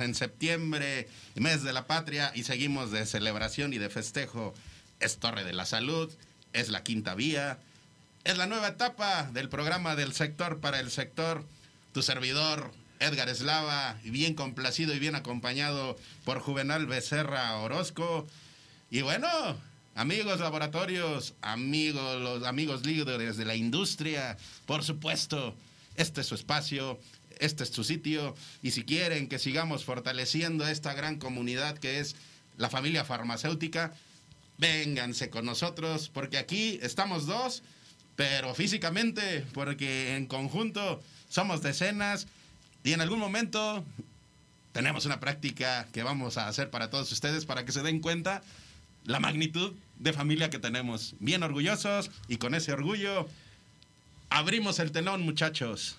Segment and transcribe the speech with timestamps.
[0.00, 4.54] En septiembre, mes de la patria, y seguimos de celebración y de festejo.
[5.00, 6.12] Es Torre de la Salud,
[6.52, 7.58] es la quinta vía,
[8.24, 11.44] es la nueva etapa del programa del sector para el sector.
[11.92, 18.26] Tu servidor, Edgar Eslava, bien complacido y bien acompañado por Juvenal Becerra Orozco.
[18.90, 19.28] Y bueno,
[19.94, 25.54] amigos laboratorios, amigos, los amigos líderes de la industria, por supuesto,
[25.96, 26.98] este es su espacio,
[27.40, 32.16] este es su sitio, y si quieren que sigamos fortaleciendo esta gran comunidad que es
[32.56, 33.94] la familia farmacéutica,
[34.58, 37.62] vénganse con nosotros, porque aquí estamos dos,
[38.16, 42.26] pero físicamente, porque en conjunto somos decenas,
[42.84, 43.84] y en algún momento
[44.72, 48.42] tenemos una práctica que vamos a hacer para todos ustedes para que se den cuenta
[49.04, 51.14] la magnitud de familia que tenemos.
[51.20, 53.28] Bien orgullosos y con ese orgullo
[54.30, 55.96] abrimos el telón, muchachos.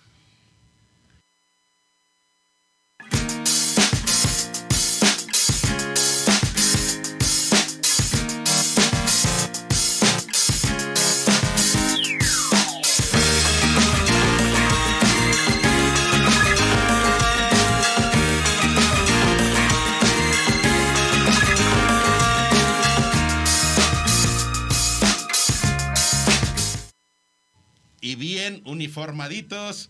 [28.06, 29.90] Y bien uniformaditos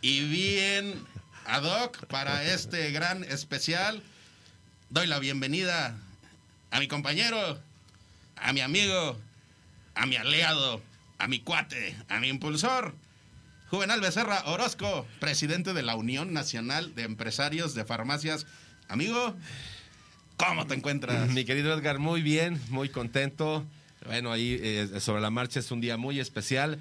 [0.00, 0.94] y bien
[1.46, 4.04] ad hoc para este gran especial.
[4.88, 5.98] Doy la bienvenida
[6.70, 7.58] a mi compañero,
[8.36, 9.18] a mi amigo,
[9.96, 10.80] a mi aliado,
[11.18, 12.94] a mi cuate, a mi impulsor,
[13.68, 18.46] Juvenal Becerra Orozco, presidente de la Unión Nacional de Empresarios de Farmacias.
[18.86, 19.34] Amigo,
[20.36, 21.30] ¿cómo te encuentras?
[21.30, 23.66] Mi querido Edgar, muy bien, muy contento.
[24.06, 26.78] Bueno, ahí eh, sobre la marcha es un día muy especial.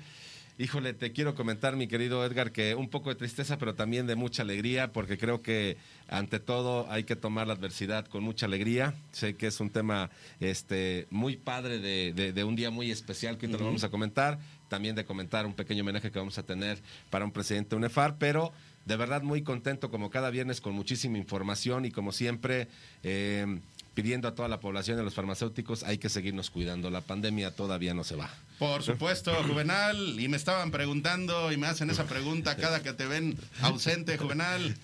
[0.58, 4.16] Híjole, te quiero comentar, mi querido Edgar, que un poco de tristeza, pero también de
[4.16, 5.76] mucha alegría, porque creo que
[6.08, 8.94] ante todo hay que tomar la adversidad con mucha alegría.
[9.12, 13.38] Sé que es un tema este, muy padre de, de- de un día muy especial
[13.38, 14.40] que ahorita lo vamos a comentar.
[14.70, 16.80] También de comentar un pequeño homenaje que vamos a tener
[17.10, 18.54] para un presidente de UNEFAR, pero
[18.86, 22.70] de verdad muy contento como cada viernes con muchísima información y como siempre
[23.04, 23.60] eh,
[23.94, 26.90] pidiendo a toda la población de los farmacéuticos hay que seguirnos cuidando.
[26.90, 28.30] La pandemia todavía no se va.
[28.60, 30.20] Por supuesto, Juvenal.
[30.20, 34.76] Y me estaban preguntando y me hacen esa pregunta cada que te ven ausente, Juvenal.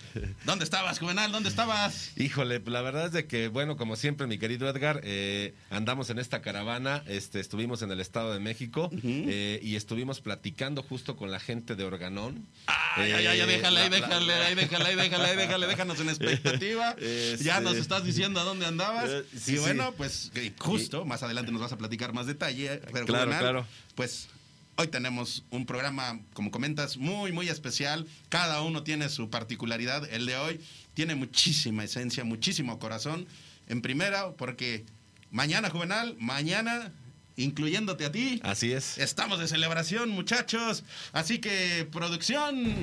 [0.44, 1.32] ¿Dónde estabas, Juvenal?
[1.32, 2.10] ¿Dónde estabas?
[2.16, 6.18] Híjole, la verdad es de que, bueno, como siempre, mi querido Edgar, eh, andamos en
[6.18, 11.30] esta caravana, este, estuvimos en el Estado de México eh, y estuvimos platicando justo con
[11.30, 12.46] la gente de Organón.
[12.66, 16.08] Ay, ay, ay, Eh, déjale, ahí, déjale, ahí, déjale, ahí, déjale, ahí, déjale, déjanos en
[16.10, 16.90] expectativa.
[16.98, 19.10] Este- Ya nos estás diciendo a dónde andabas.
[19.36, 19.94] Sí, y bueno, sí.
[19.96, 22.80] pues justo, más adelante nos vas a platicar más detalle.
[22.92, 23.61] Pero Claro, Juvenal, claro.
[23.94, 24.28] Pues
[24.76, 28.06] hoy tenemos un programa, como comentas, muy, muy especial.
[28.28, 30.08] Cada uno tiene su particularidad.
[30.12, 30.60] El de hoy
[30.94, 33.26] tiene muchísima esencia, muchísimo corazón.
[33.68, 34.84] En primera, porque
[35.30, 36.92] mañana, Juvenal, mañana,
[37.36, 38.98] incluyéndote a ti, Así es.
[38.98, 40.84] Estamos de celebración, muchachos.
[41.12, 42.74] Así que, producción,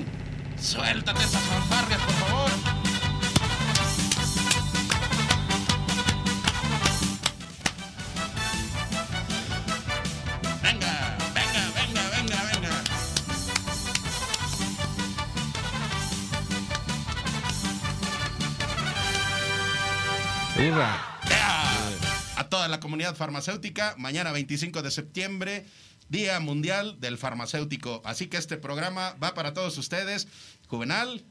[0.60, 2.79] suéltate esas fanfarrias, por favor.
[22.36, 25.64] A toda la comunidad farmacéutica, mañana 25 de septiembre,
[26.10, 28.02] Día Mundial del Farmacéutico.
[28.04, 30.28] Así que este programa va para todos ustedes.
[30.66, 31.24] Juvenal,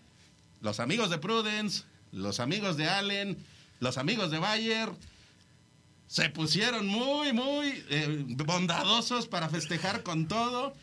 [0.61, 3.37] los amigos de Prudence, los amigos de Allen,
[3.79, 4.89] los amigos de Bayer,
[6.07, 10.73] se pusieron muy, muy eh, bondadosos para festejar con todo.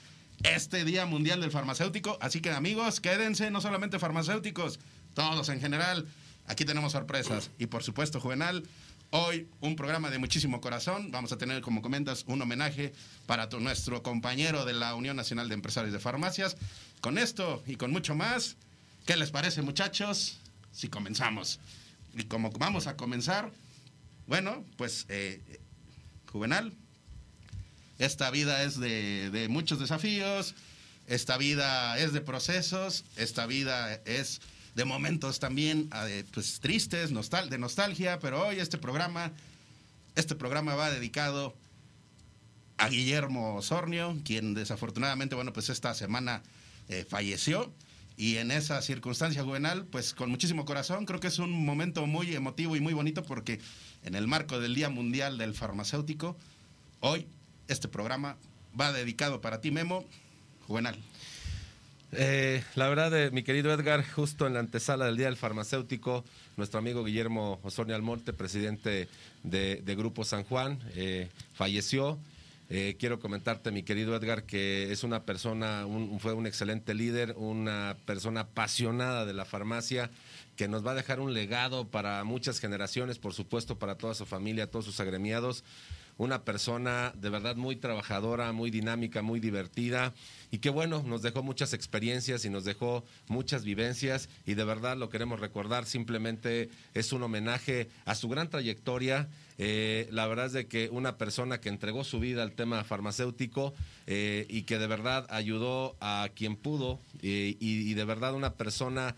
[0.45, 2.17] este Día Mundial del Farmacéutico.
[2.21, 4.79] Así que amigos, quédense, no solamente farmacéuticos,
[5.15, 6.07] todos en general.
[6.47, 7.51] Aquí tenemos sorpresas.
[7.59, 8.63] Y por supuesto, Juvenal,
[9.11, 11.11] hoy un programa de muchísimo corazón.
[11.11, 12.93] Vamos a tener, como comentas, un homenaje
[13.27, 16.57] para nuestro compañero de la Unión Nacional de Empresarios de Farmacias.
[17.01, 18.57] Con esto y con mucho más,
[19.05, 20.39] ¿qué les parece muchachos?
[20.73, 21.59] Si comenzamos.
[22.15, 23.51] Y como vamos a comenzar,
[24.27, 25.41] bueno, pues eh,
[26.33, 26.73] Juvenal,
[27.99, 30.55] esta vida es de, muchos desafíos,
[31.07, 34.41] esta vida es de procesos, esta vida es
[34.77, 39.33] de momentos también eh, pues, tristes, nostal de nostalgia, pero hoy este programa,
[40.15, 41.57] este programa va dedicado
[42.77, 46.43] a Guillermo Osornio, quien desafortunadamente, bueno, pues esta semana
[46.89, 47.73] eh, falleció.
[48.19, 52.35] Y en esa circunstancia juvenal, pues con muchísimo corazón, creo que es un momento muy
[52.35, 53.61] emotivo y muy bonito porque
[54.05, 56.37] en el marco del Día Mundial del Farmacéutico,
[57.01, 57.27] hoy
[57.69, 58.37] este programa
[58.79, 60.05] va dedicado para ti, Memo,
[60.67, 60.99] juvenal.
[62.13, 66.25] Eh, la verdad, eh, mi querido Edgar, justo en la antesala del Día del Farmacéutico,
[66.57, 69.09] nuestro amigo Guillermo Osornio Almonte, presidente
[69.43, 72.19] de, Grupo San Juan, eh, falleció.
[72.99, 75.87] quiero comentarte, mi querido Edgar, que es una persona,
[76.19, 80.11] fue un excelente líder, una persona apasionada de la farmacia,
[80.57, 84.27] que nos va a dejar un legado para muchas generaciones, por supuesto, para toda su
[84.27, 85.63] familia, todos sus agremiados
[86.19, 90.15] una persona de verdad muy trabajadora, muy dinámica, muy divertida.
[90.51, 94.29] Y que bueno, nos dejó muchas experiencias y nos dejó muchas vivencias.
[94.47, 99.29] Y de verdad lo queremos recordar, simplemente es un homenaje a su gran trayectoria.
[99.59, 103.75] Eh, la verdad es de que una persona que entregó su vida al tema farmacéutico
[104.07, 108.55] eh, y que de verdad ayudó a quien pudo eh, y, y de verdad una
[108.55, 109.17] persona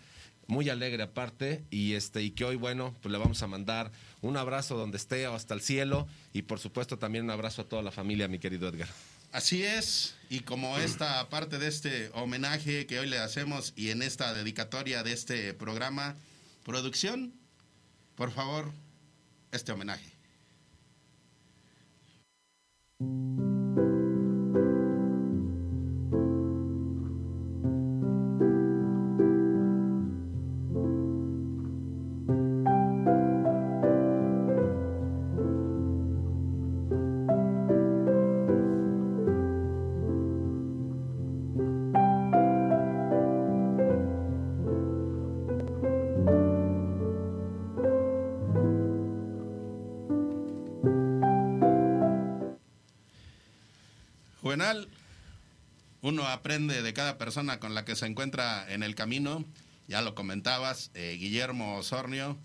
[0.49, 1.65] muy alegre aparte.
[1.71, 3.93] Y este y que hoy bueno pues le vamos a mandar
[4.23, 6.07] un abrazo donde esté o hasta el cielo.
[6.33, 8.89] Y por supuesto también un abrazo a toda la familia mi querido Edgar.
[9.33, 10.15] Así es.
[10.31, 15.03] Y como esta parte de este homenaje que hoy le hacemos y en esta dedicatoria
[15.03, 16.17] de este programa
[16.65, 17.33] producción
[18.15, 18.73] por favor
[19.53, 20.13] este homenaje
[56.29, 59.45] aprende de cada persona con la que se encuentra en el camino.
[59.87, 62.39] Ya lo comentabas, eh, Guillermo Osornio,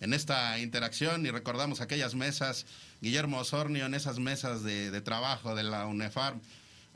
[0.00, 2.66] en esta interacción y recordamos aquellas mesas,
[3.00, 6.40] Guillermo Osornio en esas mesas de, trabajo de la UNEFARM,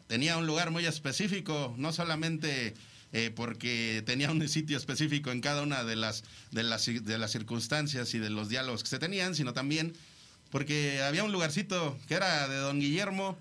[0.06, 2.74] tenía un lugar muy específico, no solamente
[3.12, 7.30] eh, porque tenía un sitio específico en cada una de las, de, las, de las
[7.30, 9.94] circunstancias y de los diálogos que se tenían, sino también
[10.50, 13.38] porque había un lugarcito que era de don Guillermo,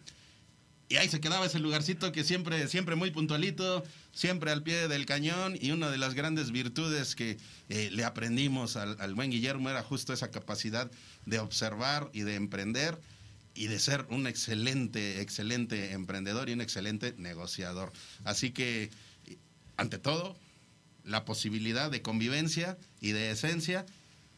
[0.91, 3.81] y ahí se quedaba ese lugarcito que siempre, siempre muy puntualito,
[4.11, 5.57] siempre al pie del cañón.
[5.61, 7.37] Y una de las grandes virtudes que
[7.69, 10.91] eh, le aprendimos al, al, buen Guillermo era justo esa capacidad
[11.25, 12.99] de observar y de emprender
[13.55, 17.93] y de ser un excelente, excelente emprendedor y un excelente negociador.
[18.25, 18.89] Así que,
[19.77, 20.35] ante todo,
[21.05, 23.85] la posibilidad de convivencia y de esencia.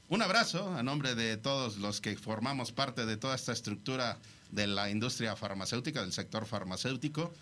[0.07, 4.19] Un abrazo a nombre de todos los que formamos parte de toda esta estructura
[4.53, 7.33] de la industria farmacéutica, del sector farmacéutico.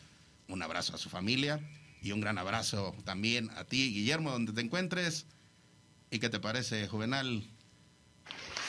[0.48, 1.60] Un abrazo a su familia
[2.02, 5.26] y un gran abrazo también a ti, Guillermo, donde te encuentres.
[6.10, 7.44] ¿Y qué te parece, Juvenal?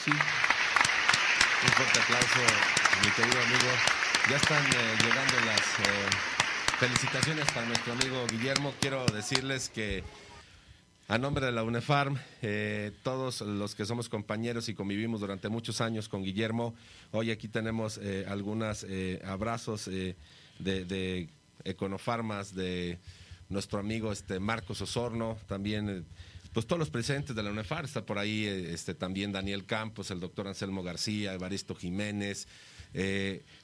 [0.03, 0.11] Sí.
[0.11, 2.41] Un fuerte aplauso,
[3.03, 3.71] mi querido amigo.
[4.29, 6.09] Ya están eh, llegando las eh,
[6.79, 8.73] felicitaciones para nuestro amigo Guillermo.
[8.81, 10.03] Quiero decirles que
[11.07, 15.81] a nombre de la UNEFARM, eh, todos los que somos compañeros y convivimos durante muchos
[15.81, 16.73] años con Guillermo,
[17.11, 20.15] hoy aquí tenemos eh, algunos eh, abrazos de,
[20.59, 21.29] de,
[21.65, 22.97] Econofarmas, de
[23.47, 26.05] nuestro amigo este Marcos Osorno, también
[26.51, 30.19] pues todos los presentes de la UNEFAR, está por ahí este, también Daniel Campos, el
[30.19, 32.47] doctor Anselmo García, Evaristo Jiménez,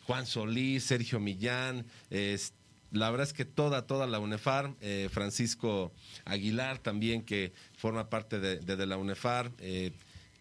[0.05, 2.58] Juan Solís, Sergio Millán, este,
[2.91, 5.91] la verdad es que toda, toda la UNEFAR, eh, Francisco
[6.25, 9.91] Aguilar también, que forma parte de, la UNEFAR, eh,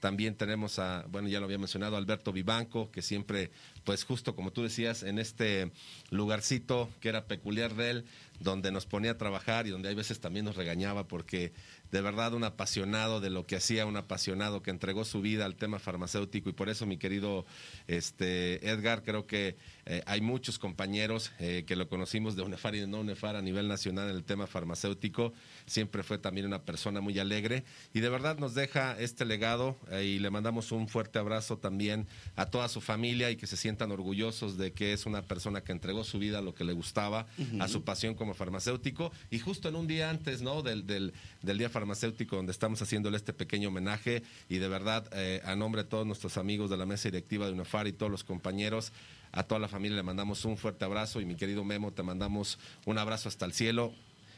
[0.01, 3.51] también tenemos a, bueno, ya lo había mencionado, Alberto Vivanco, que siempre
[3.89, 5.73] pues justo como tú decías, en este
[6.11, 8.05] lugarcito que era peculiar de él,
[8.39, 11.55] donde nos ponía a trabajar y donde hay veces también nos regañaba porque
[11.91, 15.57] de verdad un apasionado de lo que hacía, un apasionado que entregó su vida al
[15.57, 16.51] tema farmacéutico.
[16.51, 17.47] Y por eso mi querido
[17.87, 19.57] este, Edgar, creo que
[19.91, 23.41] eh, hay muchos compañeros eh, que lo conocimos de UNEFAR y de no UNEFAR a
[23.41, 25.33] nivel nacional en el tema farmacéutico,
[25.65, 27.65] siempre fue también una persona muy alegre
[27.95, 32.07] y de verdad nos deja este legado eh, y le mandamos un fuerte abrazo también
[32.37, 35.73] a toda su familia y que se sientan orgullosos de que es una persona que
[35.73, 37.27] entregó su vida a lo que le gustaba,
[37.59, 39.11] a su pasión como farmacéutico.
[39.31, 40.61] Y justo en un día antes ¿no?
[40.61, 45.09] del, del, del Día Farmacéutico donde estamos haciéndole este pequeño homenaje y de verdad
[45.45, 48.23] a nombre de todos nuestros amigos de la mesa directiva de UNEFAR y todos los
[48.23, 48.93] compañeros,
[49.33, 52.59] a toda la familia le mandamos un fuerte abrazo y mi querido Memo te mandamos
[52.87, 53.95] un abrazo hasta el cielo.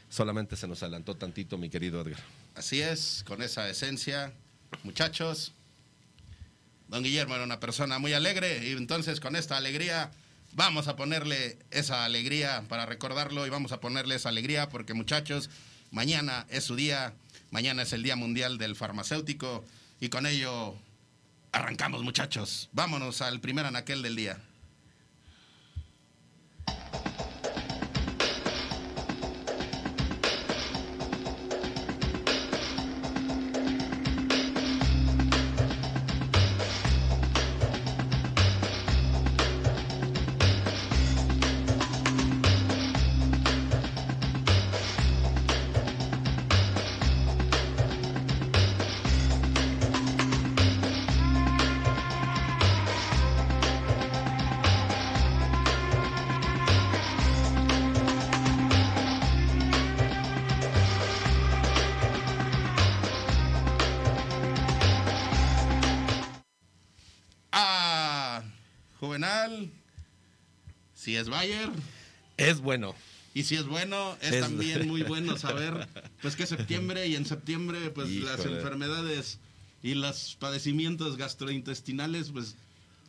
[0.09, 2.19] Solamente se nos adelantó tantito mi querido Edgar.
[2.55, 4.33] Así es, con esa esencia,
[4.83, 5.53] muchachos.
[6.89, 10.11] Don Guillermo era una persona muy alegre y entonces con esta alegría
[10.53, 15.49] vamos a ponerle esa alegría para recordarlo y vamos a ponerle esa alegría porque muchachos,
[15.91, 17.13] mañana es su día,
[17.49, 19.63] mañana es el Día Mundial del Farmacéutico
[20.01, 20.75] y con ello
[21.53, 22.69] arrancamos muchachos.
[22.73, 24.41] Vámonos al primer anaquel del día.
[71.21, 71.69] Es Bayer
[72.37, 72.95] Es bueno.
[73.33, 75.87] y si es bueno, es, Es- también muy bueno saber
[76.21, 79.39] pues que septiembre y en septiembre pues las enfermedades
[79.83, 82.55] y los padecimientos gastrointestinales pues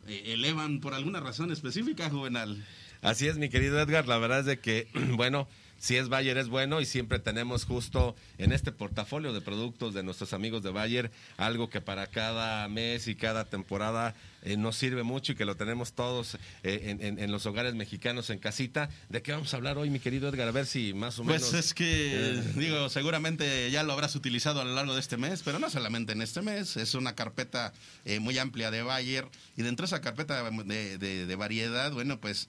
[0.07, 2.63] eh, elevan por alguna razón específica, Juvenal.
[3.01, 4.07] Así es, mi querido Edgar.
[4.07, 5.47] La verdad es de que, bueno,
[5.83, 10.01] si es Bayer es bueno y siempre tenemos justo en este portafolio de productos de
[10.01, 15.03] nuestros amigos de Bayer algo que para cada mes y cada temporada eh, nos sirve
[15.03, 18.89] mucho y que lo tenemos todos eh, en, en- en los hogares mexicanos en casita.
[19.09, 20.47] ¿De qué vamos a hablar hoy, mi querido Edgar?
[20.47, 21.41] A ver si más o menos...
[21.49, 25.41] Pues es que, digo, seguramente ya lo habrás utilizado a lo largo de este mes,
[25.43, 27.73] pero no solamente en este mes, es una carpeta
[28.05, 32.21] eh, muy amplia de Bayer y dentro de esa carpeta de, de- de variedad, bueno,
[32.21, 32.47] pues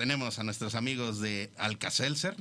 [0.00, 2.34] tenemos a nuestros amigos de Alcacelser,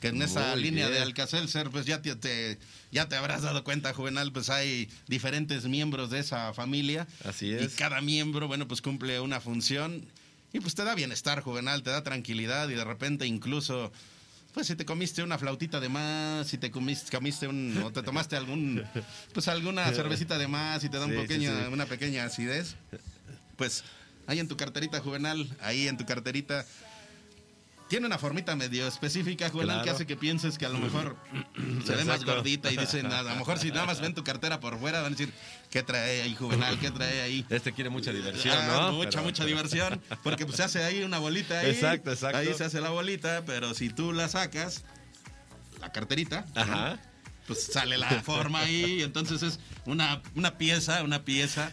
[0.00, 1.00] que en esa Muy línea de.
[1.00, 2.56] Alcacelser, pues ya te, te-
[2.92, 7.08] ya te habrás dado cuenta, Juvenal, pues hay diferentes miembros de esa familia.
[7.24, 7.62] Así es.
[7.74, 10.06] Y cada miembro, bueno, pues cumple una función
[10.52, 13.92] y pues te da bienestar, Juvenal, te da tranquilidad y de repente incluso...
[14.54, 18.02] Pues si te comiste una flautita de más, si te comiste, comiste un, o te
[18.02, 18.84] tomaste algún,
[19.32, 21.72] pues alguna cervecita de más y te da un Sí, sí, pequeño, sí.
[21.72, 22.74] una pequeña acidez,
[23.56, 23.84] pues
[24.26, 26.66] ahí en tu carterita juvenal, ahí en tu carterita,
[27.90, 29.84] tiene una formita medio específica, juvenal, Claro.
[29.84, 31.16] que hace que pienses que a lo mejor
[31.84, 34.60] se ve más gordita y dicen, a lo mejor si nada más ven tu cartera
[34.60, 35.32] por fuera, van a decir,
[35.70, 36.78] ¿qué trae ahí, juvenal?
[36.78, 37.44] ¿Qué trae ahí?
[37.50, 38.92] Este quiere mucha diversión, Ah, ¿no?
[38.92, 41.70] Mucha, Pero- mucha diversión, porque pues se hace ahí una bolita ahí.
[41.70, 42.38] Exacto, exacto.
[42.38, 44.84] Ahí se hace la bolita, pero si tú la sacas,
[45.80, 46.98] la carterita, Ajá.
[47.50, 51.72] Pues sale la forma ahí, y entonces es una, una pieza, una pieza,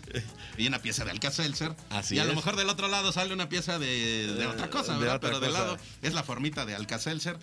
[0.57, 1.75] y una pieza de Alka-Seltzer.
[1.91, 4.93] Así y a lo mejor del otro lado sale una pieza de, de otra cosa,
[4.93, 5.17] de ¿verdad?
[5.17, 5.61] otra Pero del cosa.
[5.63, 7.37] lado es la formita de Alka-Seltzer.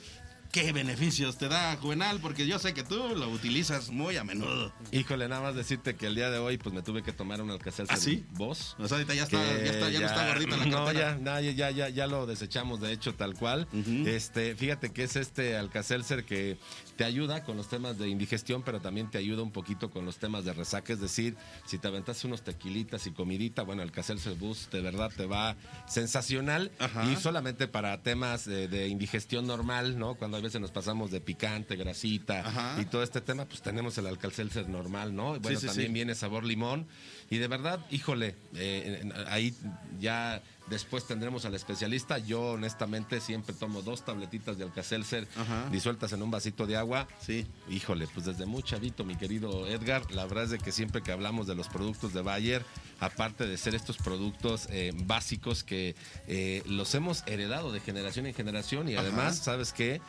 [0.55, 2.21] ¿Qué beneficios te da, Juvenal?
[2.21, 4.73] Porque yo sé que tú lo utilizas muy a menudo.
[4.93, 7.51] Híjole, nada más decirte que el día de hoy pues me tuve que tomar un
[7.51, 8.25] alcacel ¿Ah, sí?
[8.35, 8.77] voz.
[8.79, 11.41] O sea, ahorita ya está, ya está, ya no está gordita la No, ya, no,
[11.41, 13.67] ya, ya, ya, ya lo desechamos, de hecho, tal cual.
[14.07, 16.57] Este, fíjate que es este Alcacelser que
[16.97, 20.19] te ayuda con los temas de indigestión, pero también te ayuda un poquito con los
[20.19, 20.93] temas de resaca.
[20.93, 21.35] Es decir,
[21.67, 25.57] si te aventaste unos tequilitas y comidita, bueno, Alcacelser Boost de verdad te va
[25.89, 26.71] sensacional.
[26.79, 27.11] Ajá.
[27.11, 30.15] Y solamente para temas de, de indigestión normal, ¿no?
[30.15, 32.81] Cuando veces nos pasamos de picante, grasita Ajá.
[32.81, 35.39] y todo este tema, pues tenemos el Alcacelser normal, ¿no?
[35.41, 35.93] Bueno, sí, también sí.
[35.93, 36.87] viene sabor limón.
[37.31, 39.55] Y de verdad, híjole, eh, ahí
[39.99, 42.19] ya después tendremos al especialista.
[42.19, 45.27] Yo honestamente siempre tomo dos tabletitas de Alcacelser
[45.71, 47.09] disueltas en un vasito de agua.
[47.21, 47.47] Sí.
[47.69, 51.13] Híjole, pues desde muy chavito, mi querido Edgar, la verdad es de que siempre que
[51.13, 52.65] hablamos de los productos de Bayer,
[53.01, 55.95] aparte de ser estos productos eh, básicos que
[56.27, 59.03] eh, los hemos heredado de generación en generación y Ajá.
[59.03, 60.01] además, ¿sabes qué?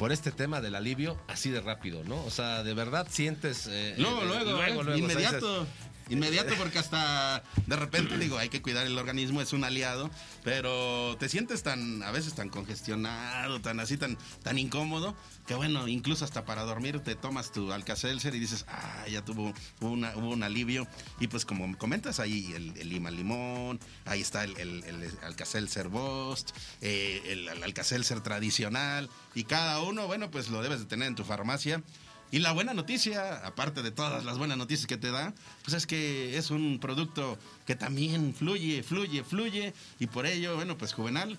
[0.00, 2.24] Por este tema del alivio, así de rápido, ¿no?
[2.24, 3.66] O sea, de verdad sientes...
[3.70, 5.60] eh, Luego, eh, luego, eh, o sea, inmediato.
[5.60, 5.74] dices,
[6.10, 10.10] inmediato porque hasta de repente digo, hay que cuidar el organismo, es un aliado,
[10.44, 15.88] pero te sientes tan, a veces tan congestionado, tan así, tan, tan incómodo, que bueno,
[15.88, 20.30] incluso hasta para dormir te tomas tu Alcacelser y dices, ah, ya tuvo una, hubo
[20.30, 20.86] un alivio.
[21.18, 25.88] Y pues como comentas, ahí el, el lima limón, ahí está el, el, el Alcacelser
[25.88, 26.50] Bost,
[26.80, 31.14] eh, el, el Alcacelser tradicional, y cada uno, bueno, pues lo debes de tener en
[31.14, 31.82] tu farmacia.
[32.32, 35.34] Y la buena noticia, aparte de todas las buenas noticias que te da,
[35.64, 39.74] pues es que es un producto que también fluye, fluye, fluye.
[39.98, 41.38] Y por ello, bueno, pues Juvenal,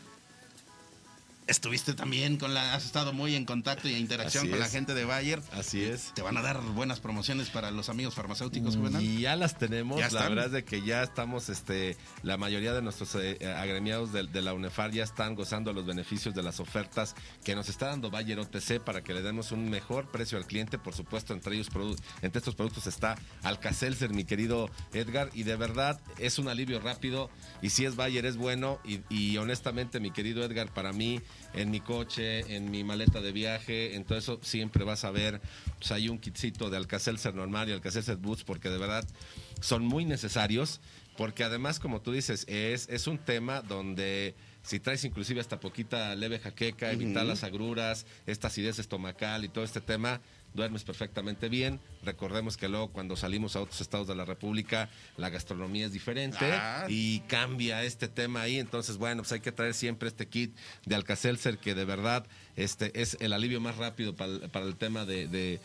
[1.47, 4.67] estuviste también con la, has estado muy en contacto y en interacción Así con la
[4.67, 5.41] gente de Bayer.
[5.51, 6.13] Así es.
[6.13, 9.03] Te van a dar buenas promociones para los amigos farmacéuticos, Juvenal.
[9.03, 12.73] Y ya las tenemos, Ya la verdad es de que ya estamos, este, la mayoría
[12.73, 16.59] de nuestros eh, agremiados de, de la UNEFAR ya están gozando los beneficios de las
[16.59, 20.45] ofertas que nos está dando Bayer OTC para que le demos un mejor precio al
[20.45, 20.77] cliente.
[20.77, 25.55] Por supuesto, entre ellos, produ- entre estos productos está Alcacelser, mi querido Edgar, y de
[25.55, 27.29] verdad es un alivio rápido.
[27.61, 28.79] Y si es Bayer, es bueno.
[28.85, 31.19] Y, y honestamente, mi querido Edgar, para mí,
[31.53, 35.41] en mi coche, en mi maleta de viaje, en todo eso, siempre vas a ver,
[35.77, 39.07] pues hay un kitcito de Alcacelser normal y Alcacelser Boots, porque de verdad
[39.59, 40.81] son muy necesarios,
[41.17, 46.15] porque además, como tú dices, es, es un tema donde si traes inclusive hasta poquita
[46.15, 50.21] leve jaqueca, evitar las agruras, esta acidez estomacal y todo este tema,
[50.53, 51.79] duermes perfectamente bien.
[52.03, 56.39] Recordemos que luego cuando salimos a otros estados de la República, la gastronomía es diferente
[56.43, 56.85] Ah.
[56.89, 58.59] y cambia este tema ahí.
[58.59, 60.55] Entonces, bueno, pues hay que traer siempre este kit
[60.85, 64.75] de Alcacelser que de verdad este, es el alivio más rápido para, el- para el
[64.75, 65.59] tema de, de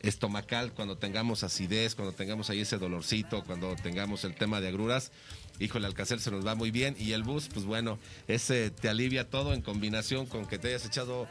[0.00, 5.12] estomacal, cuando tengamos acidez, cuando tengamos ahí ese dolorcito, cuando tengamos el tema de agruras.
[5.62, 6.96] Híjole, Alcacelser nos va muy bien.
[6.98, 10.84] Y el bus, pues bueno, ese te alivia todo en combinación con que te hayas
[10.86, 11.28] echado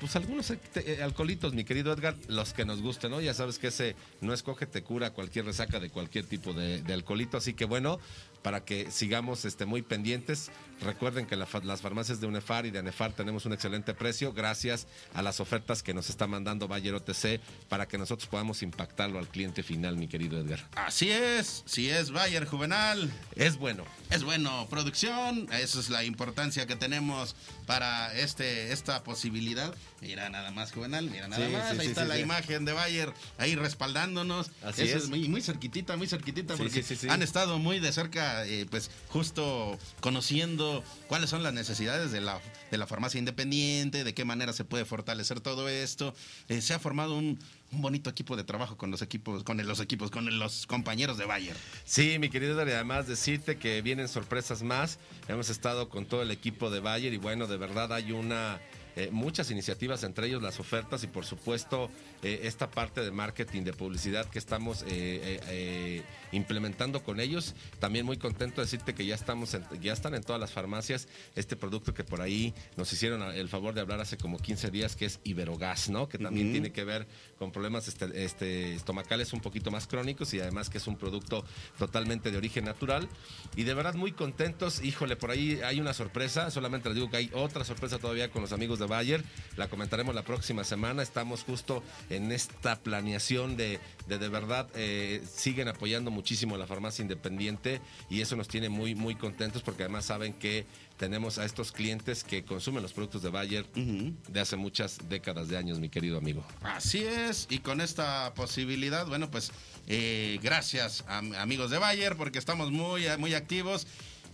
[0.00, 3.20] pues algunos te- eh, alcoholitos, mi querido Edgar, los que nos gusten, ¿no?
[3.20, 6.94] Ya sabes que ese no escoge, te cura cualquier resaca de cualquier tipo de, de
[6.94, 7.98] alcoholito, así que bueno,
[8.40, 12.78] para que sigamos este, muy pendientes, recuerden que la las farmacias de UNEFAR y de
[12.78, 17.38] ANEFAR tenemos un excelente precio gracias a las ofertas que nos está mandando Bayer OTC
[17.68, 20.66] para que nosotros podamos impactarlo al cliente final, mi querido Edgar.
[20.76, 23.69] Así es, si es Bayer Juvenal, Es bueno.
[24.10, 29.74] Es bueno, producción, esa es la importancia que tenemos para este esta posibilidad.
[30.00, 32.72] Mira nada más Juvenal, mira nada Sí, más, sí, ahí sí, está la imagen de
[32.72, 34.50] Bayer ahí respaldándonos.
[34.62, 35.08] Así Eso es.
[35.08, 40.82] muy, muy cerquitita, muy cerquitita porque han estado muy de cerca, eh, pues justo conociendo
[41.08, 44.84] cuáles son las necesidades de la, de la farmacia independiente, de qué manera se puede
[44.84, 46.14] fortalecer todo esto.
[46.48, 47.38] Eh, se ha formado un,
[47.72, 51.26] un bonito equipo de trabajo con los equipos, con los equipos, con los compañeros de
[51.26, 51.56] Bayer.
[51.84, 54.98] Sí, mi querido Edgar, y además decirte que vienen sorpresas más.
[55.28, 58.60] Hemos estado con todo el equipo de Bayer y bueno, de verdad hay una
[58.96, 61.90] eh, muchas iniciativas, entre ellos las ofertas y por supuesto
[62.22, 67.54] eh, esta parte de marketing, de publicidad que estamos eh, implementando con ellos.
[67.78, 71.08] También muy contento de decirte que ya estamos, en- ya están en todas las farmacias
[71.36, 74.96] este producto que por ahí nos hicieron el favor de hablar hace como 15 días,
[74.96, 76.08] que es Iberogas, ¿no?
[76.08, 77.06] Que también tiene que ver
[77.38, 81.44] con problemas este, este, estomacales un poquito más crónicos y además que es un producto
[81.78, 83.08] totalmente de origen natural.
[83.56, 84.82] Y de verdad muy contentos.
[84.82, 86.50] Híjole, por ahí hay una sorpresa.
[86.50, 89.22] Solamente les digo que hay otra sorpresa todavía con los amigos de Bayer.
[89.56, 91.02] La comentaremos la próxima semana.
[91.02, 96.66] Estamos justo en esta planeación de de, de verdad eh, siguen apoyando muchísimo a la
[96.66, 100.66] farmacia independiente y eso nos tiene muy, muy contentos porque además saben que
[100.96, 105.56] tenemos a estos clientes que consumen los productos de Bayer de hace muchas décadas de
[105.56, 106.44] años, mi querido amigo.
[106.62, 109.52] Así es, y con esta posibilidad, bueno, pues
[109.86, 113.86] eh, gracias am- amigos de Bayer, porque estamos muy, muy activos.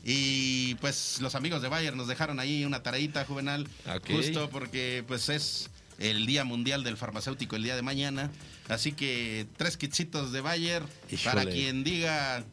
[0.08, 4.08] Y pues los amigos de Bayer nos dejaron ahí una tareita juvenal, Ok.
[4.08, 8.30] justo porque pues es el Día Mundial del Farmacéutico el día de mañana.
[8.68, 10.84] Así que tres kitsitos de Bayer
[11.24, 12.44] para quien diga,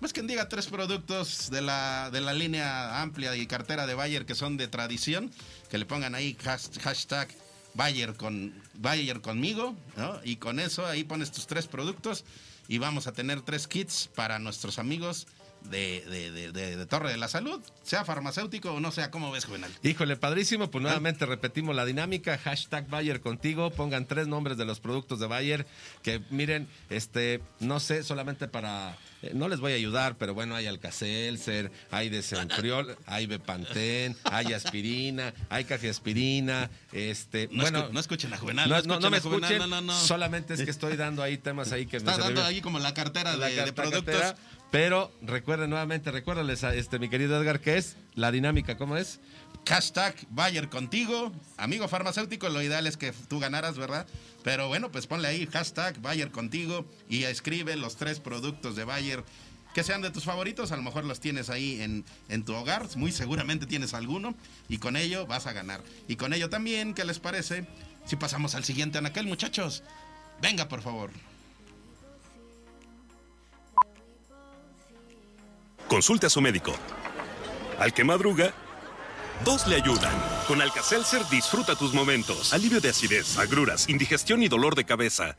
[0.00, 4.24] pues quien diga tres productos de la, de la línea amplia y cartera de Bayer
[4.24, 5.30] que son de tradición,
[5.70, 7.28] que le pongan ahí has- hashtag
[7.74, 10.18] Bayer, con, Bayer conmigo, ¿no?
[10.24, 12.24] Y con eso ahí pones tus tres productos
[12.68, 15.26] y vamos a tener tres kits para nuestros amigos
[15.64, 19.30] de, de- de- de- de Torre de la Salud, sea farmacéutico o no sea, ¿cómo
[19.30, 19.70] ves, Juvenal?
[19.82, 20.70] Híjole, padrísimo.
[20.70, 22.38] Pues nuevamente repetimos la dinámica.
[22.38, 23.70] Hashtag Bayer contigo.
[23.70, 25.66] Pongan tres nombres de los productos de Bayer.
[26.02, 28.96] Que miren, este, no sé, solamente para.
[29.22, 34.52] eh, no les voy a ayudar, pero bueno, hay Alcacelser, hay Desenfriol, hay Bepantén, hay
[34.52, 36.70] aspirina, hay aspirina.
[36.92, 38.68] Este, No, bueno, escu- no escuchen a Juvenal.
[38.68, 39.92] no, no, no me escuchen no, no, no.
[39.98, 42.94] Solamente es que estoy dando ahí temas ahí que Está me dando ahí como la
[42.94, 44.04] cartera de, productos.
[44.14, 44.36] cartera,
[44.70, 49.20] pero recuerden nuevamente, recuérdales a este mi querido Edgar que es la dinámica, ¿cómo es?
[49.68, 51.32] Hashtag Bayer contigo.
[51.56, 54.06] Amigo farmacéutico, lo ideal es que tú ganaras, ¿verdad?
[54.42, 59.24] Pero bueno, pues ponle ahí hashtag Bayer contigo y escribe los tres productos de Bayer
[59.74, 60.72] que sean de tus favoritos.
[60.72, 62.86] A lo mejor los tienes ahí en, en tu hogar.
[62.96, 64.34] Muy seguramente tienes alguno.
[64.68, 65.82] Y con ello vas a ganar.
[66.08, 67.66] Y con ello también, ¿qué les parece?
[68.06, 69.82] Si pasamos al siguiente anaquel, muchachos.
[70.40, 71.10] Venga, por favor.
[75.90, 76.72] Consulte a su médico.
[77.80, 78.54] Al que madruga,
[79.44, 80.14] dos le ayudan.
[80.46, 82.52] Con Alka-Seltzer disfruta tus momentos.
[82.52, 85.34] Alivio de acidez, agruras, indigestión y dolor de cabeza.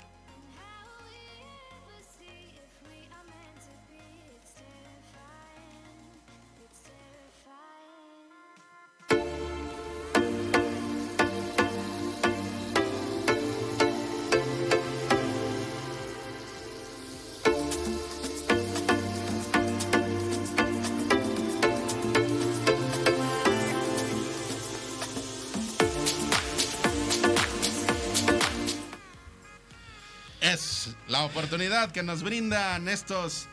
[31.22, 33.46] La oportunidad que nos brindan estos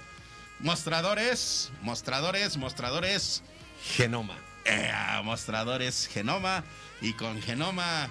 [0.58, 3.42] mostradores, mostradores, mostradores,
[3.94, 4.38] Genoma.
[4.64, 4.90] eh,
[5.22, 6.64] mostradores Genoma.
[7.02, 8.08] Y con Genoma,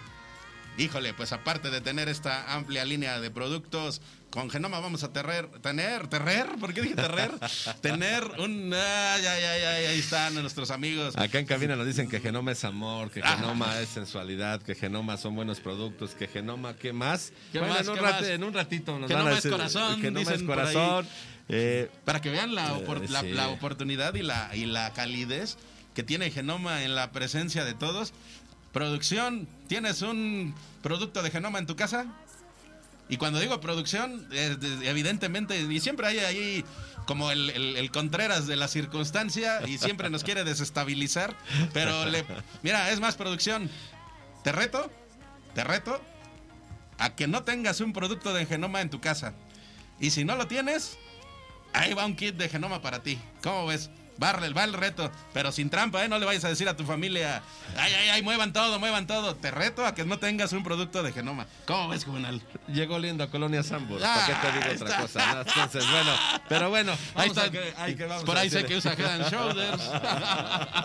[0.78, 5.48] híjole, pues aparte de tener esta amplia línea de productos, con Genoma vamos a tener,
[5.62, 7.32] tener, tener, ¿por qué dije tener?
[7.82, 11.16] tener un, ay, ay, ay, ahí están nuestros amigos.
[11.16, 15.18] Acá en cabina nos dicen que Genoma es amor, que Genoma es sensualidad, que Genoma
[15.18, 17.32] son buenos productos, que Genoma, ¿qué más?
[17.52, 18.30] ¿Qué Bueno, más, en, un qué rat- más?
[18.30, 19.52] en un ratito nos Genoma van a es decir.
[19.58, 21.08] corazón, Genoma es corazón.
[21.50, 23.30] Eh, Para que vean la, opor- Eh, la- sí.
[23.32, 25.58] la oportunidad y la, y la calidez
[25.96, 28.14] que tiene Genoma en la presencia de todos.
[28.74, 32.06] Producción, ¿tienes un producto de Genoma en tu casa?
[33.10, 34.58] Y cuando digo producción, de-
[34.90, 36.66] evidentemente, y siempre hay ahí
[37.06, 41.36] como el Contreras de la circunstancia y siempre nos quiere desestabilizar,
[41.74, 42.26] pero le,
[42.64, 43.70] mira, es más producción.
[44.44, 44.92] Te reto,
[45.56, 46.02] te reto
[46.98, 49.34] a que no tengas un producto de Genoma en tu casa.
[50.00, 50.98] Y si no lo tienes,
[51.74, 53.18] ahí va un kit de genoma para ti.
[53.42, 53.90] ¿Cómo ves?
[54.22, 56.10] Va, el- va el reto, pero sin trampa, ¿eh?
[56.10, 57.42] No le vayas a decir a tu familia,
[57.78, 59.36] ay, ay, ay, muevan todo, muevan todo.
[59.36, 61.46] Te reto a que no tengas un producto de genoma.
[61.66, 62.42] ¿Cómo ves, Juvenal?
[62.68, 64.02] llegó lindo a Colonia Sambor.
[64.04, 65.34] Ah, ¿Para qué te digo ahí otra cosa?
[65.36, 65.42] no?
[65.42, 66.12] Entonces, bueno,
[66.50, 67.50] pero bueno, Ahí está.
[67.52, 69.84] que- hay que- vamos Por ahí sé que usa Head and Shoulders.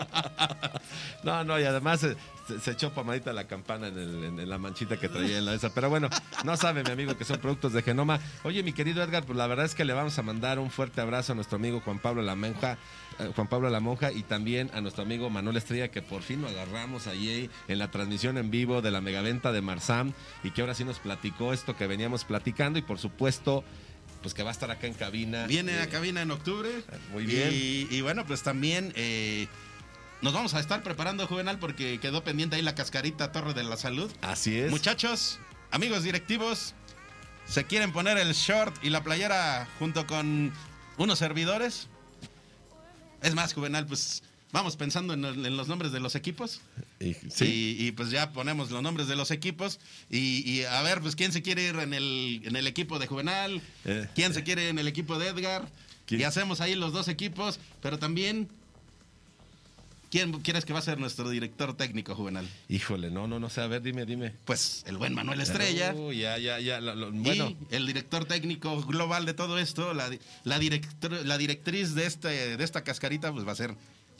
[1.23, 2.15] No, no, y además eh,
[2.47, 5.53] se, se echó pomadita la campana en, el- en la manchita que traía en la
[5.53, 5.73] esa.
[5.73, 6.09] Pero bueno,
[6.43, 8.19] no sabe mi amigo que son productos de Genoma.
[8.43, 11.01] Oye, mi querido Edgar, pues la verdad es que le vamos a mandar un fuerte
[11.01, 12.77] abrazo a nuestro amigo Juan Pablo La Monja,
[13.19, 16.41] eh, Juan Pablo La Monja y también a nuestro amigo Manuel Estrella, que por fin
[16.41, 20.61] lo agarramos allí en la transmisión en vivo de la megaventa de Marsam y que
[20.61, 23.63] ahora sí nos platicó esto que veníamos platicando y por supuesto,
[24.21, 25.47] pues que va a estar acá en cabina.
[25.47, 26.69] Viene Eh, a cabina en octubre.
[27.11, 27.49] Muy bien.
[27.53, 29.47] Y, y bueno, pues también eh,
[30.23, 33.77] nos vamos a estar preparando, Juvenal, porque quedó pendiente ahí la cascarita Torre de la
[33.77, 34.11] Salud.
[34.21, 34.71] Así es.
[34.71, 35.37] Muchachos,
[35.69, 36.73] amigos directivos,
[37.45, 40.51] ¿se quieren poner el short y la playera junto con
[40.97, 41.87] unos servidores?
[43.21, 46.61] Es más, Juvenal, pues vamos pensando en, el- en los nombres de los equipos.
[47.29, 47.77] Sí.
[47.79, 49.79] Y, y, pues ya ponemos los nombres de los equipos.
[50.09, 53.07] Y, y a ver, pues quién se quiere ir en el, en el equipo de
[53.07, 54.07] Juvenal, Eh.
[54.15, 55.67] quién se quiere en el equipo de Edgar.
[56.05, 56.21] ¿Quién?
[56.21, 58.49] Y hacemos ahí los dos equipos, pero también.
[60.13, 62.47] ¿Quién quieres que va a ser nuestro director técnico, Juvenal?
[62.69, 64.31] Híjole, no, no, no sé, a ver, dime, dime.
[64.45, 65.95] Pues el buen Manuel Estrella.
[65.97, 66.79] Oh, ya, ya, ya.
[66.81, 70.59] lo- lo- bueno, Y el director técnico global de todo esto, la, la
[71.39, 73.73] directriz de, este, de esta cascarita, pues va a ser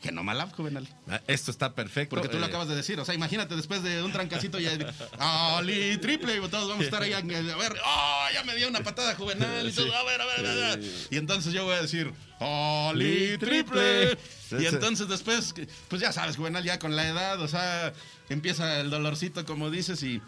[0.04, 0.88] Genoma Lab, Juvenal.
[1.10, 2.16] ah, esto está perfecto.
[2.16, 3.00] Porque tú lo eh, acabas de decir.
[3.00, 4.72] O sea, imagínate después de un trancacito ya.
[5.18, 6.36] ¡Ali, triple!
[6.36, 7.76] Y todos vamos a estar ahí a, a ver.
[7.86, 8.26] ¡Oh!
[8.34, 9.68] Ya me dio una patada juvenal.
[9.68, 9.92] Y todo, Sí.
[9.94, 10.84] a ver, a ver, a ver.
[11.10, 12.14] Y entonces yo voy a decir.
[12.40, 14.18] ¡Ali, triple!
[14.50, 14.64] triple!
[14.64, 15.54] Y entonces después,
[15.88, 17.40] pues ya sabes, juvenal ya con la edad.
[17.42, 17.94] O sea,
[18.30, 20.22] empieza el dolorcito, como dices, y.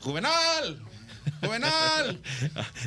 [0.00, 0.80] ¡Juvenal!
[1.42, 2.20] ¡Juvenal!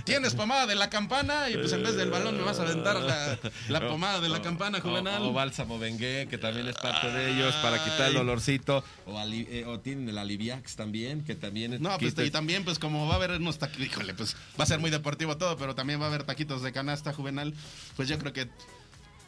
[0.05, 2.99] Tienes pomada de la campana y pues en vez del balón me vas a aventar
[3.01, 3.37] la,
[3.69, 5.21] la pomada de la campana, juvenal.
[5.21, 8.83] O, o bálsamo Bengué, que también es parte de ellos, para quitar el dolorcito.
[9.05, 12.63] O, ali- eh, o tienen el Aliviax también, que también es No, pues y también,
[12.63, 15.57] pues como va a haber unos taquitos, híjole, pues va a ser muy deportivo todo,
[15.57, 17.53] pero también va a haber taquitos de canasta juvenal.
[17.95, 18.47] Pues yo creo que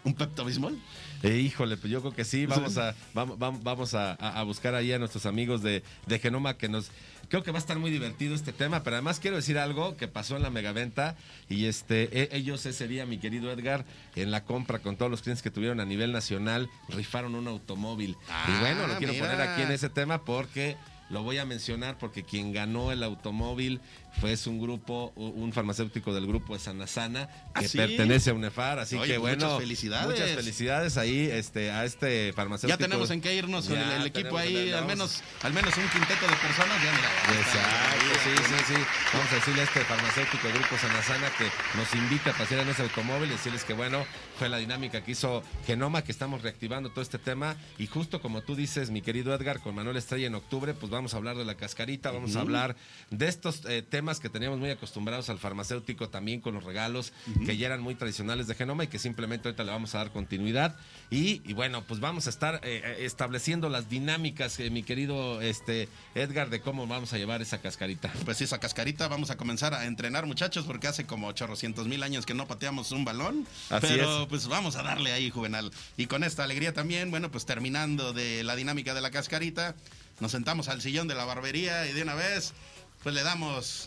[0.04, 0.78] un Pepto Bismol.
[1.23, 4.91] Eh, híjole, pues yo creo que sí, vamos a, vamos, vamos, a- a buscar ahí
[4.93, 6.89] a nuestros amigos de, de Genoma que nos.
[7.30, 10.08] Creo que va a estar muy divertido este tema, pero además quiero decir algo que
[10.08, 11.16] pasó en la megaventa
[11.50, 13.86] y este e- ellos ese día, mi querido Edgar,
[14.16, 18.12] en la compra con todos los clientes que tuvieron a nivel nacional, rifaron un automóvil.
[18.12, 19.26] y Ah, bueno, lo quiero mira.
[19.32, 20.78] poner aquí en ese tema porque
[21.10, 23.80] lo voy a mencionar porque quien ganó el automóvil
[24.21, 27.78] fue es un grupo, un farmacéutico del grupo de Sanasana que ¿Ah, sí?
[27.78, 30.08] pertenece a UNEFAR, así Oye, que pues, bueno, muchas felicidades.
[30.08, 32.80] muchas felicidades ahí este a este farmacéutico.
[32.80, 35.75] Ya tenemos en qué irnos con el, el equipo ahí, el- al menos, al menos
[35.78, 36.84] un quinteto de personas.
[36.84, 37.39] Ya, mira.
[37.39, 38.82] Exacto, sí, sí, sí.
[39.13, 41.45] Vamos a decirle a este farmacéutico Grupo Sanasana que
[41.78, 44.06] nos invita a pasear en ese automóvil y decirles que, bueno,
[44.39, 47.56] fue la dinámica que hizo Genoma, que estamos reactivando todo este tema.
[47.78, 51.13] Y justo como tú dices, mi querido Edgar, con Manuel Estrella en octubre, pues vamos
[51.13, 52.75] a hablar de la cascarita, vamos a hablar
[53.10, 57.12] de estos eh, temas que teníamos muy acostumbrados al farmacéutico también con los regalos,
[57.46, 60.12] que ya eran muy tradicionales de Genoma y que simplemente ahorita le vamos a dar
[60.12, 60.76] continuidad.
[61.10, 65.41] Y, y bueno, pues vamos a estar eh, eh, estableciendo las dinámicas, eh, mi querido
[65.41, 68.12] este, Edgar, de cómo vamos a llevar esa cascarita.
[68.26, 72.26] Pues esa cascarita, vamos a comenzar a entrenar, muchachos, porque hace como 800 mil años
[72.26, 73.48] que no pateamos un balón.
[73.70, 74.28] Así pero es.
[74.28, 75.72] pues vamos a darle ahí, Juvenal.
[75.98, 79.76] Y con esta alegría también, bueno, pues terminando de la dinámica de la cascarita,
[80.20, 82.54] nos sentamos al sillón de la barbería y de una vez,
[83.06, 83.86] pues le damos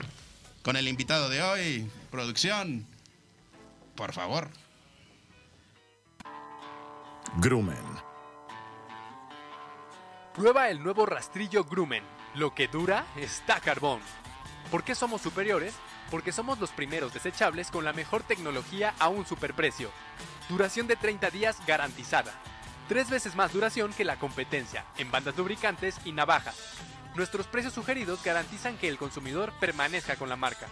[0.62, 2.86] con el invitado de hoy, producción.
[3.96, 4.48] Por favor.
[7.38, 7.82] Grumen.
[10.36, 12.04] Prueba el nuevo rastrillo Grumen.
[12.36, 14.00] Lo que dura está carbón.
[14.70, 15.74] ¿Por qué somos superiores?
[16.12, 19.90] Porque somos los primeros desechables con la mejor tecnología a un superprecio.
[20.48, 22.32] Duración de 30 días garantizada.
[22.86, 26.54] Tres veces más duración que la competencia en bandas lubricantes y navajas.
[27.18, 30.68] Nuestros precios sugeridos garantizan que el consumidor permanezca con la marca.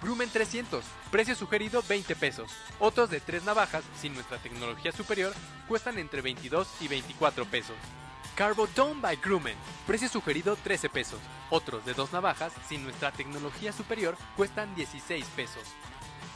[0.00, 2.52] Grumen 300, precio sugerido 20 pesos.
[2.78, 5.34] Otros de tres navajas sin nuestra tecnología superior
[5.66, 7.74] cuestan entre 22 y 24 pesos.
[8.36, 11.18] Carbodome by Grumen, precio sugerido 13 pesos.
[11.50, 15.64] Otros de dos navajas sin nuestra tecnología superior cuestan 16 pesos.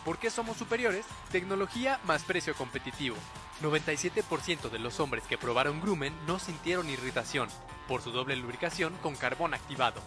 [0.05, 1.07] ¿Por qué somos superiores?
[1.31, 3.17] Tecnología más precio competitivo.
[3.63, 7.49] 97% de los hombres que probaron Grumen no sintieron irritación
[7.89, 10.01] por su doble lubricación con carbón activado.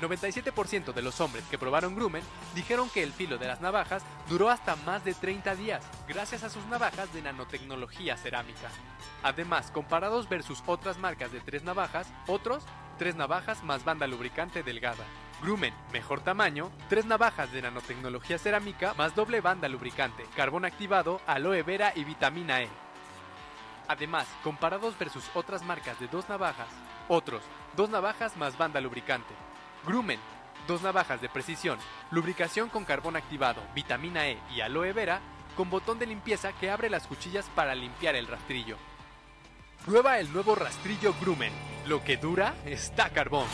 [0.00, 4.50] 97% de los hombres que probaron Grumen dijeron que el filo de las navajas duró
[4.50, 8.68] hasta más de 30 días gracias a sus navajas de nanotecnología cerámica.
[9.22, 12.64] Además, comparados versus otras marcas de tres navajas, otros,
[12.98, 15.04] tres navajas más banda lubricante delgada.
[15.42, 21.64] Grumen, mejor tamaño, tres navajas de nanotecnología cerámica más doble banda lubricante, carbón activado, aloe
[21.64, 22.68] vera y vitamina E.
[23.88, 26.68] Además, comparados versus otras marcas de dos navajas,
[27.08, 27.42] otros,
[27.76, 29.34] dos navajas más banda lubricante.
[29.84, 30.20] Grumen,
[30.68, 31.76] dos navajas de precisión,
[32.12, 35.20] lubricación con carbón activado, vitamina E y aloe vera,
[35.56, 38.76] con botón de limpieza que abre las cuchillas para limpiar el rastrillo.
[39.84, 41.52] Prueba el nuevo rastrillo Grumen.
[41.88, 43.48] Lo que dura está carbón.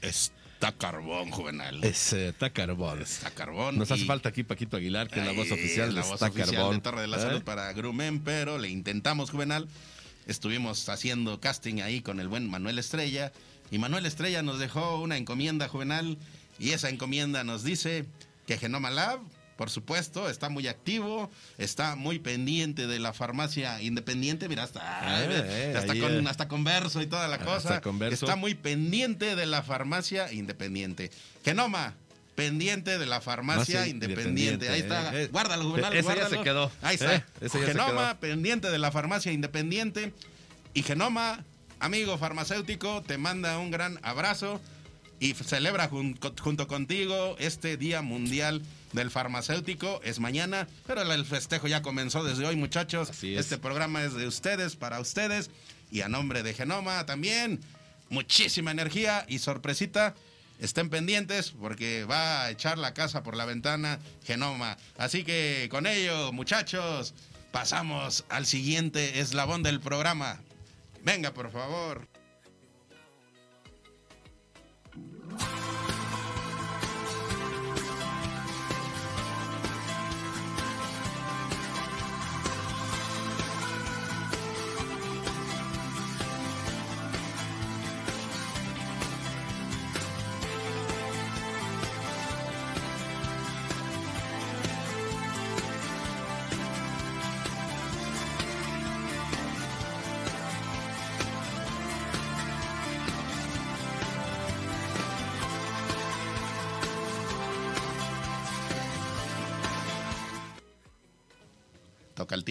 [0.00, 1.82] Está carbón, Juvenal.
[1.84, 3.00] Es eh, está carbón.
[3.02, 3.78] Está carbón.
[3.78, 6.26] Nos hace falta aquí Paquito Aguilar, que es la voz oficial la de voz Está
[6.26, 6.74] oficial Carbón.
[6.76, 7.20] de Torre de la ¿Eh?
[7.20, 9.68] Salud para Grumen, pero le intentamos, Juvenal.
[10.26, 13.32] Estuvimos haciendo casting ahí con el buen Manuel Estrella.
[13.70, 16.18] Y Manuel Estrella nos dejó una encomienda, Juvenal.
[16.58, 18.04] Y esa encomienda nos dice
[18.46, 19.20] que Genoma Lab,
[19.58, 24.48] por supuesto, está muy activo, está muy pendiente de la farmacia independiente.
[24.48, 24.80] Mira, hasta,
[25.24, 26.28] Eh, hasta, ahí, con, eh.
[26.30, 27.80] hasta con verso y toda la Hasta cosa.
[27.80, 28.24] con verso.
[28.24, 31.10] Está muy pendiente de la farmacia independiente.
[31.44, 31.94] Genoma,
[32.36, 34.68] pendiente de la farmacia independiente.
[34.68, 34.98] Ahí está.
[34.98, 35.28] independiente, eh.
[35.32, 36.36] Guárdalo, Juvenal, Ese ya guárdalo.
[36.36, 37.16] se quedó, Ahí está.
[37.16, 38.20] eh, ese ya se Genoma, quedó.
[38.20, 40.12] pendiente de la farmacia independiente.
[40.72, 41.42] Y Genoma,
[41.80, 44.60] amigo farmacéutico, te manda un gran abrazo
[45.20, 50.00] y celebra jun- junto contigo este Día Mundial del Farmacéutico.
[50.04, 53.10] Es mañana, pero el festejo ya comenzó desde hoy, muchachos.
[53.10, 53.40] Así es.
[53.40, 55.50] Este programa es de ustedes, para ustedes.
[55.90, 57.60] Y a nombre de Genoma también,
[58.10, 60.14] muchísima energía y sorpresita.
[60.60, 64.76] Estén pendientes porque va a echar la casa por la ventana Genoma.
[64.98, 67.14] Así que con ello, muchachos,
[67.52, 70.40] pasamos al siguiente eslabón del programa.
[71.04, 72.08] Venga, por favor.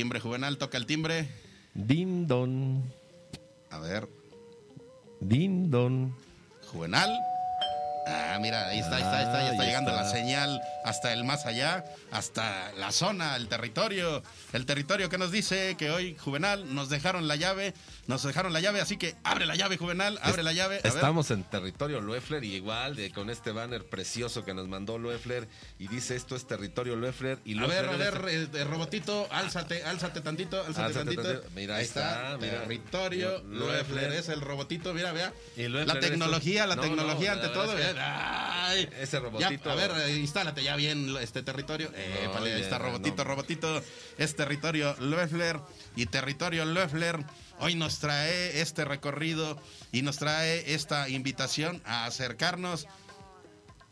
[0.07, 1.27] Timbre, Juvenal, toca el timbre.
[1.73, 2.81] Din don,
[3.69, 4.07] A ver,
[5.19, 6.15] din don.
[6.71, 7.11] Juvenal.
[8.07, 10.03] Ah, mira, ahí está, ahí está, ahí está, ya Ah, está ahí llegando está.
[10.03, 15.29] la señal hasta el más allá, hasta la zona, el territorio, el territorio que nos
[15.29, 17.73] dice que hoy Juvenal nos dejaron la llave,
[18.07, 20.77] nos dejaron la llave, así que abre la llave Juvenal, abre la llave.
[20.79, 20.87] a ver.
[20.93, 25.47] Estamos en territorio Loeffler y igual de, con este banner precioso que nos mandó Loeffler
[25.77, 29.83] y dice esto es territorio Loeffler y A ver, a ver, eh, eh, robotito, álzate,
[29.83, 31.43] álzate tantito, álzate, Álzate tantito.
[31.55, 32.61] Mira, ahí está, mira.
[32.61, 34.13] Territorio, Loeffler.
[34.13, 35.33] Es el robotito, mira, vea.
[35.55, 37.75] Y la tecnología, la No, tecnología no, ante todo.
[37.75, 38.67] vea.
[38.69, 38.89] Ay.
[38.99, 41.91] Ese robotito- Ya, a ver, eh, instálate ya bien este territorio.
[41.93, 43.81] Eh, No, ahí está robotito, robotito.
[44.17, 45.59] Es territorio Loeffler
[45.95, 47.17] y territorio Loeffler.
[47.59, 49.59] Hoy nos trae este recorrido
[49.91, 52.87] y nos trae esta invitación a acercarnos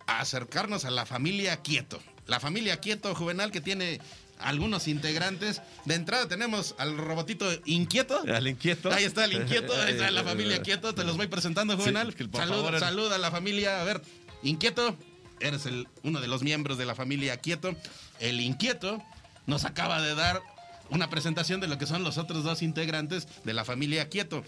[0.07, 1.99] a acercarnos a la familia Quieto.
[2.27, 3.99] La familia Quieto Juvenal que tiene
[4.39, 5.61] algunos integrantes.
[5.85, 8.21] De entrada tenemos al robotito Inquieto.
[8.27, 8.91] Al inquieto.
[8.91, 10.93] Ahí está el Inquieto, ahí está la familia Quieto.
[10.93, 12.13] Te los voy presentando, Juvenal.
[12.17, 13.81] Sí, salud, salud a la familia.
[13.81, 14.01] A ver,
[14.43, 14.95] Inquieto,
[15.39, 17.75] eres el, uno de los miembros de la familia Quieto.
[18.19, 19.01] El Inquieto
[19.45, 20.41] nos acaba de dar
[20.89, 24.43] una presentación de lo que son los otros dos integrantes de la familia Quieto.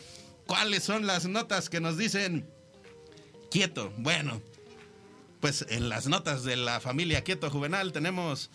[0.45, 2.49] ¿Cuáles son las notas que nos dicen
[3.51, 3.93] Quieto?
[3.97, 4.41] Bueno,
[5.39, 8.49] pues en las notas de la familia Quieto Juvenal tenemos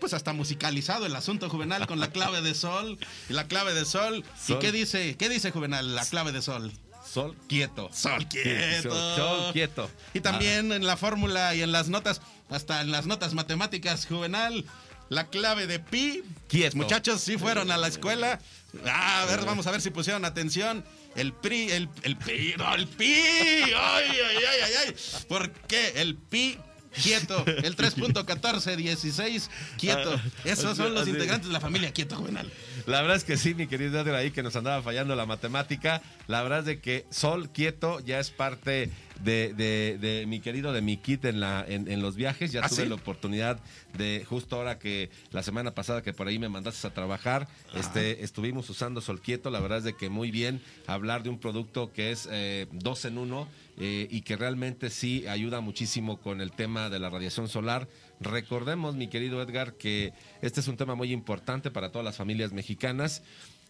[0.00, 2.98] pues hasta musicalizado el asunto Juvenal con la clave de sol
[3.28, 4.24] y la clave de sol.
[4.38, 4.56] Sol.
[4.56, 5.16] ¿Y qué dice?
[5.16, 6.72] ¿Qué dice Juvenal la clave de sol?
[7.04, 7.88] Sol quieto.
[7.92, 8.90] Sol quieto.
[8.90, 9.90] Sol, sol quieto.
[10.12, 14.64] Y también en la fórmula y en las notas, hasta en las notas matemáticas, Juvenal,
[15.08, 16.22] la clave de pi.
[16.48, 16.76] Quieto.
[16.76, 18.38] Muchachos, sí fueron a la escuela.
[18.86, 20.84] Ah, a ver, vamos a ver si pusieron atención.
[21.14, 23.04] El PRI, el, el pi, no, el pi.
[23.14, 24.94] Ay, ay, ay, ay, ay.
[25.28, 25.92] ¿Por qué?
[25.96, 26.58] El pi.
[27.02, 30.18] Quieto, el 3.1416, quieto.
[30.44, 32.50] Esos son los Así- integrantes de la familia Quieto Juvenal.
[32.86, 36.00] La verdad es que sí, mi querido Edgar, ahí que nos andaba fallando la matemática.
[36.26, 38.90] La verdad es de que Sol Quieto ya es parte
[39.24, 42.52] de, de- de mi querido, de mi kit en, la, en, en los viajes.
[42.52, 42.88] Ya ¿Ah, tuve sí?
[42.88, 43.58] la oportunidad
[43.96, 48.24] de, justo ahora que la semana pasada que por ahí me mandaste a trabajar, este,
[48.24, 49.50] estuvimos usando Sol Quieto.
[49.50, 53.04] La verdad es de que muy bien hablar de un producto que es eh, dos
[53.04, 53.48] en uno
[53.78, 57.88] eh, y que realmente sí ayuda muchísimo con el tema de la radiación solar.
[58.20, 62.52] Recordemos, mi querido Edgar, que este es un tema muy importante para todas las familias
[62.52, 63.22] mexicanas.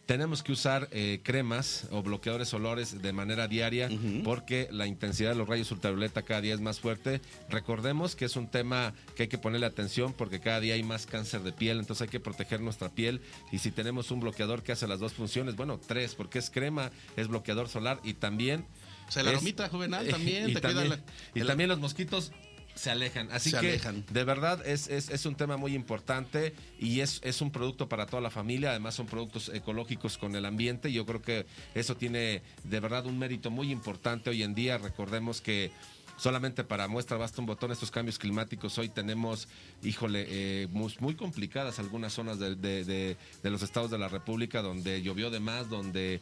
[0.07, 3.89] Tenemos que usar eh, cremas o bloqueadores solares de manera diaria
[4.23, 7.21] porque la intensidad de los rayos ultravioleta cada día es más fuerte.
[7.51, 11.07] Recordemos que es un tema que hay que ponerle atención porque cada día hay más
[11.07, 13.21] cáncer de piel, entonces hay que proteger nuestra piel.
[13.51, 16.93] Y si tenemos un bloqueador que hace las dos funciones, bueno, tres, porque es crema,
[17.17, 18.65] es bloqueador solar y también...
[19.09, 21.01] Se la es- aromita juvenal también, y te cuida también, la-
[21.35, 22.31] y el- también los mosquitos
[22.77, 23.29] se alejan.
[23.33, 24.05] Así Se que alejan.
[24.11, 28.07] de verdad es, es, es un tema muy importante y es, es un producto para
[28.07, 28.71] toda la familia.
[28.71, 30.93] Además son productos ecológicos con el ambiente.
[30.93, 34.79] Yo creo que eso tiene de verdad un mérito muy importante hoy en día.
[34.79, 35.73] Recordemos que
[36.19, 38.79] solamente para muestra basta un botón estos cambios climáticos.
[38.79, 39.49] Hoy tenemos,
[39.83, 44.09] híjole, eh, muy, muy complicadas algunas zonas de, de- de- de los estados de la
[44.09, 46.21] República donde llovió de más, donde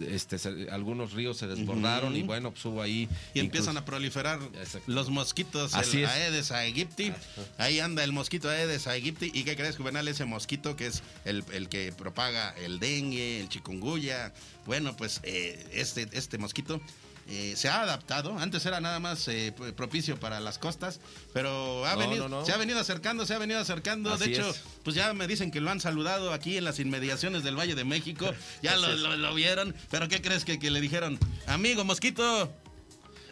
[0.00, 3.08] este, se- algunos ríos se desbordaron y bueno, pues hubo ahí...
[3.34, 4.38] y empiezan a proliferar
[4.86, 6.10] los mosquitos, Así el es.
[6.10, 7.12] Aedes aegypti.
[7.58, 9.30] Ahí anda el mosquito Aedes aegypti.
[9.34, 10.06] ¿Y qué crees, Juvenal?
[10.08, 14.32] Ese mosquito que es el, el que propaga el dengue, el chikungunya.
[14.66, 16.80] Bueno, pues eh, este, este mosquito
[17.28, 18.38] eh, se ha adaptado.
[18.38, 21.00] Antes era nada más eh, propicio para las costas,
[21.32, 22.46] pero ha No, venido, no, no.
[22.46, 24.12] se ha venido acercando, se ha venido acercando.
[24.12, 24.62] Así de hecho, es.
[24.82, 27.84] pues ya me dicen que lo han saludado aquí en las inmediaciones del Valle de
[27.84, 28.32] México.
[28.62, 29.74] Ya lo, lo- lo vieron.
[29.90, 31.18] Pero ¿qué crees que, que le dijeron?
[31.46, 32.52] Amigo mosquito.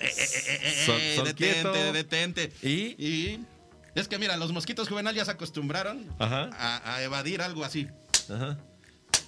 [0.01, 2.53] Eh, detente, detente.
[2.63, 2.95] ¿Y?
[2.99, 3.41] Y
[3.95, 7.87] es que mira, los mosquitos juvenal ya se acostumbraron a, a evadir algo así.
[8.29, 8.59] Ajá.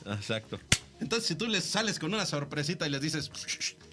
[0.07, 0.59] Exacto.
[1.05, 3.31] Entonces, si tú les sales con una sorpresita y les dices,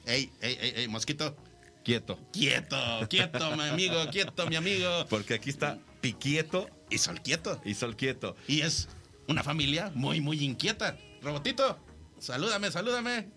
[0.05, 1.35] hey, hey, hey, hey, mosquito,
[1.83, 2.17] Quieto.
[2.31, 2.77] quieto,
[3.09, 5.05] quieto, mi amigo, quieto, mi amigo.
[5.09, 7.59] Porque aquí está Piquieto Y sol quieto.
[7.65, 8.37] y Sol Quieto.
[8.47, 8.87] Y es
[9.27, 10.97] una familia muy, muy inquieta.
[11.21, 11.77] Robotito,
[12.17, 13.29] salúdame, salúdame.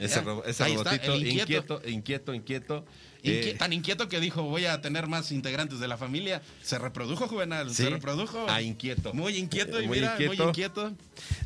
[0.00, 1.80] Ese, Ya, ro- ese robotito inquieto.
[1.84, 2.84] inquieto, inquieto, inquieto.
[3.22, 6.40] Inqui- Eh, tan inquieto que dijo, voy a tener más integrantes de la familia.
[6.62, 7.82] Se reprodujo, Juvenal, Sí.
[7.82, 8.46] se reprodujo.
[8.48, 9.12] Ah, inquieto.
[9.12, 10.34] Muy inquieto, y Muy mira, inquieto.
[10.36, 10.92] muy inquieto.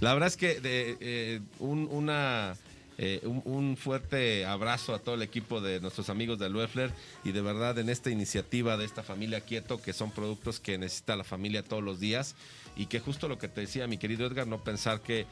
[0.00, 2.54] La verdad es que de, eh, un, una,
[2.96, 6.92] eh, un, un fuerte abrazo a todo el equipo de nuestros amigos de Loeffler
[7.24, 11.16] y de verdad en esta iniciativa de esta familia Quieto, que son productos que necesita
[11.16, 12.36] la familia todos los días
[12.76, 15.26] y que justo lo que te decía mi querido Edgar, no pensar que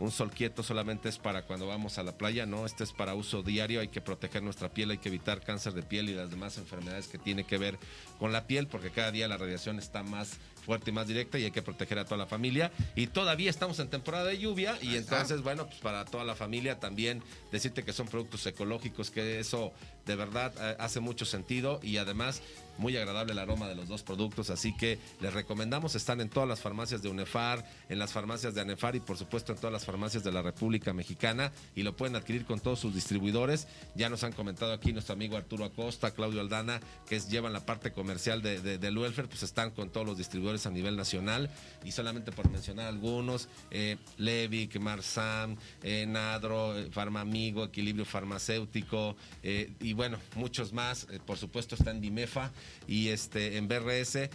[0.00, 3.14] un sol quieto solamente es para cuando vamos a la playa, no, este es para
[3.14, 6.30] uso diario, hay que proteger nuestra piel, hay que evitar cáncer de piel y las
[6.30, 7.78] demás enfermedades que tiene que ver
[8.18, 11.44] con la piel, porque cada día la radiación está más fuerte y más directa y
[11.44, 12.70] hay que proteger a toda la familia.
[12.94, 16.78] Y todavía estamos en temporada de lluvia y entonces, bueno, pues para toda la familia
[16.78, 19.72] también decirte que son productos ecológicos, que eso
[20.06, 22.42] de verdad eh, hace mucho sentido y además
[22.78, 26.48] muy agradable el aroma de los dos productos, así que les recomendamos, están en todas
[26.48, 29.84] las farmacias de UNEFAR, en las farmacias de ANEFAR y por supuesto en todas las
[29.84, 33.68] farmacias de la República Mexicana y lo pueden adquirir con todos sus distribuidores.
[33.94, 37.66] Ya nos han comentado aquí nuestro amigo Arturo Acosta, Claudio Aldana, que es, llevan la
[37.66, 41.50] parte comercial de, de, del welfare, pues están con todos los distribuidores a nivel nacional
[41.84, 49.72] y solamente por mencionar algunos, eh, Levic, Marsam, eh, Nadro, eh, Farmamigo, Equilibrio Farmacéutico eh,
[49.80, 52.50] y bueno, muchos más, eh, por supuesto está en Dimefa
[52.86, 54.30] y este en BRS.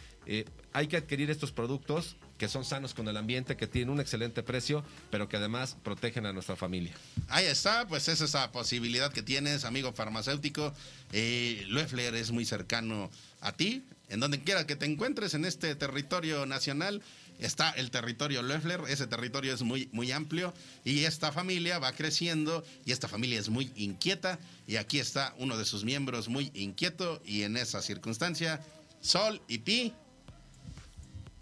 [0.74, 4.44] Hay que adquirir estos productos que son sanos con el ambiente, que tienen un excelente
[4.44, 6.94] precio, pero que además protegen a nuestra familia.
[7.30, 10.74] Ahí está, pues es esa posibilidad que tienes, amigo farmacéutico.
[11.14, 13.10] Eh, Loeffler es muy cercano
[13.42, 17.02] a ti, en donde quiera que te encuentres en este territorio nacional.
[17.40, 20.54] Está el territorio Loeffler, ese territorio es muy, muy amplio
[20.86, 25.58] y esta familia va creciendo y esta familia es muy inquieta y aquí está uno
[25.58, 28.62] de sus miembros muy inquieto y en esa circunstancia,
[29.02, 29.94] Sol y Pi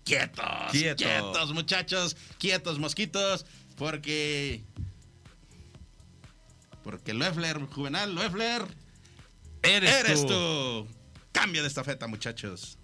[0.03, 1.03] quietos, Quieto.
[1.03, 3.45] quietos muchachos, quietos mosquitos,
[3.75, 4.63] porque
[6.83, 8.63] porque Loeffler, Juvenal, Loeffler,
[9.61, 10.87] eres, tú.
[11.33, 12.77] Cambio de estafeta, muchachos.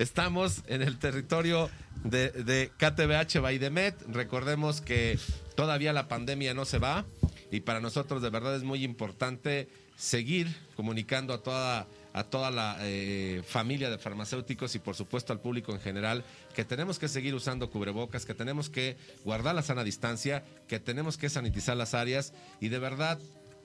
[0.00, 1.68] Estamos en el territorio
[2.04, 3.94] de, de KTBH Baidemet.
[4.08, 5.18] Recordemos que
[5.56, 7.04] todavía la pandemia no se va
[7.50, 12.78] y para nosotros de verdad es muy importante seguir comunicando a toda a toda la
[12.80, 16.24] eh, familia de farmacéuticos y por supuesto al público en general
[16.54, 21.18] que tenemos que seguir usando cubrebocas, que tenemos que guardar la sana distancia, que tenemos
[21.18, 23.18] que sanitizar las áreas y de verdad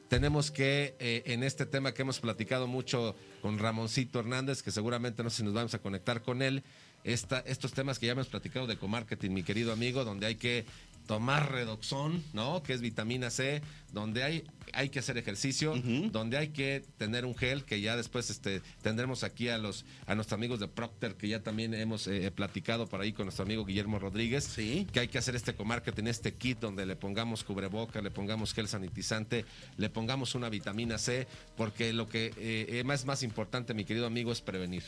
[0.07, 5.23] tenemos que, eh, en este tema que hemos platicado mucho con Ramoncito Hernández, que seguramente
[5.23, 6.63] no sé si nos vamos a conectar con él,
[7.03, 10.65] esta, estos temas que ya hemos platicado de comarketing, mi querido amigo, donde hay que
[11.07, 12.63] tomar redoxón, ¿no?
[12.63, 13.61] Que es vitamina C,
[13.93, 14.43] donde hay,
[14.73, 15.75] hay que hacer ejercicio,
[16.11, 20.15] donde hay que tener un gel, que ya después este, tendremos aquí a los a
[20.15, 23.65] nuestros amigos de Procter, que ya también hemos eh, platicado por ahí con nuestro amigo
[23.65, 24.87] Guillermo Rodríguez, Sí.
[24.91, 28.67] que hay que hacer este comarketing, este kit donde le pongamos cubreboca, le pongamos gel
[28.67, 29.45] sanitizante,
[29.77, 34.31] le pongamos una vitamina C, porque lo que eh, es más importante, mi querido amigo,
[34.31, 34.83] es prevenir.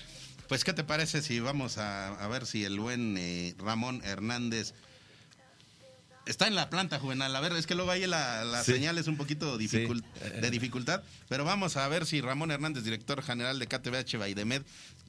[0.50, 4.74] Pues, ¿qué te parece si vamos a, a ver si el buen eh, Ramón Hernández
[6.28, 7.36] está en la planta, Juvenal?
[7.36, 8.74] A ver, es que luego ahí la, la Sí.
[8.74, 12.84] señal es un poquito dificult- Eh, de dificultad, pero vamos a ver si Ramón Hernández,
[12.84, 14.62] director general de KTBH Baidemed,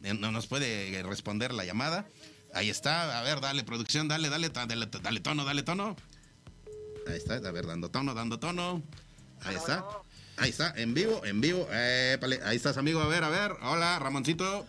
[0.03, 2.07] eh, no nos puede eh, responder la llamada.
[2.55, 5.97] Ahí está, a ver, dale producción, dale, dale, dale, dale tono, dale tono.
[7.07, 8.83] Ahí está, a ver, dando tono, dando tono.
[9.43, 9.85] Ahí está.
[10.37, 11.69] Ahí está, en vivo, en vivo.
[11.73, 13.01] Épale, ahí estás, amigo.
[13.01, 13.53] A ver, a ver.
[13.63, 14.67] Hola, Ramoncito.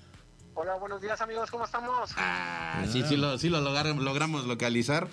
[0.56, 2.10] Hola, buenos días amigos, ¿cómo estamos?
[2.18, 5.08] Ah, sí, sí lo, sí lo logramos localizar.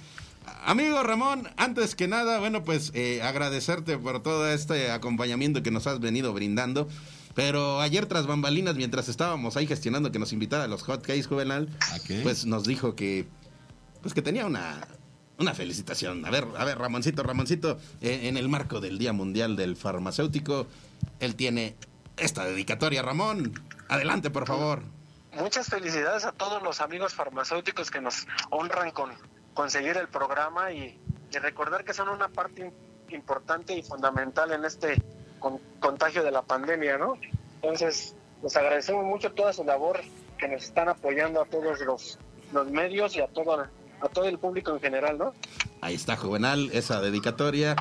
[0.65, 5.87] Amigo Ramón, antes que nada, bueno, pues eh, agradecerte por todo este acompañamiento que nos
[5.87, 6.89] has venido brindando.
[7.35, 11.27] Pero ayer tras bambalinas, mientras estábamos ahí gestionando que nos invitara a los hot cakes
[11.27, 11.69] juvenal,
[12.23, 13.27] pues nos dijo que,
[14.01, 14.89] pues que tenía una,
[15.39, 16.25] una felicitación.
[16.25, 20.67] A ver, a ver, Ramoncito, Ramoncito, eh, en el marco del Día Mundial del Farmacéutico,
[21.21, 21.77] él tiene
[22.17, 23.03] esta dedicatoria.
[23.03, 23.53] Ramón,
[23.89, 24.83] adelante, por favor.
[25.33, 29.11] Muchas felicidades a todos los amigos farmacéuticos que nos honran con
[29.57, 30.97] conseguir el programa y,
[31.33, 35.03] y recordar que son una parte im- importante y fundamental en este
[35.41, 37.15] con- contagio de la pandemia, ¿no?
[37.63, 40.01] Entonces, les agradecemos mucho toda su labor
[40.39, 42.19] que nos están apoyando a todos los,
[42.53, 43.61] los medios y a todo,
[44.01, 45.33] a todo el público en general, ¿no?
[45.81, 47.75] Ahí está, Juvenal, esa dedicatoria.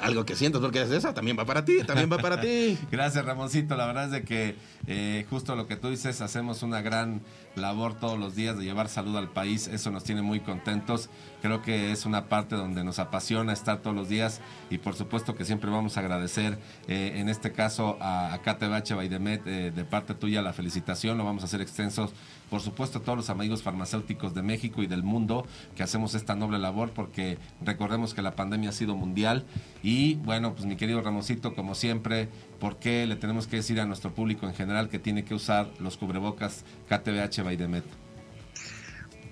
[0.00, 2.76] Algo que sientas porque es esa, también va para ti, también va para ti.
[2.90, 3.76] Gracias, Ramoncito.
[3.76, 4.56] La verdad es de que
[4.88, 7.20] eh, justo lo que tú dices, hacemos una gran
[7.56, 9.68] labor todos los días de llevar salud al país.
[9.68, 11.10] Eso nos tiene muy contentos.
[11.42, 14.40] Creo que es una parte donde nos apasiona estar todos los días
[14.70, 18.94] y por supuesto que siempre vamos a agradecer, eh, en este caso a, a KTBH
[18.94, 21.18] Baidemet, eh, de parte tuya la felicitación.
[21.18, 22.12] Lo vamos a hacer extensos,
[22.48, 26.36] por supuesto, a todos los amigos farmacéuticos de México y del mundo que hacemos esta
[26.36, 29.44] noble labor porque recordemos que la pandemia ha sido mundial
[29.82, 32.28] y bueno, pues mi querido Ramoncito, como siempre,
[32.60, 35.68] ¿por qué le tenemos que decir a nuestro público en general que tiene que usar
[35.80, 38.01] los cubrebocas KTBH Baidemet?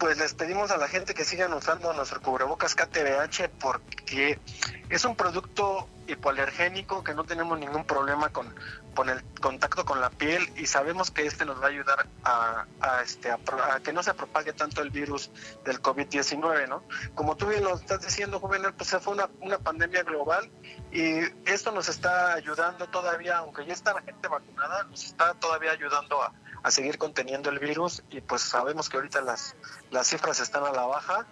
[0.00, 4.40] Pues les pedimos a la gente que sigan usando nuestro cubrebocas KTBH porque
[4.88, 8.52] es un producto hipoalergénico que no tenemos ningún problema con,
[8.94, 12.64] con el contacto con la piel y sabemos que este nos va a ayudar a,
[13.04, 13.38] este, a,
[13.84, 15.30] que no se propague tanto el virus
[15.66, 16.82] del COVID-19, ¿no?
[17.14, 20.50] Como tú bien lo estás diciendo, Juvenal, pues fue una, una pandemia global
[20.90, 25.72] y esto nos está ayudando todavía, aunque ya está la gente vacunada, nos está todavía
[25.72, 26.32] ayudando a
[26.62, 29.54] a seguir conteniendo el virus y pues sabemos que ahorita las,
[29.90, 31.26] las cifras están a la baja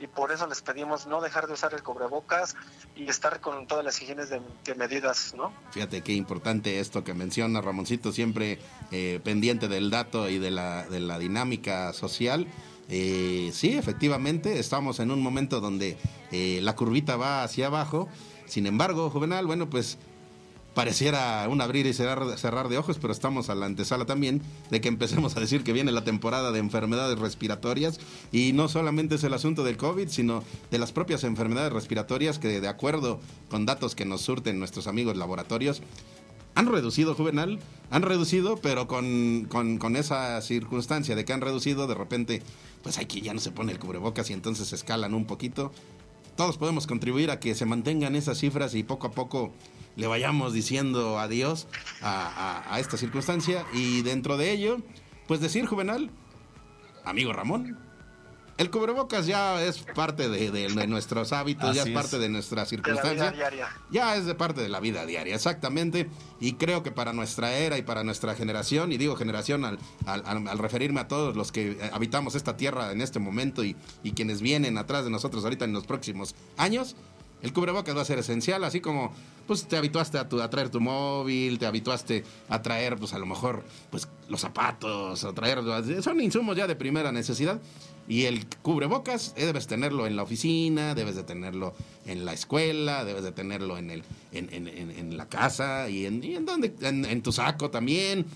[0.00, 2.56] y por eso les pedimos no dejar de usar el cubrebocas
[2.96, 4.40] y estar con todas las higienes de,
[4.74, 5.52] medidas, ¿no?
[5.72, 8.58] Fíjate qué importante esto que menciona Ramoncito, siempre
[8.92, 12.46] eh, pendiente del dato y de la, de la dinámica social.
[12.88, 15.98] Eh, sí, efectivamente, estamos en un momento donde
[16.32, 18.08] eh, la curvita va hacia abajo.
[18.46, 19.98] Sin embargo, Juvenal, bueno, pues
[20.74, 24.40] pareciera un abrir y cerrar, cerrar, de ojos, pero estamos a la antesala también
[24.70, 27.98] de que empecemos a decir que viene la temporada de enfermedades respiratorias
[28.32, 32.60] y no solamente es el asunto del COVID, sino de las propias enfermedades respiratorias que
[32.60, 35.82] de acuerdo con datos que nos surten nuestros amigos laboratorios,
[36.54, 37.58] han reducido, Juvenal,
[37.90, 42.42] han reducido, pero con, con, esa circunstancia de que han reducido, de repente,
[42.82, 45.72] pues hay que ya no se pone el cubrebocas y entonces escalan un poquito.
[46.36, 49.52] Todos podemos contribuir a que se mantengan esas cifras y poco a poco
[50.00, 51.68] le vayamos diciendo adiós
[52.00, 54.78] a, esta circunstancia y dentro de ello,
[55.28, 56.10] pues decir, Juvenal,
[57.04, 57.78] amigo Ramón,
[58.56, 63.34] el cubrebocas ya es parte de, nuestros hábitos, ya es parte de nuestra circunstancia.
[63.90, 66.08] Ya es de parte de la vida diaria, exactamente.
[66.40, 70.58] Y creo que para nuestra era y para nuestra generación, y digo generación al, al,
[70.58, 74.76] referirme a todos los que habitamos esta tierra en este momento y, y quienes vienen
[74.78, 76.96] atrás de nosotros ahorita en los próximos años,
[77.42, 79.12] el cubrebocas va a ser esencial, así como
[79.46, 83.18] pues te habituaste a, tu, a traer tu móvil, te habituaste a traer pues a
[83.18, 85.60] lo mejor pues los zapatos, a traer
[86.02, 87.60] son insumos ya de primera necesidad
[88.08, 91.74] y el cubrebocas eh, debes tenerlo en la oficina, debes de tenerlo
[92.06, 96.74] en la escuela, debes de tenerlo en el en, la casa y en, en, donde,
[96.80, 98.26] en tu saco también.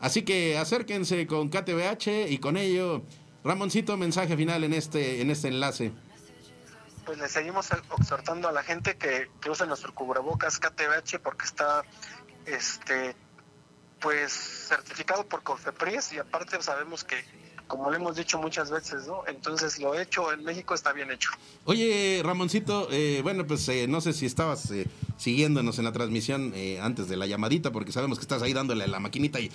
[0.00, 3.02] Así que acérquense con KTBH y con ello
[3.44, 5.92] Ramoncito, mensaje final en este en este enlace
[7.04, 11.82] pues le seguimos exhortando a la gente que, que use nuestro cubrebocas KTBH porque está
[12.46, 13.14] este
[14.00, 17.24] pues certificado por Confepris y aparte sabemos que
[17.66, 19.22] como le hemos dicho muchas veces, ¿no?
[19.26, 21.30] Entonces lo hecho en México está bien hecho.
[21.64, 24.86] Oye, Ramoncito, eh, bueno, pues eh, no sé si estabas eh,
[25.16, 26.52] siguiéndonos en la transmisión
[26.82, 29.50] antes de la llamadita, porque sabemos que estás ahí dándole a la maquinita y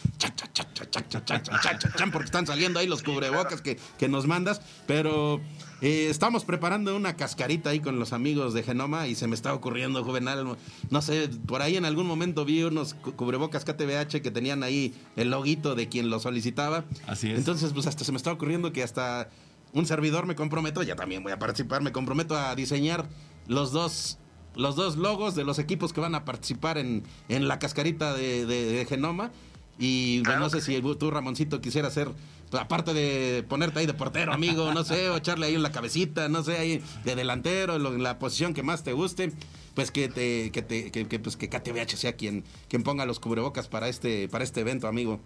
[2.11, 5.39] porque están saliendo ahí los cubrebocas que, que nos mandas, pero
[5.81, 10.03] estamos preparando una cascarita ahí con los amigos de Genoma y se me está ocurriendo,
[10.03, 10.57] Juvenal,
[10.89, 15.29] no sé, por ahí en algún momento vi unos cubrebocas KTBH que tenían ahí el
[15.29, 16.85] loguito de quien lo solicitaba.
[17.07, 17.37] Así es.
[17.37, 19.29] Entonces, pues hasta se me está ocurriendo que hasta
[19.73, 23.07] un servidor me comprometo, ya también voy a participar, me comprometo a diseñar
[23.47, 24.17] los dos
[24.55, 28.85] los dos logos de los equipos que van a participar en, en la cascarita de,
[28.89, 29.31] Genoma.
[29.77, 32.09] Y bueno, no sé si tú, Ramoncito, quisiera hacer,
[32.51, 36.29] aparte de ponerte ahí de portero, amigo, no sé, o echarle ahí en la cabecita,
[36.29, 39.31] no sé, ahí de delantero, en la posición que más te guste,
[39.75, 43.67] pues que te, que te, que, pues que KTVH sea quien, quien ponga los cubrebocas
[43.67, 45.19] para este, para este evento, amigo.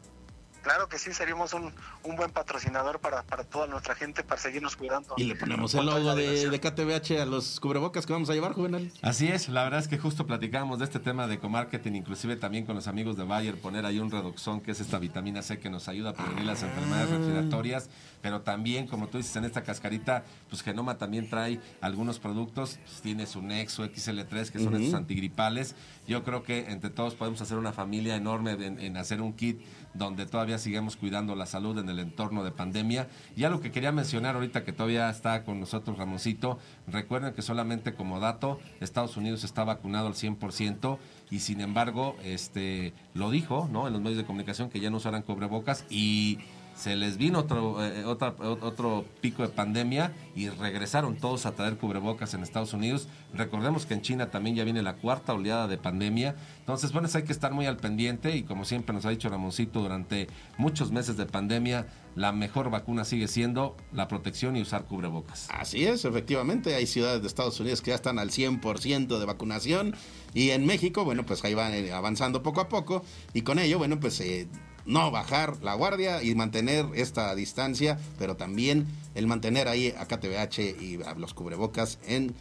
[0.63, 4.77] Claro que sí, seríamos un, un buen patrocinador para, para, toda nuestra gente, para seguirnos
[4.77, 5.13] cuidando.
[5.17, 8.53] Y le ponemos el logo de, de, KTBH a los cubrebocas que vamos a llevar,
[8.53, 8.89] Juvenal.
[9.01, 12.65] Así es, la verdad es que justo platicábamos de este tema de comarketing, inclusive también
[12.65, 15.69] con los amigos de Bayer, poner ahí un redoxón, que es esta vitamina C que
[15.69, 17.17] nos ayuda a prevenir las enfermedades ah.
[17.17, 17.89] respiratorias,
[18.21, 23.01] pero también, como tú dices, en esta cascarita, pues Genoma también trae algunos productos, pues,
[23.01, 25.75] tiene su Nexo XL3, que son estos antigripales.
[26.07, 29.59] Yo creo que entre todos podemos hacer una familia enorme en hacer un kit
[29.93, 33.07] donde todavía sigamos cuidando la salud en el entorno de pandemia.
[33.35, 37.93] Y algo que quería mencionar ahorita que todavía está con nosotros Ramoncito, recuerden que solamente
[37.93, 40.97] como dato, Estados Unidos está vacunado al 100%
[41.29, 43.87] y sin embargo, este lo dijo, ¿no?
[43.87, 46.39] En los medios de comunicación que ya no usarán cubrebocas y
[46.75, 52.33] se les vino otro, eh, otro pico de pandemia y regresaron todos a traer cubrebocas
[52.33, 53.07] en Estados Unidos.
[53.33, 56.35] Recordemos que en China también ya viene la cuarta oleada de pandemia.
[56.59, 59.81] Entonces, bueno, hay que estar muy al pendiente y como siempre nos ha dicho Ramoncito,
[59.81, 65.47] durante muchos meses de pandemia, la mejor vacuna sigue siendo la protección y usar cubrebocas.
[65.51, 69.95] Así es, efectivamente, hay ciudades de Estados Unidos que ya están al 100% de vacunación
[70.33, 73.03] y en México, bueno, pues ahí van eh, avanzando poco a poco
[73.33, 74.19] y con ello, bueno, pues...
[74.19, 74.47] Eh,
[74.85, 80.59] no bajar la guardia y mantener esta distancia, pero también el mantener ahí a KTBH
[80.81, 82.35] y a los cubrebocas en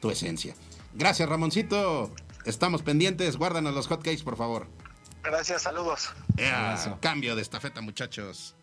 [0.00, 0.54] tu esencia.
[0.94, 2.10] Gracias, Ramoncito.
[2.44, 3.36] Estamos pendientes.
[3.36, 4.66] Guárdanos los hotcakes, por favor.
[5.22, 6.10] Gracias, saludos.
[7.00, 8.54] Cambio de estafeta, muchachos.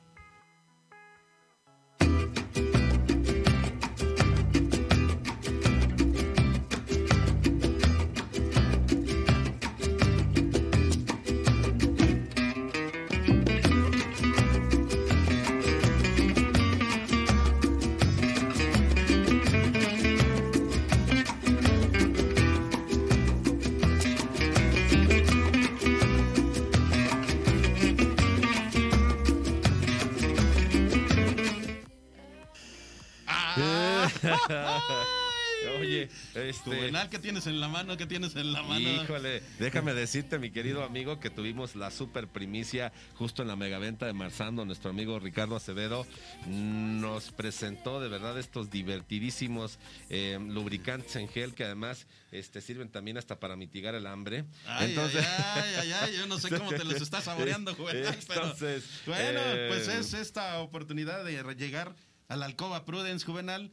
[36.52, 36.76] Este...
[36.76, 37.96] Juvenal, ¿qué tienes en la mano?
[37.96, 38.80] ¿Qué tienes en la mano?
[38.80, 44.06] Híjole, déjame decirte, mi querido amigo, que tuvimos la super primicia justo en la megaventa
[44.06, 44.66] de Marzando.
[44.66, 46.06] Nuestro amigo Ricardo Acevedo
[46.48, 49.80] nos presentó de verdad estos divertidísimos
[50.10, 54.44] eh, lubricantes en gel que además este, sirven también hasta para mitigar el hambre.
[54.66, 55.26] Ay, Entonces...
[55.26, 59.42] ay, ay, ay, yo no sé cómo te los estás saboreando, Juvenal, Entonces, pero bueno,
[59.70, 61.96] pues eh, es esta oportunidad de llegar
[62.28, 63.72] a la alcoba Prudence, Juvenal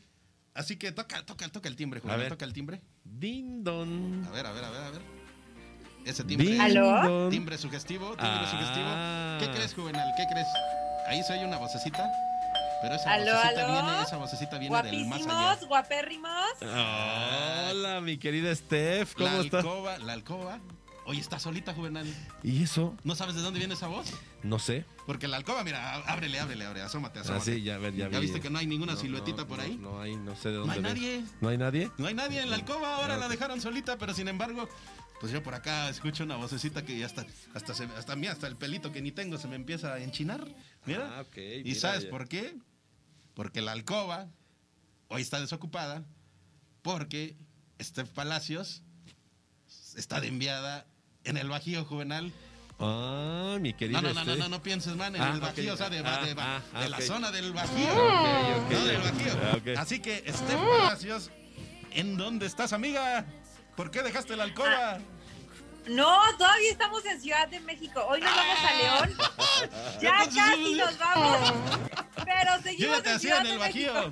[0.58, 2.28] Así que toca, toca, toca el timbre, Juvenal.
[2.28, 2.82] Toca el timbre.
[3.04, 4.26] Din don.
[4.26, 5.02] A ver, a ver, a ver, a ver.
[6.04, 6.60] Ese timbre.
[6.60, 7.28] ¿Aló?
[7.28, 9.38] Timbre sugestivo, timbre ah.
[9.38, 9.52] sugestivo.
[9.52, 10.12] ¿Qué crees, Juvenal?
[10.16, 10.48] ¿Qué crees?
[11.06, 12.10] Ahí se oye una vocecita.
[12.82, 13.72] Pero esa ¿Aló, vocecita aló?
[13.72, 15.58] viene, esa vocecita viene del más allá.
[15.68, 16.50] guapérrimos.
[16.60, 19.64] Hola, mi querida Steph, ¿cómo la estás?
[19.64, 20.58] Alcoba, la alcoba
[21.08, 22.06] Oye, está solita, Juvenal.
[22.42, 22.94] ¿Y eso?
[23.02, 24.12] ¿No sabes de dónde viene esa voz?
[24.42, 24.84] No sé.
[25.06, 27.50] Porque la alcoba, mira, ábrele, ábrele, ábrele, asómate, asómate.
[27.50, 29.78] Ah, sí, ya, ver, ya, ¿Ya viste que no hay ninguna siluetita por ahí?
[29.78, 30.78] No, hay, no sé de dónde.
[30.78, 31.24] No hay nadie.
[31.40, 31.90] ¿No hay nadie?
[31.96, 34.68] No hay nadie en la alcoba, ahora la dejaron solita, pero sin embargo,
[35.18, 38.46] pues yo por acá escucho una vocecita que ya hasta, hasta, se, hasta, mí, hasta
[38.46, 40.46] el pelito que ni tengo se me empieza a enchinar.
[40.84, 41.10] Mira.
[41.16, 41.38] Ah, ok.
[41.64, 42.54] ¿Y sabes por qué?
[43.32, 44.28] Porque la alcoba
[45.06, 46.04] hoy está desocupada,
[46.82, 47.34] porque
[47.80, 48.82] Steph Palacios
[49.96, 50.86] está de enviada
[51.28, 52.32] en el Bajío Juvenal.
[52.80, 54.00] Ah, mi querido.
[54.00, 56.20] No, no, no, no, no, pienses, man, en Ah, el Bajío, o sea, de, Ah,
[56.24, 57.94] de- de ah, la zona del Bajío.
[58.70, 59.80] No, del Bajío.
[59.80, 61.30] Así que, Steph Palacios,
[61.90, 63.26] ¿en dónde estás, amiga?
[63.76, 64.98] ¿Por qué dejaste la alcoba?
[65.88, 68.04] No, todavía estamos en Ciudad de México.
[68.08, 69.16] Hoy nos vamos a León.
[70.02, 71.52] Ya casi nos vamos.
[72.16, 74.10] Pero Yo seguimos en Ciudad en de el México.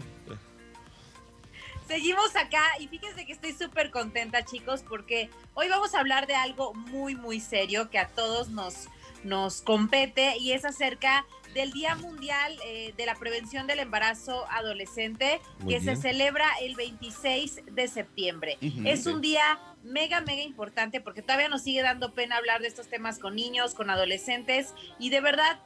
[1.86, 6.34] Seguimos acá y fíjense que estoy súper contenta, chicos, porque hoy vamos a hablar de
[6.34, 8.88] algo muy, muy serio que a todos nos,
[9.22, 11.24] nos compete y es acerca
[11.54, 15.96] del Día Mundial eh, de la Prevención del Embarazo Adolescente Muy que bien.
[15.96, 18.58] se celebra el 26 de septiembre.
[18.84, 22.88] Es un día mega, mega importante porque todavía nos sigue dando pena hablar de estos
[22.88, 25.60] temas con niños, con adolescentes y de verdad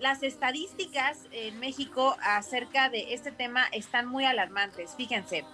[0.00, 4.94] las estadísticas en México acerca de este tema están muy alarmantes.
[4.96, 5.44] Fíjense,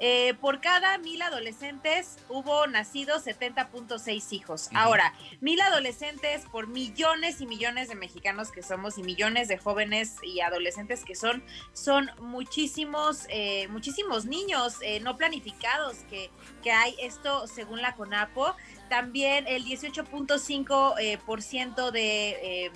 [0.00, 4.68] eh, por cada mil adolescentes hubo nacidos 70.6 hijos.
[4.74, 10.16] Ahora, mil adolescentes por millones y millones de mexicanos que somos y millones de jóvenes
[10.22, 16.30] y adolescentes que son, son muchísimos, eh, muchísimos niños eh, no planificados que,
[16.62, 16.96] que hay.
[17.00, 18.56] Esto según la CONAPO.
[18.90, 22.30] También el 18.5% eh, por ciento de...
[22.64, 22.72] eh,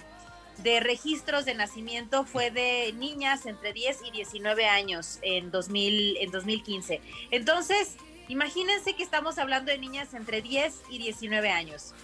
[0.58, 6.30] de registros de nacimiento fue de niñas entre 10 y 19 años en, 2000, en
[6.30, 7.00] 2015.
[7.30, 7.96] Entonces,
[8.28, 11.94] imagínense que estamos hablando de niñas entre 10 y 19 años.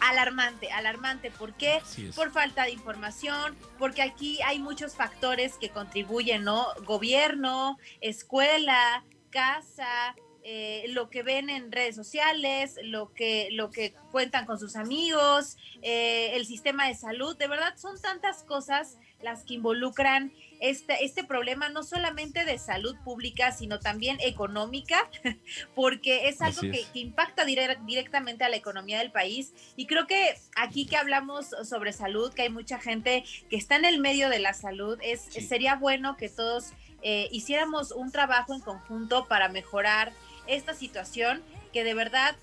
[0.00, 1.30] Alarmante, alarmante.
[1.30, 1.80] ¿Por qué?
[2.16, 6.66] Por falta de información, porque aquí hay muchos factores que contribuyen, ¿no?
[6.84, 10.14] Gobierno, escuela, casa,
[10.44, 15.56] eh, lo que ven en redes sociales, lo que, lo que cuentan con sus amigos,
[15.82, 17.36] eh, el sistema de salud.
[17.36, 22.94] De verdad, son tantas cosas las que involucran este, este problema, no solamente de salud
[23.04, 25.08] pública, sino también económica,
[25.74, 26.86] porque es algo que, es.
[26.88, 29.52] que impacta dire- directamente a la economía del país.
[29.76, 33.84] Y creo que aquí que hablamos sobre salud, que hay mucha gente que está en
[33.86, 35.40] el medio de la salud, es, Sí.
[35.40, 36.72] sería bueno que todos
[37.02, 40.12] eh, hiciéramos un trabajo en conjunto para mejorar
[40.46, 41.42] esta situación
[41.72, 42.36] que de verdad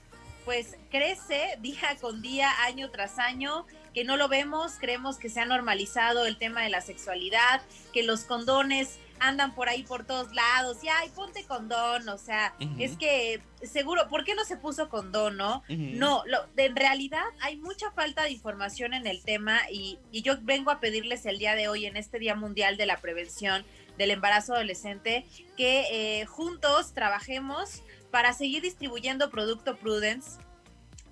[0.45, 5.39] pues crece día con día, año tras año, que no lo vemos, creemos que se
[5.39, 7.61] ha normalizado el tema de la sexualidad,
[7.93, 12.55] que los condones andan por ahí por todos lados, y ay, ponte condón, o sea,
[12.79, 15.61] es que seguro, ¿por qué no se puso condón, no?
[15.99, 20.23] No, lo, de- en realidad hay mucha falta de información en el tema y, y
[20.23, 23.63] yo vengo a pedirles el día de hoy, en este Día Mundial de la Prevención
[24.01, 25.25] del Embarazo Adolescente,
[25.55, 30.39] que eh, juntos trabajemos para seguir distribuyendo producto Prudence,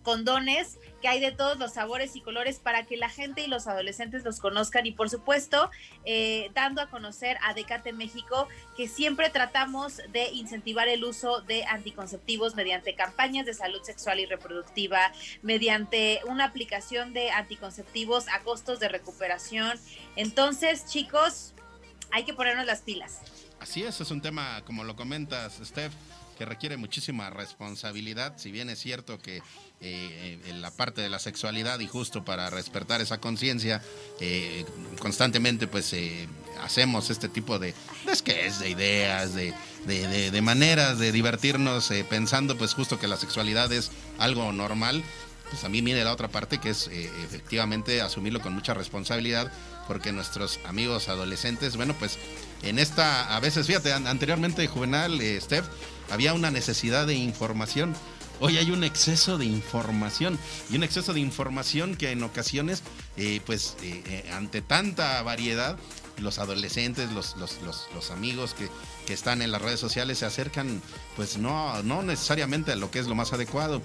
[0.01, 3.67] condones que hay de todos los sabores y colores para que la gente y los
[3.67, 5.69] adolescentes los conozcan y por supuesto
[6.03, 11.63] eh, dando a conocer a Decate México que siempre tratamos de incentivar el uso de
[11.65, 15.11] anticonceptivos mediante campañas de salud sexual y reproductiva,
[15.43, 19.79] mediante una aplicación de anticonceptivos a costos de recuperación.
[20.15, 21.53] Entonces, chicos,
[22.11, 23.19] hay que ponernos las pilas.
[23.59, 25.93] Así es, es un tema, como lo comentas, Steph,
[26.37, 29.41] que requiere muchísima responsabilidad, si bien es cierto que
[29.81, 33.81] eh, en la parte de la sexualidad y justo para despertar esa conciencia,
[34.21, 34.63] eh,
[34.99, 36.29] constantemente pues eh,
[36.61, 37.73] hacemos este tipo de,
[38.05, 39.53] de sketches, de ideas, de,
[39.85, 44.53] de- de- de maneras de divertirnos eh, pensando pues justo que la sexualidad es algo
[44.53, 45.03] normal.
[45.49, 49.51] Pues también viene la otra parte que es eh, efectivamente asumirlo con mucha responsabilidad
[49.87, 52.17] porque nuestros amigos adolescentes, bueno, pues
[52.61, 55.65] en esta, a veces, fíjate, anteriormente Juvenal, eh, Steph,
[56.11, 57.95] había una necesidad de información.
[58.39, 60.37] Hoy hay un exceso de información
[60.69, 62.83] y un exceso de información que en ocasiones,
[63.17, 63.75] eh, pues
[64.31, 65.77] ante tanta variedad,
[66.21, 68.69] los adolescentes, los, los, los, los amigos que,
[69.05, 70.81] que, están en las redes sociales se acercan,
[71.15, 73.81] pues no, no necesariamente a lo que es lo más adecuado.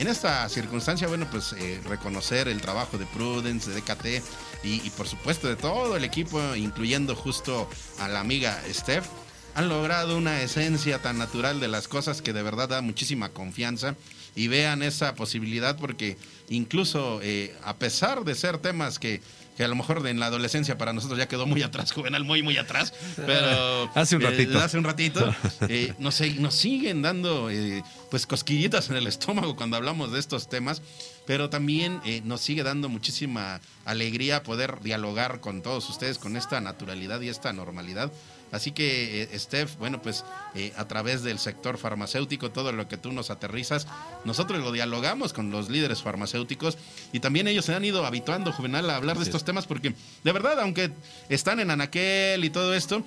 [0.00, 4.24] En esta circunstancia, bueno, pues eh, reconocer el trabajo de Prudence, de DKT
[4.64, 9.04] y, por supuesto de todo el equipo, incluyendo justo a la amiga Steph,
[9.54, 13.94] han logrado una esencia tan natural de las cosas que de verdad da muchísima confianza.
[14.34, 16.16] Y vean esa posibilidad porque
[16.48, 19.20] incluso eh, a pesar de ser temas que
[19.60, 22.42] que a lo mejor en la adolescencia para nosotros ya quedó muy atrás, juvenal, muy,
[22.42, 23.90] muy atrás, pero...
[23.94, 24.58] hace un ratito.
[24.58, 25.34] Eh, hace un ratito.
[25.68, 30.48] Eh, nos, nos, siguen dando eh, pues cosquillitas en el estómago cuando hablamos de estos
[30.48, 30.80] temas,
[31.26, 36.60] pero también eh, nos sigue dando muchísima alegría poder dialogar con todos ustedes con esta
[36.62, 38.10] naturalidad y esta normalidad
[38.52, 40.24] Así que, eh, Steph, bueno, pues
[40.54, 43.86] eh, a través del sector farmacéutico, todo lo que tú nos aterrizas,
[44.24, 46.78] nosotros lo dialogamos con los líderes farmacéuticos
[47.12, 49.94] y también ellos se han ido habituando, Juvenal, a hablar de estos temas porque,
[50.24, 50.90] de verdad, aunque
[51.28, 53.04] están en Anaquel y todo esto,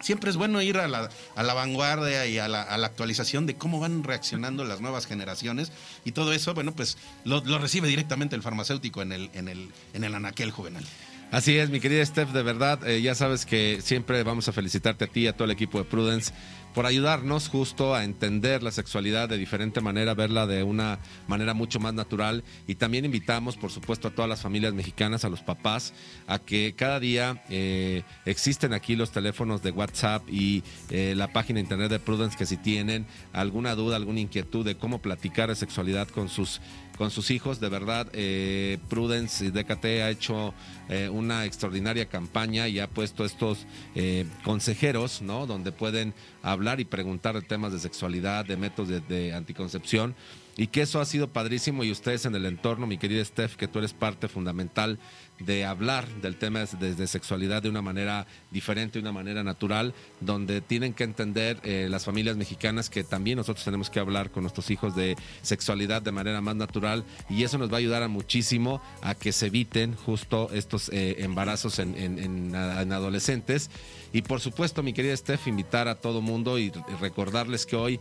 [0.00, 3.46] siempre es bueno ir a la, a la vanguardia y a la, a la, actualización
[3.46, 5.72] de cómo van reaccionando las nuevas generaciones
[6.04, 9.70] y todo eso, bueno, pues lo, lo recibe directamente el farmacéutico en el, en el,
[9.92, 10.84] en el anaquel juvenal.
[11.32, 15.04] Así es, mi querida Steph, de verdad, eh, ya sabes que siempre vamos a felicitarte
[15.04, 16.32] a ti y a todo el equipo de Prudence
[16.76, 21.80] por ayudarnos justo a entender la sexualidad de diferente manera, verla de una manera mucho
[21.80, 22.44] más natural.
[22.66, 25.94] Y también invitamos, por supuesto, a todas las familias mexicanas, a los papás,
[26.26, 31.60] a que cada día eh, existen aquí los teléfonos de WhatsApp y eh, la página
[31.60, 36.08] internet de Prudence, que si tienen alguna duda, alguna inquietud de cómo platicar de sexualidad
[36.08, 36.60] con sus
[36.96, 37.60] con sus hijos.
[37.60, 40.54] De verdad, eh, Prudence DKT ha hecho
[40.88, 45.46] eh, una extraordinaria campaña y ha puesto estos eh, consejeros, ¿no?
[45.46, 50.14] Donde pueden hablar y preguntar de temas de sexualidad, de métodos de, de anticoncepción.
[50.58, 53.68] Y que eso ha sido padrísimo y ustedes en el entorno, mi querida Steph, que
[53.68, 54.98] tú eres parte fundamental
[55.38, 59.94] de hablar del tema de, de, sexualidad de una manera diferente, de una manera natural,
[60.20, 64.42] donde tienen que entender eh, las familias mexicanas que también nosotros tenemos que hablar con
[64.42, 68.08] nuestros hijos de sexualidad de manera más natural y eso nos va a ayudar a
[68.08, 73.70] muchísimo a que se eviten justo estos eh, embarazos en, en, en, adolescentes.
[74.12, 78.00] Y por supuesto, mi querida Steph, invitar a todo mundo y recordarles que hoy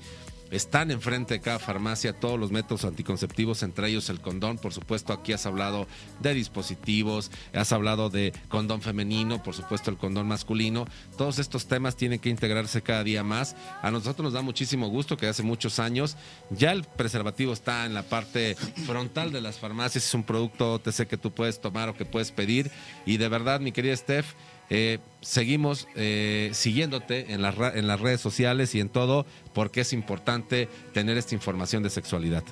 [0.52, 4.58] están enfrente de cada farmacia todos los métodos anticonceptivos, entre ellos el condón.
[4.58, 5.88] Por supuesto, aquí has hablado
[6.20, 10.86] de dispositivos, has hablado de condón femenino, por supuesto el condón masculino.
[11.18, 13.56] Todos estos temas tienen que integrarse cada día más.
[13.82, 16.18] A nosotros nos da muchísimo gusto que hace muchos años
[16.50, 20.06] ya el preservativo está en la parte frontal de las farmacias.
[20.06, 22.72] Es un producto OTC que tú puedes tomar o que puedes pedir.
[23.06, 24.34] Y de verdad, mi querida Steph,
[24.70, 30.68] eh, seguimos eh, siguiéndote en, en las redes sociales y en todo porque es importante
[30.94, 32.44] tener esta información de sexualidad.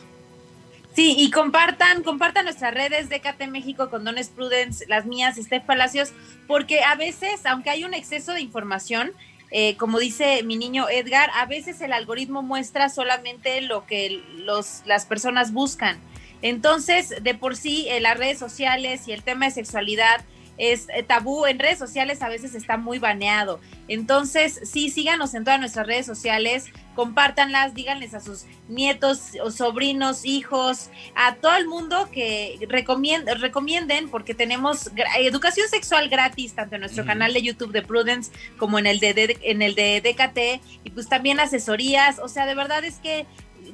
[0.96, 6.12] Sí, y compartan, compartan nuestras redes de México, Condones Prudence, las mías, Steph Palacios,
[6.48, 9.12] porque a veces, aunque hay un exceso de información,
[9.50, 14.84] eh, como dice mi niño Edgar, a veces el algoritmo muestra solamente lo que los,
[14.86, 15.98] las personas buscan.
[16.44, 20.24] Entonces, de por sí, las redes sociales y el tema de sexualidad
[20.58, 23.60] es eh, tabú en redes sociales a veces está muy baneado.
[23.88, 30.26] Entonces, sí, síganos en todas nuestras redes sociales, compártanlas, díganles a sus nietos o sobrinos,
[30.26, 36.82] hijos, a todo el mundo que recomienden, recomienden porque tenemos educación sexual gratis tanto en
[36.82, 37.08] nuestro mm.
[37.08, 40.90] canal de YouTube de Prudence como en el de, de, en el de DKT y
[40.92, 43.26] pues también asesorías, o sea, de verdad es que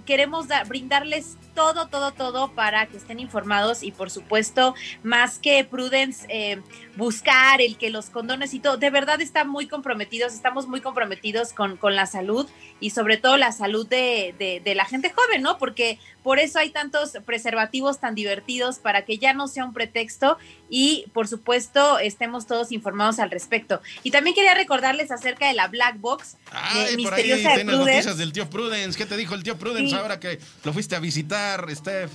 [0.05, 5.63] queremos da, brindarles todo, todo, todo para que estén informados y por supuesto, más que
[5.63, 6.61] Prudence, eh,
[6.95, 11.53] buscar el que los condones y todo, de verdad están muy comprometidos, estamos muy comprometidos
[11.53, 12.47] con, con la salud
[12.79, 15.57] y sobre todo la salud de, de, de, la gente joven, ¿no?
[15.57, 20.37] Porque por eso hay tantos preservativos tan divertidos para que ya no sea un pretexto
[20.69, 23.81] y por supuesto estemos todos informados al respecto.
[24.03, 26.37] Y también quería recordarles acerca de la Black Box.
[26.51, 28.97] Ay, misteriosa por ahí tienes noticias del tío Prudence.
[28.97, 29.95] ¿Qué te dijo el tío Prudence sí.
[29.95, 31.65] ahora que lo fuiste a visitar?
[31.75, 32.11] Steph.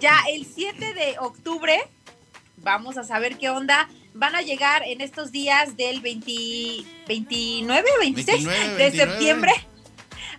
[0.00, 1.76] Ya el 7 de octubre,
[2.58, 3.88] vamos a saber qué onda.
[4.18, 8.90] Van a llegar en estos días del 20, 29 o 26 29, 29.
[8.90, 9.52] de septiembre.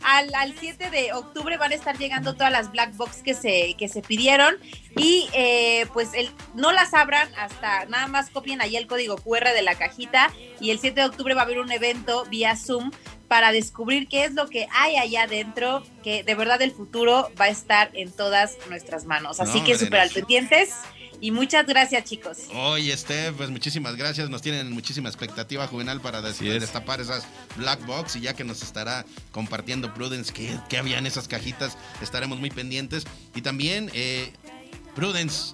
[0.02, 3.76] Al, al, 7 de octubre van a estar llegando todas las black box que se,
[3.78, 4.56] que se pidieron
[4.96, 9.54] y eh, pues el, no las abran hasta nada más copien ahí el código QR
[9.54, 12.92] de la cajita y el 7 de octubre va a haber un evento vía Zoom
[13.30, 17.46] para descubrir qué es lo que hay allá adentro, que de verdad el futuro va
[17.46, 19.40] a estar en todas nuestras manos.
[19.40, 20.74] Así No, que súper al pendientes
[21.22, 22.38] y muchas gracias chicos.
[22.54, 24.30] Oye, Steph, pues muchísimas gracias.
[24.30, 26.22] Nos tienen muchísima expectativa juvenal para
[26.56, 26.62] es.
[26.62, 31.06] destapar esas black box y ya que nos estará compartiendo Prudence qué, qué había en
[31.06, 33.06] esas cajitas, estaremos muy pendientes.
[33.36, 34.32] Y también, eh,
[34.96, 35.54] Prudence,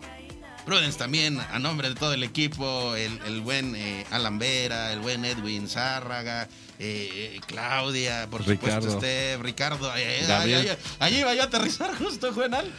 [0.65, 4.99] Prudence también, a nombre de todo el equipo, el, el buen eh, Alan Vera, el
[4.99, 6.47] buen Edwin Zárraga,
[6.79, 8.81] eh, Claudia, por Ricardo.
[8.81, 9.95] supuesto, Steph, Ricardo.
[9.95, 12.71] eh, eh, Allí iba yo a aterrizar justo, juvenal.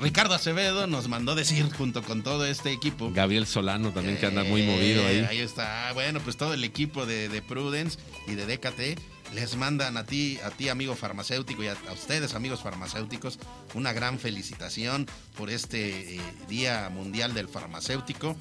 [0.00, 4.44] Ricardo Acevedo nos mandó decir junto con todo este equipo Gabriel Solano también que anda
[4.44, 5.26] muy movido eh, ahí.
[5.28, 5.92] Ahí está.
[5.92, 8.98] Bueno, pues todo el equipo de, de Prudence y de DKT
[9.34, 13.38] les mandan a ti, a ti amigo farmacéutico y a, a ustedes amigos farmacéuticos
[13.74, 18.36] una gran felicitación por este eh, Día Mundial del Farmacéutico.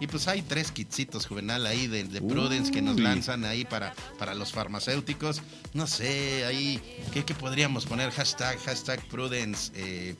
[0.00, 3.94] Y pues hay tres kitsitos juvenal ahí de, de Prudence que nos lanzan ahí para,
[4.18, 5.42] para los farmacéuticos.
[5.74, 6.80] No sé, ahí,
[7.12, 8.10] ¿qué, qué podríamos poner?
[8.10, 9.70] Hashtag, hashtag Prudence.
[9.76, 10.16] eh,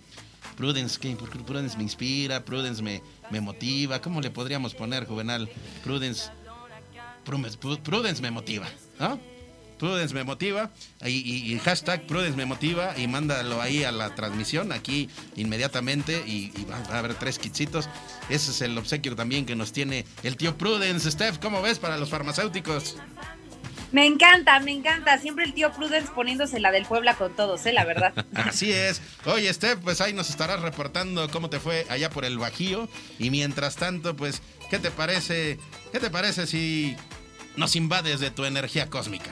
[0.56, 0.98] Prudence,
[1.46, 4.00] Prudence me inspira, Prudence me, me motiva.
[4.00, 5.48] ¿Cómo le podríamos poner, Juvenal?
[5.84, 6.30] Prudence,
[7.24, 8.66] Prudence, me motiva.
[9.78, 10.70] Prudence me motiva
[11.04, 16.64] y, hashtag Prudence me motiva y mándalo ahí a la transmisión aquí inmediatamente y, y
[16.70, 17.88] va, va a haber tres kitsitos.
[18.28, 21.10] Ese es el obsequio también que nos tiene el tío Prudence.
[21.10, 22.96] Steph, ¿cómo ves para los farmacéuticos?
[23.92, 25.18] Me encanta, me encanta.
[25.18, 27.72] Siempre el tío Prudence poniéndose la del Puebla con todos, ¿eh?
[27.72, 28.12] La verdad.
[28.34, 29.02] Así es.
[29.26, 32.88] Oye, Steph, pues ahí nos estarás reportando cómo te fue allá por el Bajío.
[33.18, 35.58] Y mientras tanto, pues, ¿qué te parece?
[35.92, 36.96] ¿Qué te parece si
[37.56, 39.30] nos invades de tu energía cósmica?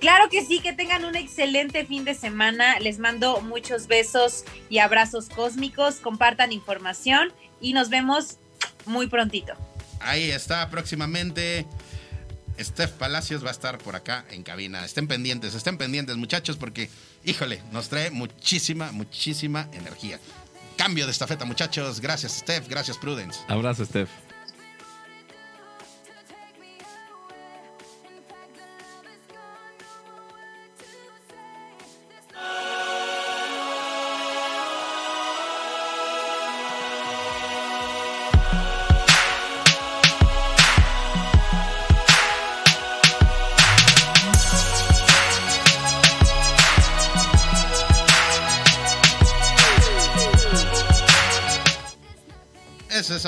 [0.00, 2.78] Claro que sí, que tengan un excelente fin de semana.
[2.78, 5.96] Les mando muchos besos y abrazos cósmicos.
[5.96, 8.38] Compartan información y nos vemos
[8.86, 9.54] muy prontito.
[10.00, 11.66] Ahí está próximamente.
[12.60, 14.84] Steph Palacios va a estar por acá en cabina.
[14.84, 16.90] Estén pendientes, estén pendientes, muchachos, porque,
[17.24, 20.20] híjole, nos trae muchísima, muchísima energía.
[20.76, 22.00] Cambio de estafeta, muchachos.
[22.00, 22.68] Gracias, Steph.
[22.68, 23.40] Gracias, Prudence.
[23.48, 24.10] Abrazo, Steph.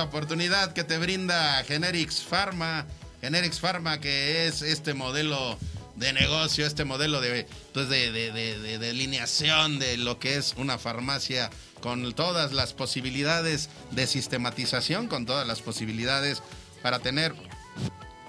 [0.02, 2.86] Oportunidad que te brinda Generics Pharma.
[3.20, 5.58] Generics Pharma, que es este modelo
[5.96, 10.54] de negocio, este modelo de, pues de, de, de- de delineación de lo que es
[10.56, 11.50] una farmacia
[11.80, 16.42] con todas las posibilidades de sistematización, con todas las posibilidades
[16.82, 17.34] para tener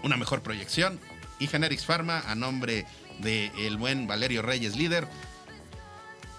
[0.03, 0.99] una mejor proyección.
[1.39, 2.85] Y Generics Pharma, a nombre
[3.19, 5.07] del el buen Valerio Reyes, líder,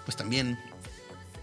[0.05, 0.57] pues también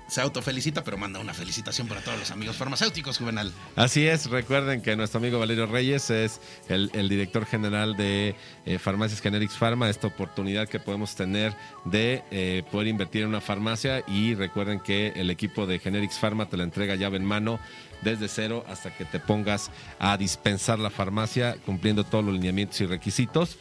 [0.09, 3.53] se autofelicita, pero manda una felicitación para todos los amigos farmacéuticos, Juvenal.
[3.77, 8.35] Así es, recuerden que nuestro amigo Valerio Reyes es el, director general de
[8.67, 13.41] eh, Farmacias Generics Pharma, esta oportunidad que podemos tener de eh, poder invertir en una
[13.41, 17.59] farmacia y recuerden que el equipo de Generics Pharma te la entrega llave en mano
[18.03, 22.87] desde cero hasta que te pongas a dispensar la farmacia cumpliendo todos los lineamientos y
[22.87, 23.59] requisitos.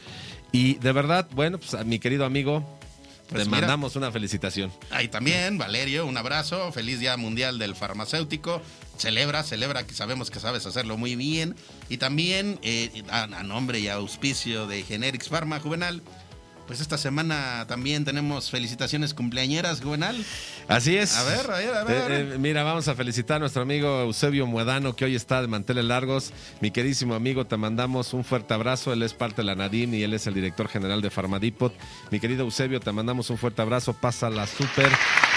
[0.50, 2.78] Y de verdad, bueno, pues a mi querido amigo,
[3.32, 3.62] Pues te mira.
[3.62, 4.72] mandamos una felicitación.
[4.90, 6.70] Ahí también, Valerio, un abrazo.
[6.72, 8.62] Feliz Día Mundial del Farmacéutico.
[8.98, 11.56] Celebra, celebra que sabemos que sabes hacerlo muy bien.
[11.88, 16.02] Y también, eh, a, a nombre y auspicio de Generics Pharma Juvenal,
[16.66, 20.24] pues esta semana también tenemos felicitaciones cumpleañeras, Juvenal.
[20.68, 21.16] Así es.
[21.16, 22.12] A ver, a ver, a ver.
[22.12, 25.48] Eh, eh, mira, vamos a felicitar a nuestro amigo Eusebio Muedano, que hoy está de
[25.48, 26.32] manteles largos.
[26.60, 28.92] Mi queridísimo amigo, te mandamos un fuerte abrazo.
[28.92, 31.74] Él es parte de la Nadim y él es el director general de Farmadipot.
[32.10, 33.92] Mi querido Eusebio, te mandamos un fuerte abrazo.
[33.94, 34.90] Pásala súper.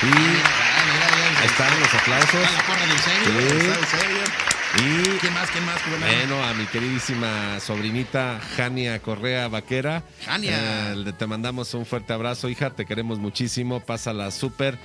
[0.04, 2.34] Y Mira, mira, mira, están los aplausos.
[2.36, 3.68] Está la porra de Eusebio, Sí.
[3.68, 4.55] está Eusebio.
[4.78, 10.04] Y ¿Quién más, quién más, bueno, a mi queridísima sobrinita Jania Correa Vaquera.
[10.26, 10.94] Jania.
[10.94, 12.72] Eh, te mandamos un fuerte abrazo, hija.
[12.72, 13.80] Te queremos muchísimo.
[13.80, 14.78] Pásala súper.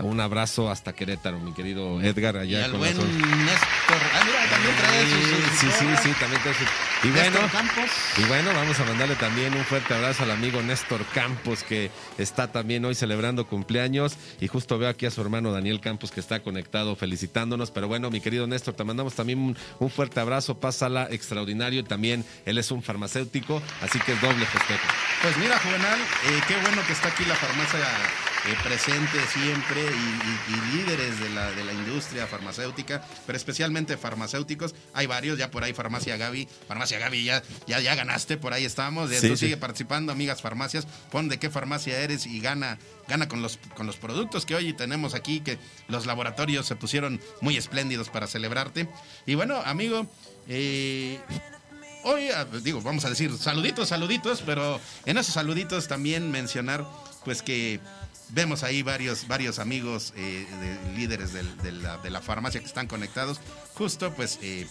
[0.00, 3.06] Un abrazo hasta Querétaro, mi querido Edgar, y allá al con buen Néstor.
[4.14, 6.68] Ah, mira, también trae sus- sus Sí, sí, sí, también trae sus-
[7.04, 7.90] Y Néstor bueno, Campos.
[8.16, 12.50] y bueno, vamos a mandarle también un fuerte abrazo al amigo Néstor Campos, que está
[12.50, 14.14] también hoy celebrando cumpleaños.
[14.40, 17.70] Y justo veo aquí a su hermano Daniel Campos, que está conectado felicitándonos.
[17.70, 20.58] Pero bueno, mi querido Néstor, te mandamos también un, un fuerte abrazo.
[20.58, 21.80] Pásala extraordinario.
[21.80, 24.82] Y también él es un farmacéutico, así que doble festejo.
[25.22, 27.78] Pues mira, Juvenal, eh, qué bueno que está aquí la farmacia
[28.44, 33.96] eh, presentes siempre y, y- y líderes de la, de la industria farmacéutica, pero especialmente
[33.96, 34.74] farmacéuticos.
[34.94, 38.64] Hay varios, ya por ahí Farmacia Gaby, Farmacia Gaby, ya, ya, ya ganaste, por ahí
[38.64, 39.10] estamos.
[39.10, 39.46] Sí, Tú sí.
[39.46, 42.78] sigue participando, amigas farmacias, pon de qué farmacia eres y gana,
[43.08, 45.58] gana con los, con los productos que hoy tenemos aquí, que
[45.88, 48.88] los laboratorios se pusieron muy espléndidos para celebrarte.
[49.26, 50.06] Y bueno, amigo,
[50.48, 51.18] eh,
[52.04, 56.84] Hoy, ah, digo, vamos a decir saluditos, saluditos, pero en esos saluditos también mencionar,
[57.24, 57.78] pues que
[58.32, 62.86] vemos ahí varios, varios amigos eh, de- líderes de, la, de la farmacia que están
[62.88, 63.40] conectados,
[63.74, 64.66] justo pues, eh,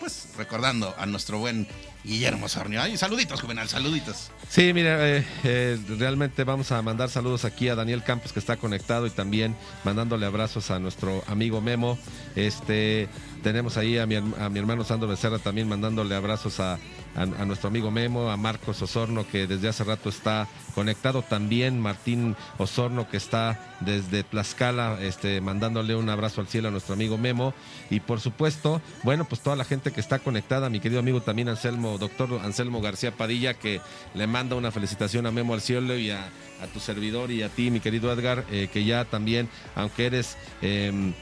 [0.00, 1.66] pues recordando a nuestro buen
[2.02, 2.80] Guillermo Sornio.
[2.80, 4.30] Ay, saluditos, Juvenal, saluditos.
[4.48, 9.06] Sí, mira, eh, realmente vamos a mandar saludos aquí a Daniel Campos que está conectado
[9.06, 9.54] y también
[9.84, 11.98] mandándole abrazos a nuestro amigo Memo.
[12.36, 13.08] Este,
[13.42, 16.78] tenemos ahí a mi, a mi hermano Sandro Becerra también mandándole abrazos a, a-
[17.22, 22.36] a nuestro amigo Memo, a Marcos Osorno que desde hace rato está conectado también, Martín
[22.58, 27.54] Osorno que está desde Tlaxcala, este, mandándole un abrazo al cielo a nuestro amigo Memo.
[27.90, 31.48] Y por supuesto, bueno, pues toda la gente que está conectada, mi querido amigo también
[31.48, 33.80] Anselmo, doctor Anselmo García Padilla que
[34.14, 36.26] le manda una felicitación a Memo al cielo y a,
[36.62, 40.36] a tu servidor y a ti, mi querido Edgar, eh, que ya también, aunque eres...
[40.62, 41.12] em,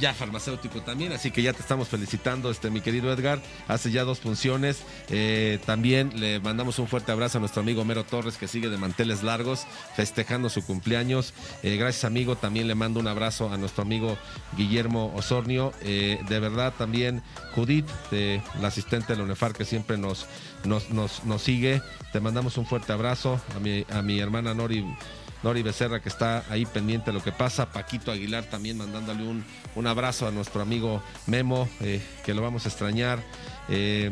[0.00, 3.40] ya farmacéutico también, así que ya te estamos felicitando, este mi querido Edgar.
[3.68, 4.82] Hace ya dos funciones.
[5.10, 8.76] Eh, también le mandamos un fuerte abrazo a nuestro amigo Mero Torres, que sigue de
[8.76, 11.34] manteles largos, festejando su cumpleaños.
[11.62, 12.36] Eh, gracias, amigo.
[12.36, 14.18] También le mando un abrazo a nuestro amigo
[14.56, 15.72] Guillermo Osornio.
[15.82, 17.22] Eh, de verdad, también
[17.54, 17.86] Judith,
[18.60, 20.26] la asistente de la UNEFAR, que siempre nos,
[20.64, 21.80] nos, nos, nos sigue.
[22.12, 24.84] Te mandamos un fuerte abrazo a mi, a mi hermana Nori.
[25.42, 29.44] Nori Becerra que está ahí pendiente de lo que pasa, Paquito Aguilar también mandándole un,
[29.74, 33.22] un abrazo a nuestro amigo Memo, eh, que lo vamos a extrañar.
[33.68, 34.10] Eh,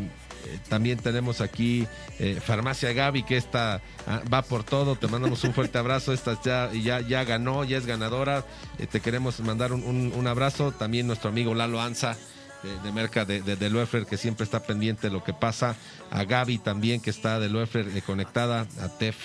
[0.68, 1.86] también tenemos aquí
[2.18, 4.96] eh, Farmacia Gaby, que esta ah, va por todo.
[4.96, 6.12] Te mandamos un fuerte abrazo.
[6.12, 8.44] Esta ya, ya, ya ganó, ya es ganadora.
[8.90, 10.72] Te queremos mandar un, un- abrazo.
[10.72, 12.16] También nuestro amigo Lalo Anza.
[12.82, 15.76] De, Merca de, de, que siempre está pendiente de lo que pasa.
[16.10, 18.66] A Gaby también, que está de Loeffler conectada.
[18.80, 19.16] A Tef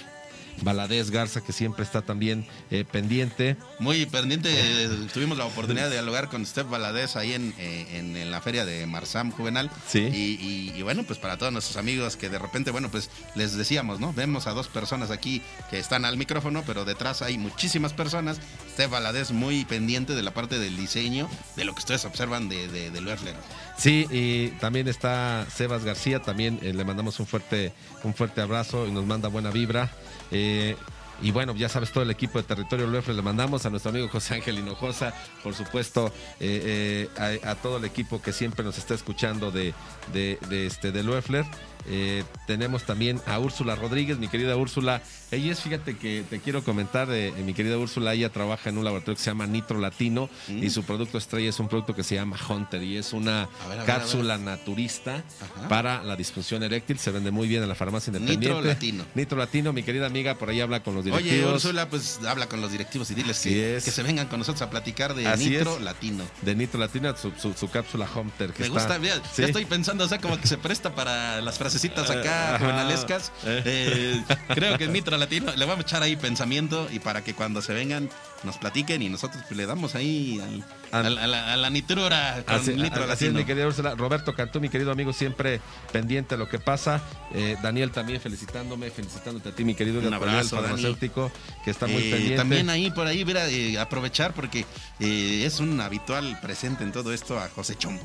[0.62, 3.56] Valadez Garza, que siempre está también eh, pendiente.
[3.80, 8.16] Muy pendiente, eh, tuvimos la oportunidad de dialogar con Steph Valadez ahí en, eh, en-
[8.18, 9.70] en la feria de Marsam Juvenal.
[9.88, 10.00] Sí.
[10.00, 13.56] Y, y- y bueno, pues para todos nuestros amigos que de repente, bueno, pues les
[13.56, 14.14] decíamos, ¿no?
[14.14, 18.38] Vemos a dos personas aquí que están al micrófono, pero detrás hay muchísimas personas.
[18.74, 22.68] Steph Valadez muy pendiente de la parte del diseño, de lo que ustedes observan de,
[22.68, 23.36] de, de Loeffler.
[23.80, 27.72] Sí, y también está Sebas García, también eh, le mandamos un fuerte,
[28.04, 29.90] un fuerte abrazo y nos manda buena vibra.
[30.32, 30.76] Eh,
[31.22, 34.08] y bueno, ya sabes, todo el equipo de Territorio Loeffler le mandamos a nuestro amigo
[34.08, 35.14] José Ángel Hinojosa,
[35.44, 39.74] por supuesto, eh, eh, a, todo el equipo que siempre nos está escuchando de,
[40.14, 41.46] de, de este, de Loeffler.
[41.88, 45.02] Eh, tenemos también a Úrsula Rodríguez, mi querida Úrsula.
[45.32, 48.84] Ella es, fíjate que te quiero comentar, eh, mi querida Úrsula, ella trabaja en un
[48.84, 52.16] laboratorio que se llama Nitro Latino y su producto estrella es un producto que se
[52.16, 55.68] llama Hunter y es una A ver, a ver, cápsula naturista Ajá.
[55.68, 56.98] para la disfunción eréctil.
[57.00, 58.48] Se vende muy bien en la farmacia independiente.
[58.48, 59.06] Nitro Latino.
[59.16, 61.54] Nitro Latino, mi querida amiga, por ahí habla con los Oye, directivos.
[61.66, 63.86] Úrsula, pues habla con los directivos y diles que, es.
[63.86, 65.82] que se vengan con nosotros a platicar de Así Nitro es.
[65.84, 66.24] Latino.
[66.42, 68.52] de Nitro Latino, su, su- su cápsula Hunter.
[68.52, 69.42] Que Me está- gusta, Sí.
[69.44, 72.60] ya estoy pensando, o sea, como que se presta para las frasecitas acá, Ajá.
[72.60, 73.32] juvenalescas.
[73.46, 74.22] Eh,
[74.54, 77.74] creo que Nitro Latino, le vamos a echar ahí pensamiento y para que cuando se
[77.74, 78.10] vengan
[78.44, 81.70] nos platiquen y nosotros pues, le damos ahí al- Al- al- a, la, a la
[81.70, 83.40] nitrura con Así, Nitro así es, Latino.
[83.40, 83.96] mi querida Úrsula.
[83.96, 85.60] Roberto Cantú, mi querido amigo, siempre
[85.92, 87.02] pendiente de lo que pasa.
[87.34, 90.68] Eh, Daniel también felicitándome, felicitándote a ti, mi querido Un abrazo, Dani.
[90.68, 91.32] farmacéutico,
[91.66, 92.38] que está muy Eh, pendiente.
[92.38, 94.66] También ahí por ahí, mira, eh, aprovechar porque
[95.00, 98.04] eh, es un habitual presente en todo esto a José Chombo.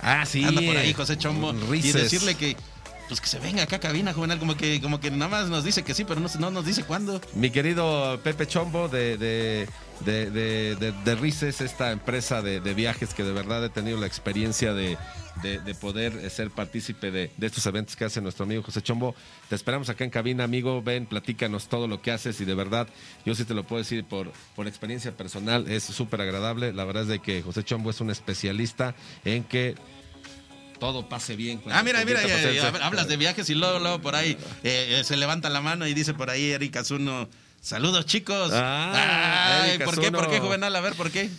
[0.00, 0.44] Ah, sí.
[0.44, 2.56] Anda por ahí eh, José Chombo y decirle que
[3.08, 5.64] pues que se venga acá a cabina juvenal como que como que nada más nos
[5.64, 7.20] dice que sí, pero no, no nos dice cuándo.
[7.34, 9.68] Mi querido Pepe Chombo de, de,
[10.00, 14.74] de, de, de- Rices, esta empresa de, viajes que de verdad he tenido la experiencia
[14.74, 14.98] de,
[15.42, 19.14] de- de poder ser partícipe de, de estos eventos que hace nuestro amigo José Chombo.
[19.48, 20.82] Te esperamos acá en cabina, amigo.
[20.82, 22.88] Ven, platícanos todo lo que haces y de verdad,
[23.24, 26.72] yo sí te lo puedo decir por, por experiencia personal, es súper agradable.
[26.72, 28.94] La verdad es de que José Chombo es un especialista
[29.24, 29.74] en que
[30.78, 31.60] todo pase bien.
[31.70, 34.98] Ah, mira, mira, ya- ya hacerse- hablas de viajes y luego, luego por ahí eh,
[35.00, 37.28] eh, se levanta la mano y dice por ahí Eric Azuno,
[37.60, 38.50] saludos chicos.
[38.54, 40.10] Ah, Ay, ¿por qué?
[40.12, 40.40] ¿Por qué.
[40.40, 40.74] Juvenal?
[40.76, 41.30] A ver, ¿por qué?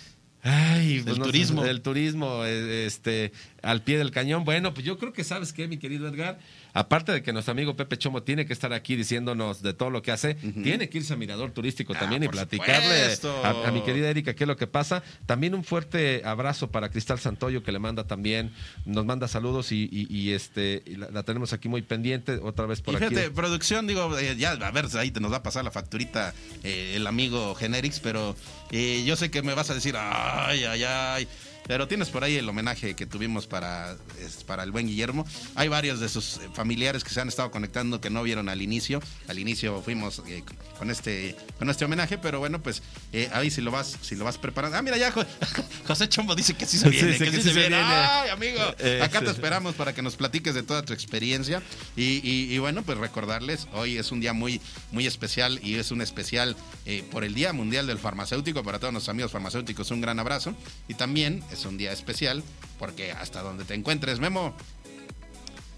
[0.44, 1.66] Ay, pues El no sé, turismo.
[1.66, 3.34] el turismo, eh, este,
[3.68, 4.46] al pie del cañón.
[4.46, 6.40] Bueno, pues yo creo que sabes qué, mi querido Edgar,
[6.74, 10.02] aparte de que nuestro amigo Pepe Chomo tiene que estar aquí diciéndonos de todo lo
[10.02, 13.82] que hace, tiene que irse a Mirador Turístico Ah, también y platicarle a, a mi
[13.82, 15.04] querida Erika qué es lo que pasa.
[15.26, 18.52] También un fuerte abrazo para Cristal Santoyo que le manda también,
[18.86, 22.66] nos manda saludos y, y- y, este y la, la tenemos aquí muy pendiente, otra
[22.68, 23.08] vez por y aquí.
[23.10, 26.34] fíjate, producción, digo, eh, ya a ver, ahí te nos va a pasar la facturita
[26.64, 28.36] eh, el amigo Generics, pero
[28.72, 31.28] eh, yo sé que me vas a decir, ay, ay, ay.
[31.68, 35.26] Pero tienes por ahí el homenaje que tuvimos para, es, para el buen Guillermo.
[35.56, 38.62] Hay varios de sus eh, familiares que se han estado conectando que no vieron al
[38.62, 39.02] inicio.
[39.28, 40.44] Al inicio fuimos eh,
[40.80, 42.82] con este con este homenaje, pero bueno, pues
[43.14, 44.78] eh, ahí si lo vas si lo vas preparando.
[44.78, 45.26] Ah, mira ya Jo-
[45.88, 47.76] José Chombo dice que sí se Sí, viene, que, que sí se se viene.
[47.78, 47.84] viene.
[47.94, 48.60] Ay, amigo,
[49.04, 51.62] acá te esperamos para que nos platiques de toda tu experiencia.
[51.96, 54.62] Y, y- y bueno, pues recordarles, hoy es un día muy,
[54.92, 56.56] muy especial y es un especial
[56.86, 58.64] eh, por el Día Mundial del Farmacéutico.
[58.64, 60.56] Para todos nuestros amigos farmacéuticos, un gran abrazo.
[60.88, 62.44] Y también es un día especial
[62.78, 64.54] porque hasta donde te encuentres, Memo,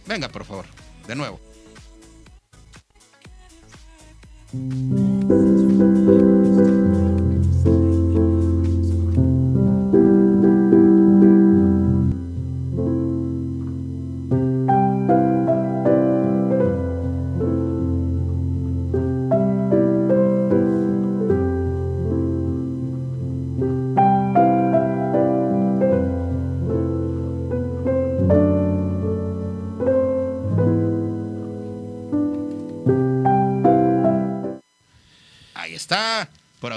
[0.06, 0.66] venga por favor,
[1.08, 1.40] de nuevo.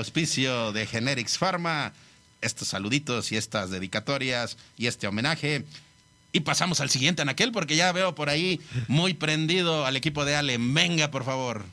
[0.02, 1.92] Auspicio de Generics Pharma,
[2.40, 5.64] estos saluditos y estas dedicatorias y este homenaje.
[6.32, 10.34] Y pasamos al siguiente anaquel porque ya veo por ahí muy prendido al equipo de
[10.34, 10.56] Ale.
[10.58, 11.64] Venga, por favor.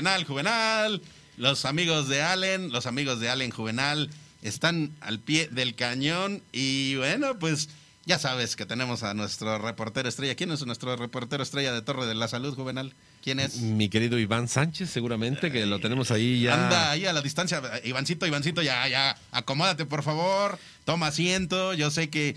[0.00, 1.02] Juvenal, Juvenal.
[1.36, 4.08] Los amigos de Allen, los amigos de Allen Juvenal
[4.40, 7.68] están al pie del cañón y bueno, pues
[8.06, 10.34] ya sabes que tenemos a nuestro reportero estrella.
[10.36, 12.94] ¿Quién es nuestro reportero estrella de Torre de la Salud, Juvenal?
[13.22, 13.58] ¿Quién es?
[13.58, 16.54] Mi querido Iván Sánchez, seguramente, que lo tenemos ahí ya.
[16.54, 17.60] Anda ahí a la distancia.
[17.84, 20.58] Ivancito, Ivancito, ya, ya, acomódate por favor.
[20.86, 21.74] Toma asiento.
[21.74, 22.36] Yo sé que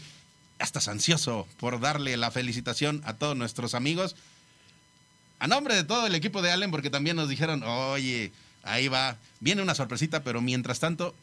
[0.60, 4.18] ya estás ansioso por darle la felicitación a todos nuestros amigos.
[5.44, 8.32] A nombre de todo el equipo de Allen, porque también nos dijeron, oye,
[8.64, 11.14] ahí va, viene una sorpresita, pero mientras tanto,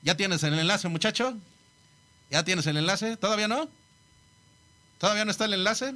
[0.00, 1.36] ¿ya tienes el enlace, muchacho?
[2.30, 3.18] ¿Ya tienes el enlace?
[3.18, 3.68] ¿Todavía no?
[4.96, 5.92] ¿Todavía no está el enlace?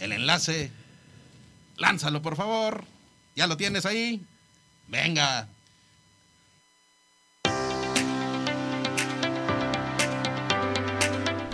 [0.00, 0.70] El enlace,
[1.76, 2.86] lánzalo por favor.
[3.36, 4.24] ¿Ya lo tienes ahí?
[4.88, 5.48] Venga.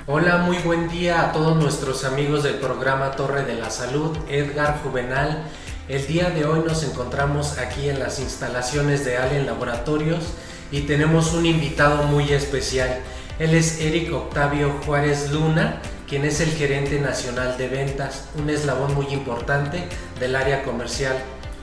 [0.09, 4.81] Hola, muy buen día a todos nuestros amigos del programa Torre de la Salud, Edgar
[4.81, 5.43] Juvenal.
[5.89, 10.23] El día de hoy nos encontramos aquí en las instalaciones de Allen Laboratorios
[10.71, 13.01] y tenemos un invitado muy especial.
[13.41, 18.95] Él es Eric Octavio Juárez Luna, quien es el gerente nacional de ventas, un eslabón
[18.95, 19.89] muy importante
[20.21, 21.17] del área comercial.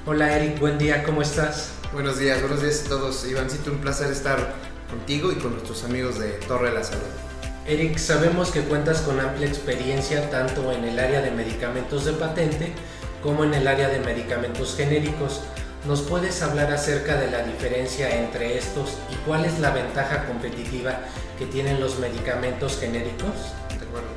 [0.06, 1.72] Hola Eric, buen día, ¿cómo estás?
[1.94, 3.26] Buenos días, buenos días a todos.
[3.26, 4.54] Ivancito, un placer estar
[4.90, 7.23] contigo y con nuestros amigos de Torre de la Salud.
[7.66, 12.74] Eric, sabemos que cuentas con amplia experiencia tanto en el área de medicamentos de patente
[13.22, 15.42] como en el área de medicamentos genéricos.
[15.88, 21.00] ¿Nos puedes hablar acerca de la diferencia entre estos y cuál es la ventaja competitiva
[21.40, 23.32] que tienen los medicamentos genéricos?
[23.70, 24.08] ¿De acuerdo?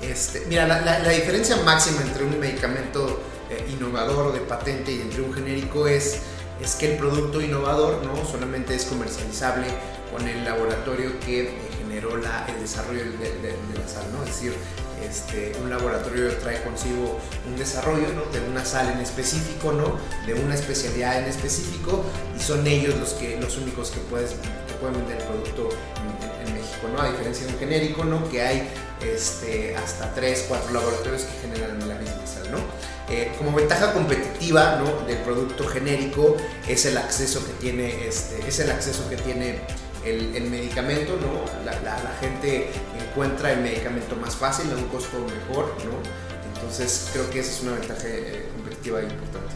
[0.00, 3.20] Este, mira, la, la- la diferencia máxima entre un medicamento
[3.50, 6.18] eh, innovador o de patente y entre un genérico es,
[6.60, 9.66] es que el producto innovador no solamente es comercializable
[10.12, 11.52] con el laboratorio que eh,
[11.94, 14.22] generó el desarrollo de, de- de la sal, ¿no?
[14.24, 14.54] Es decir,
[15.08, 18.24] este, un laboratorio trae consigo un desarrollo ¿no?
[18.32, 19.98] de una sal en específico, ¿no?
[20.26, 22.04] de una especialidad en específico,
[22.36, 25.68] y son ellos los, que, los únicos que, puedes, que pueden vender el producto
[26.42, 27.02] en, en México, ¿no?
[27.02, 28.28] a diferencia de un genérico, ¿no?
[28.30, 28.68] que hay
[29.02, 32.50] este, hasta 3, 4 laboratorios que generan la misma sal.
[32.50, 32.58] ¿no?
[33.12, 35.06] Eh, como ventaja competitiva ¿no?
[35.06, 39.58] del producto genérico es el acceso que tiene, este, es el acceso que tiene
[40.04, 41.64] el, el medicamento, ¿no?
[41.64, 42.70] La, la- la gente
[43.00, 45.92] encuentra el medicamento más fácil, a un costo mejor, ¿no?
[46.54, 49.54] Entonces creo que esa es una ventaja eh, competitiva importante.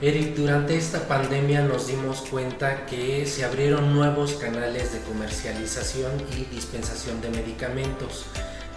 [0.00, 6.44] Eric, durante esta pandemia nos dimos cuenta que se abrieron nuevos canales de comercialización y
[6.54, 8.26] dispensación de medicamentos.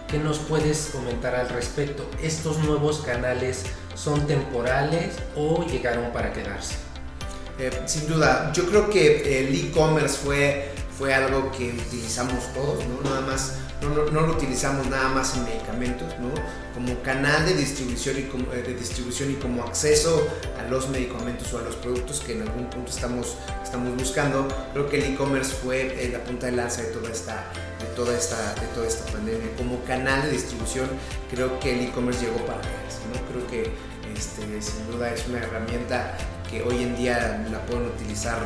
[0.07, 2.09] ¿Qué nos puedes comentar al respecto?
[2.23, 3.63] ¿Estos nuevos canales
[3.93, 6.75] son temporales o llegaron para quedarse?
[7.61, 13.07] Eh, sin duda, yo creo que el e-commerce fue, fue algo que utilizamos todos, ¿no?
[13.07, 16.33] Nada más, no, no, no lo utilizamos nada más en medicamentos, ¿no?
[16.73, 20.27] Como canal de distribución, y como, eh, de y como acceso
[20.59, 24.89] a los medicamentos o a los productos que en algún punto estamos, estamos buscando, creo
[24.89, 27.45] que el e-commerce fue eh, la punta de lanza de toda esta,
[27.79, 29.55] de toda esta, de toda esta pandemia.
[29.55, 30.89] Como canal de distribución,
[31.29, 33.21] creo que el e-commerce llegó para quedarse, ¿no?
[33.29, 33.71] Creo que
[34.17, 36.17] este, sin duda es una herramienta
[36.51, 38.37] que hoy en día la pueden utilizar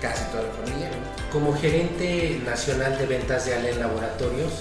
[0.00, 0.90] casi toda la familia.
[0.90, 1.32] ¿no?
[1.32, 4.52] Como gerente nacional de ventas de Allen Laboratorios,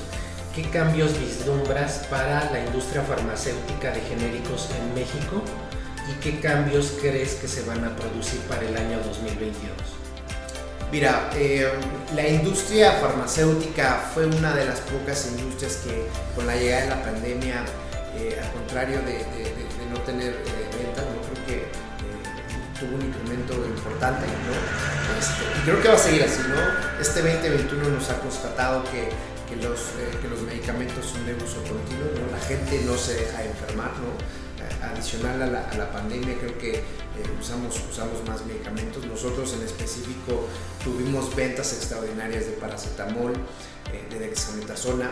[0.56, 5.44] ¿qué cambios vislumbras para la industria farmacéutica de genéricos en México
[6.10, 9.72] y qué cambios crees que se van a producir para el año 2022?
[10.92, 11.70] Mira, eh,
[12.16, 16.06] la industria farmacéutica fue una de las pocas industrias que
[16.36, 17.64] con la llegada de la pandemia,
[18.18, 20.71] eh, al contrario de, de- de- de no tener eh,
[22.82, 24.26] tuvo un incremento importante.
[24.26, 24.54] ¿no?
[25.22, 26.42] Este, y creo que va a seguir así.
[26.50, 26.58] ¿no?
[27.00, 29.10] Este 2021 nos ha constatado que,
[29.48, 32.32] que los, eh, que los medicamentos son de uso continuo, ¿no?
[32.36, 33.92] la gente no se deja enfermar.
[34.02, 34.10] ¿no?
[34.18, 36.84] A- Adicional a la, a la pandemia, creo que eh,
[37.40, 39.06] usamos, usamos más medicamentos.
[39.06, 40.48] Nosotros en específico
[40.84, 43.34] tuvimos ventas extraordinarias de paracetamol,
[43.94, 45.10] eh, de dexametasona.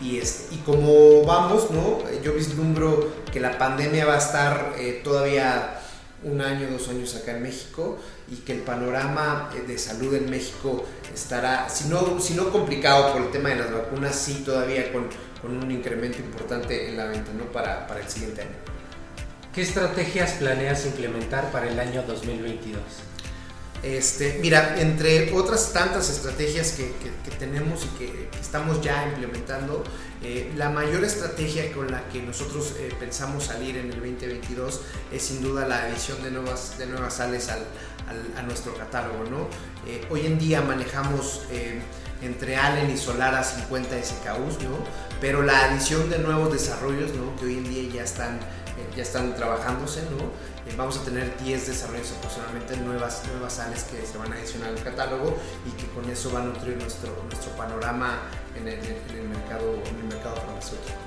[0.00, 2.00] Y, este, y como vamos, ¿no?
[2.08, 5.80] Eh, yo vislumbro que la pandemia va a estar eh, todavía
[6.24, 7.98] un año, dos años acá en México
[8.30, 10.84] y que el panorama eh, de salud en México
[11.14, 15.08] estará, si no, si no complicado por el tema de las vacunas, sí todavía con,
[15.42, 17.44] con un incremento importante en la venta ¿no?
[17.52, 18.56] para, para el siguiente año.
[19.54, 22.80] ¿Qué estrategias planeas implementar para el año 2022?
[23.82, 29.06] Este, mira, entre otras tantas estrategias que, que- que tenemos y que, que estamos ya
[29.08, 29.84] implementando,
[30.26, 34.80] eh, la mayor estrategia con la que nosotros eh, pensamos salir en el 2022
[35.12, 37.62] es sin duda la adición de nuevas, de nuevas sales al,
[38.34, 39.24] a nuestro catálogo.
[39.24, 39.48] ¿no?
[39.86, 41.42] Eh, hoy en día manejamos
[42.22, 44.78] entre Allen y Solara 50 SKUs, ¿no?
[45.20, 47.36] pero la adición de nuevos desarrollos ¿no?
[47.36, 48.40] que hoy en día ya están,
[48.96, 50.54] ya están trabajándose, ¿no?
[50.78, 54.82] Vamos a tener 10 desarrollos aproximadamente nuevas, nuevas sales que se van a adicionar al
[54.82, 55.36] catálogo
[55.66, 58.22] y que con eso va a nutrir nuestro, nuestro panorama
[58.56, 60.98] en el, en el mercado, en el mercado farmacéutico.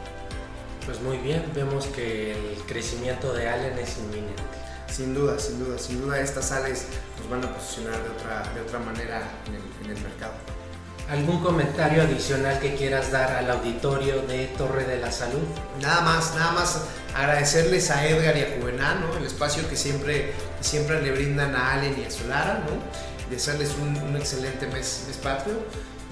[0.86, 4.44] Pues muy bien, vemos que el crecimiento de Allen es inminente.
[4.90, 6.86] Sin duda, sin duda, sin duda estas sales
[7.20, 10.34] nos van a posicionar de otra, de otra manera en el, en el mercado.
[11.10, 15.44] ¿Algún comentario adicional que quieras dar al auditorio de Torre de la Salud?
[15.82, 16.82] Nada más, nada más
[17.16, 19.18] agradecerles a Edgar y a Juvenal, ¿no?
[19.18, 23.30] El espacio que siempre, que siempre le brindan a Allen y a Solara, ¿no?
[23.30, 25.56] Desearles un, un excelente mes, mes patrio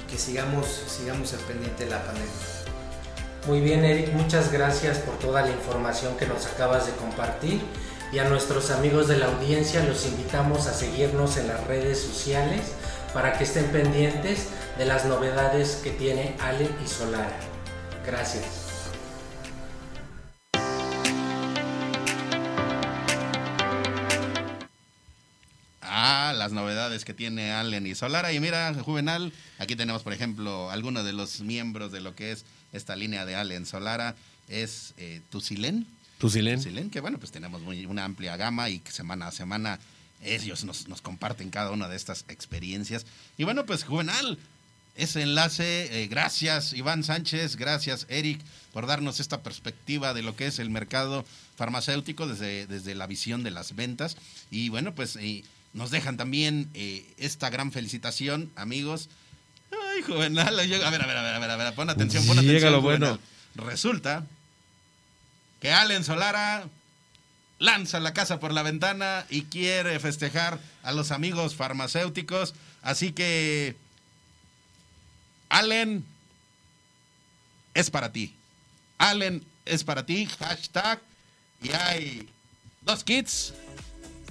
[0.09, 2.31] que sigamos, sigamos al pendiente de la pandemia.
[3.47, 7.61] Muy bien, Eric, muchas gracias por toda la información que nos acabas de compartir.
[8.11, 12.61] Y a nuestros amigos de la audiencia los invitamos a seguirnos en las redes sociales
[13.13, 17.37] para que estén pendientes de las novedades que tiene Allen y Solara.
[18.05, 18.64] Gracias.
[27.03, 28.31] Que tiene Allen y Solara.
[28.31, 32.45] Y mira, Juvenal, aquí tenemos, por ejemplo, algunos de los miembros de lo que es
[32.71, 34.15] esta línea de Allen Solara.
[34.47, 35.87] Es eh, Tusilén.
[36.19, 36.59] Tusilén.
[36.59, 39.79] Tusilén, que bueno, pues tenemos muy, una amplia gama y que semana a semana
[40.21, 43.05] ellos nos, nos comparten cada una de estas experiencias.
[43.37, 44.37] Y bueno, pues Juvenal,
[44.95, 48.39] ese enlace, eh, gracias Iván Sánchez, gracias Eric
[48.71, 51.25] por darnos esta perspectiva de lo que es el mercado
[51.57, 54.15] farmacéutico desde, desde la visión de las ventas.
[54.51, 55.17] Y bueno, pues
[55.75, 59.09] nos dejan también eh, esta gran felicitación, amigos.
[59.71, 62.25] Ay, Juvenal, llega- a ver, a ver, a ver, a ver, a ver, pon atención,
[62.25, 62.71] pon Llega atención.
[62.73, 63.19] lo bueno.
[63.55, 64.25] Resulta
[65.61, 66.67] que Allen Solara
[67.59, 72.53] lanza la casa por la ventana y quiere festejar a los amigos farmacéuticos.
[72.81, 73.75] Así que,
[75.49, 76.05] Allen,
[77.73, 78.33] es para ti.
[78.97, 80.25] Allen es para ti.
[80.39, 81.01] Hashtag.
[81.61, 82.29] Y hay
[82.81, 83.53] dos kits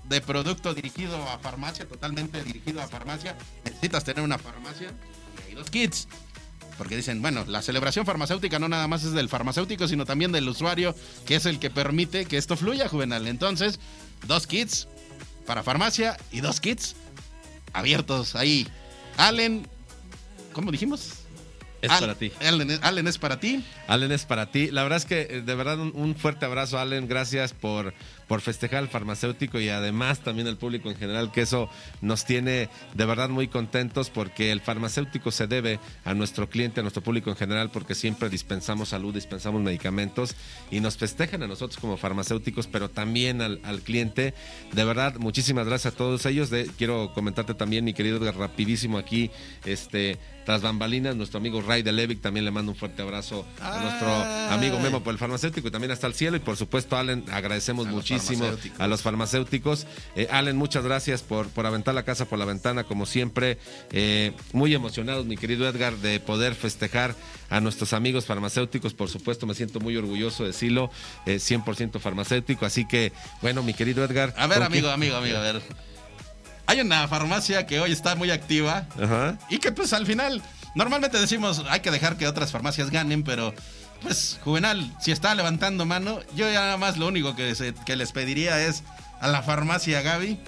[0.08, 3.36] de producto dirigido a farmacia, totalmente dirigido a farmacia.
[3.64, 4.92] Necesitas tener una farmacia.
[5.46, 6.08] Y hay dos kits.
[6.78, 10.48] Porque dicen, bueno, la celebración farmacéutica no nada más es del farmacéutico, sino también del
[10.48, 10.94] usuario,
[11.24, 13.26] que es el que permite que esto fluya, Juvenal.
[13.28, 13.78] Entonces,
[14.26, 14.88] dos kits
[15.46, 16.96] para farmacia y dos kits
[17.72, 18.66] abiertos ahí
[19.16, 19.68] Allen,
[20.52, 21.10] ¿cómo dijimos?
[21.82, 22.32] Es Al- para ti.
[22.40, 23.64] Allen, Allen es para ti.
[23.86, 24.70] Allen es para ti.
[24.70, 27.06] La verdad es que eh, de verdad un, un fuerte abrazo, Allen.
[27.06, 27.92] Gracias por,
[28.28, 31.68] por festejar al farmacéutico y además también al público en general, que eso
[32.00, 36.82] nos tiene de verdad muy contentos porque el farmacéutico se debe a nuestro cliente, a
[36.82, 40.36] nuestro público en general, porque siempre dispensamos salud, dispensamos medicamentos
[40.70, 44.34] y nos festejan a nosotros como farmacéuticos, pero también al, cliente.
[44.72, 46.50] De verdad, muchísimas gracias a todos ellos.
[46.50, 49.30] De- quiero comentarte también, mi querido rapidísimo aquí,
[49.64, 53.80] este, tras bambalinas, nuestro amigo Ray de Levic, también le mando un fuerte abrazo a
[53.80, 54.12] nuestro
[54.52, 56.36] amigo Memo por el farmacéutico y también hasta el cielo.
[56.36, 58.44] Y por supuesto, Allen, agradecemos A muchísimo
[58.78, 59.86] a los farmacéuticos.
[60.16, 63.58] Eh, Allen, muchas gracias por, por aventar la casa por la ventana, como siempre.
[63.90, 67.14] Eh, muy emocionados, mi querido Edgar, de poder festejar
[67.50, 68.94] a nuestros amigos farmacéuticos.
[68.94, 70.90] Por supuesto, me siento muy orgulloso de decirlo,
[71.26, 72.66] eh, 100% farmacéutico.
[72.66, 73.12] Así que,
[73.42, 74.34] bueno, mi querido Edgar.
[74.36, 75.62] A ver, ¿con amigo, quién- amigo, amigo, a ver.
[76.66, 79.36] Hay una farmacia que hoy está muy activa Ajá.
[79.50, 80.42] y que pues al final,
[80.74, 83.54] normalmente decimos hay que dejar que otras farmacias ganen, pero
[84.02, 87.96] pues Juvenal, si está levantando mano, yo ya nada más lo único que, se- que
[87.96, 88.82] les pediría es
[89.20, 90.38] a la farmacia Gaby,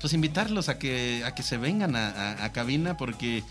[0.00, 3.44] pues invitarlos a que, a que se vengan a, a- a cabina porque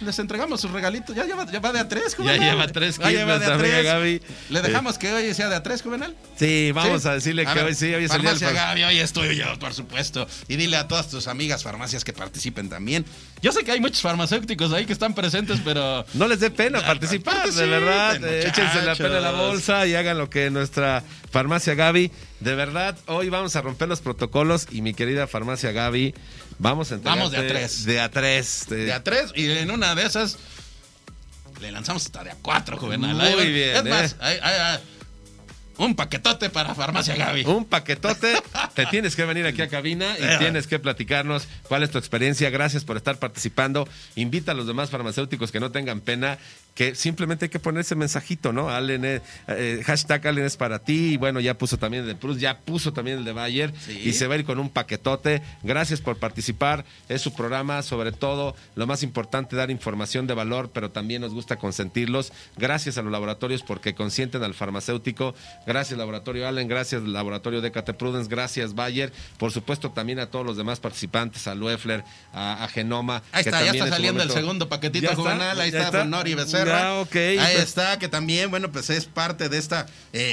[0.00, 1.14] les entregamos sus regalitos.
[1.16, 2.40] Ya, lleva- ya va de a tres, Ya Juvenal.
[2.40, 3.84] lleva tres Ya lleva de a tres.
[3.84, 4.22] Gaby.
[4.50, 6.14] ¿Le dejamos que hoy sea de a tres, Juvenal?
[6.38, 7.08] Sí, vamos ¿Sí?
[7.08, 9.72] a decirle que hoy sí, hoy es el día Farmacia Gaby, hoy es tuyo, por
[9.74, 10.26] supuesto.
[10.48, 13.04] Y dile a todas tus amigas farmacias que participen también.
[13.42, 16.80] Yo sé que hay muchos farmacéuticos ahí que están presentes, pero No les dé pena
[16.84, 18.22] participar, de verdad.
[18.24, 22.10] Eh, échense la pena en la bolsa y hagan lo que nuestra farmacia Gaby.
[22.40, 26.14] De verdad, hoy vamos a romper los protocolos y mi querida farmacia Gaby,
[26.58, 27.84] vamos a Vamos de a tres.
[27.84, 28.66] De a tres.
[28.68, 30.38] de- de a tres y en una de esas
[31.60, 33.14] le lanzamos hasta de a cuatro, Juvenal.
[33.16, 34.78] Muy bien, Es más, eh.
[35.78, 37.44] un paquetote para farmacia Gaby.
[37.44, 38.34] Un paquetote,
[38.74, 40.36] te tienes que venir aquí a cabina y Eh.
[40.38, 42.48] tienes que platicarnos cuál es tu experiencia.
[42.50, 43.88] Gracias por estar participando.
[44.16, 46.38] Invita a los demás farmacéuticos que no tengan pena,
[46.76, 48.68] que simplemente hay que poner ese mensajito, ¿no?
[48.68, 51.14] Allen, eh, eh, hashtag Allen es para ti.
[51.14, 53.98] Y bueno, ya puso también el de Prus, ya puso también el de Bayer Sí.
[54.04, 55.40] y se va a ir con un paquetote.
[55.62, 56.84] Gracias por participar.
[57.08, 61.32] Es su programa, sobre todo, lo más importante, dar información de valor, pero también nos
[61.32, 62.30] gusta consentirlos.
[62.58, 65.34] Gracias a los laboratorios porque consienten al farmacéutico.
[65.66, 66.68] Gracias, Laboratorio Allen.
[66.68, 68.28] Gracias, Laboratorio DKT Prudence.
[68.28, 69.14] Gracias, Bayer.
[69.38, 72.04] Por supuesto, también a todos los demás participantes, a Loeffler,
[72.34, 73.22] a, a Genoma.
[73.32, 75.58] Ahí que está, ya está saliendo el segundo paquetito juvenal.
[75.58, 76.04] Ahí ¿Ya está, está?
[76.04, 76.65] Nori Becerra.
[76.68, 77.16] Ya, ok.
[77.16, 79.76] Ahí Pues- está, que también, bueno, pues es parte de este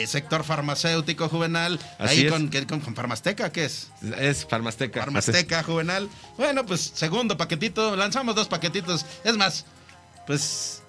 [0.08, 1.80] sector farmacéutico juvenal.
[2.00, 2.32] Así Ahí es.
[2.32, 3.88] con, que- con, con Farmasteca, ¿qué es?
[4.20, 5.00] Es Farmasteca.
[5.02, 6.10] Farmasteca juvenal.
[6.38, 7.96] Bueno, pues segundo paquetito.
[7.96, 9.06] Lanzamos dos paquetitos.
[9.24, 9.66] Es más,
[10.28, 10.83] pues.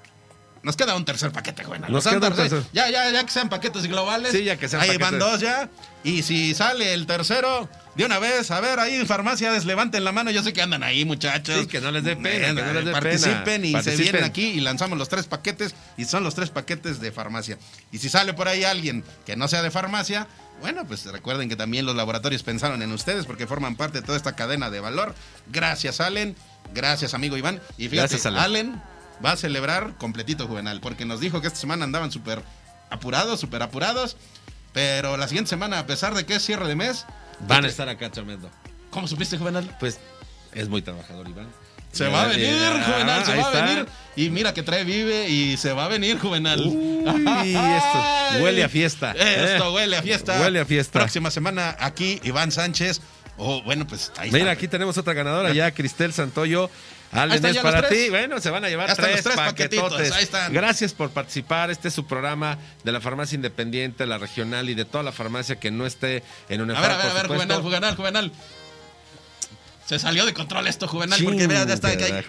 [0.64, 1.92] Nos queda un tercer paquete, juvenal.
[1.92, 2.62] Nos sea, queda un tercer.
[2.72, 4.32] Ya, ya, ya que sean paquetes globales.
[4.32, 5.68] Sí, ya que sean Ahí van dos ya.
[6.02, 10.12] Y si sale el tercero, de una vez, a ver, ahí en farmacias, levanten la
[10.12, 10.30] mano.
[10.30, 11.60] Yo sé que andan ahí, muchachos.
[11.60, 13.66] Sí, que no les dé pena, Ven, que no les dé participen pena.
[13.66, 13.96] y Participen.
[13.98, 15.74] se vienen aquí y lanzamos los tres paquetes.
[15.98, 17.58] Y son los tres paquetes de farmacia.
[17.92, 20.26] Y si sale por ahí alguien que no sea de farmacia,
[20.62, 24.16] bueno, pues recuerden que también los laboratorios pensaron en ustedes porque forman parte de toda
[24.16, 25.14] esta cadena de valor.
[25.52, 26.34] Gracias, Allen.
[26.72, 27.60] Gracias, amigo Iván.
[27.76, 28.40] Y fíjate, Gracias, Allen.
[28.40, 28.93] Allen
[29.24, 32.42] va a celebrar completito juvenal porque nos dijo que esta semana andaban súper
[32.90, 34.16] apurados, súper apurados.
[34.72, 37.04] Pero la siguiente semana, a pesar de que es cierre de mes,
[37.46, 38.50] Van a estar acá tremendo.
[38.90, 39.76] ¿cómo supiste, juvenal?
[39.80, 39.98] Pues
[40.52, 41.48] es muy trabajador, Iván.
[41.92, 43.86] Se va a venir, Ah, Juvenal, se va a venir.
[44.16, 46.60] Y mira que trae vive y se va a venir, Juvenal.
[46.60, 49.12] Uy, esto huele a fiesta.
[49.12, 50.40] Esto Eh, huele a fiesta.
[50.40, 50.98] Huele a fiesta.
[50.98, 53.00] Próxima semana aquí, Iván Sánchez.
[53.36, 54.52] Oh, bueno, pues ahí Mira, está.
[54.52, 56.68] aquí tenemos otra ganadora ya, Cristel Santoyo.
[57.14, 58.10] Allen es para ti.
[58.10, 59.36] Bueno, se van a llevar tres, paquetotes.
[59.36, 60.52] paquetitos, ahí están.
[60.52, 61.70] Gracias por participar.
[61.70, 65.56] Este es su programa de la farmacia independiente, la regional y de toda la farmacia
[65.56, 68.32] que no esté en un A ver, a ver, a ver, Juvenal, Juvenal, Juvenal.
[69.86, 71.94] Se salió de control esto, Juvenal, porque vea, ya está.
[71.96, 72.24] que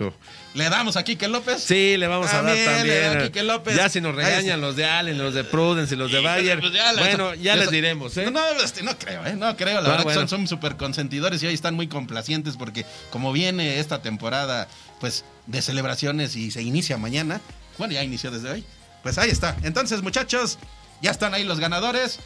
[0.55, 1.63] Le damos a Quique López.
[1.63, 3.27] Sí, le vamos a dar También, le da también.
[3.31, 3.75] Quique López.
[3.77, 6.59] Ya si nos regañan los de Allen, los de Prudence y los de Bayer.
[6.59, 8.29] pues ya bueno, ya les diremos, ¿eh?
[8.29, 9.35] No, este, no creo, ¿eh?
[9.37, 9.75] No creo.
[9.81, 10.21] La Ah, verdad bueno.
[10.21, 14.67] que son súper consentidores y hoy están muy complacientes porque como viene esta temporada,
[14.99, 17.39] pues, de celebraciones y se inicia mañana.
[17.77, 18.65] Bueno, ya inició desde hoy.
[19.01, 19.55] Pues ahí está.
[19.63, 20.57] Entonces, muchachos,
[21.01, 22.19] ya están ahí los ganadores.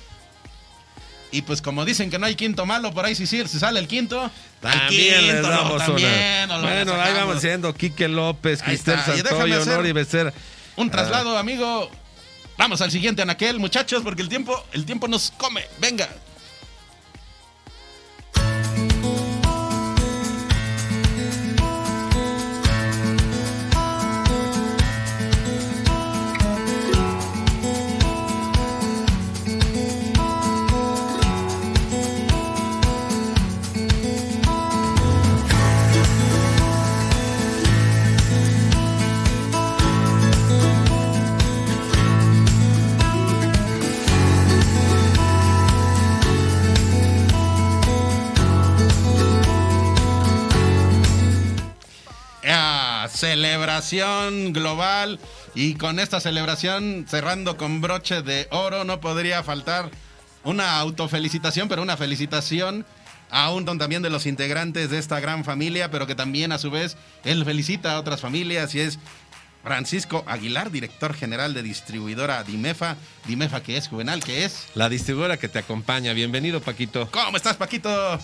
[1.31, 3.79] Y pues como dicen que no hay quinto malo, por ahí si, sí, si sale
[3.79, 4.31] el quinto,
[4.61, 5.41] También
[6.47, 10.33] Bueno, ahí vamos siendo Quique López, Cristel Santoyo, Nori Becerra.
[10.75, 11.91] Un traslado, amigo.
[12.57, 15.65] Vamos al siguiente anaquel, muchachos, porque el tiempo, el tiempo nos come.
[15.79, 16.09] Venga.
[53.19, 55.19] Celebración global.
[55.53, 59.91] Y con esta celebración, cerrando con broche de oro, no podría faltar
[60.43, 62.85] una autofelicitación, pero una felicitación
[63.29, 66.71] a un también de los integrantes de esta gran familia, pero que también a su
[66.71, 68.97] vez él felicita a otras familias y es
[69.63, 72.95] Francisco Aguilar, director general de distribuidora Dimefa.
[73.27, 74.67] Dimefa que es Juvenal, que es...
[74.73, 76.13] La distribuidora que te acompaña.
[76.13, 77.11] Bienvenido, Paquito.
[77.11, 78.19] ¿Cómo estás, Paquito?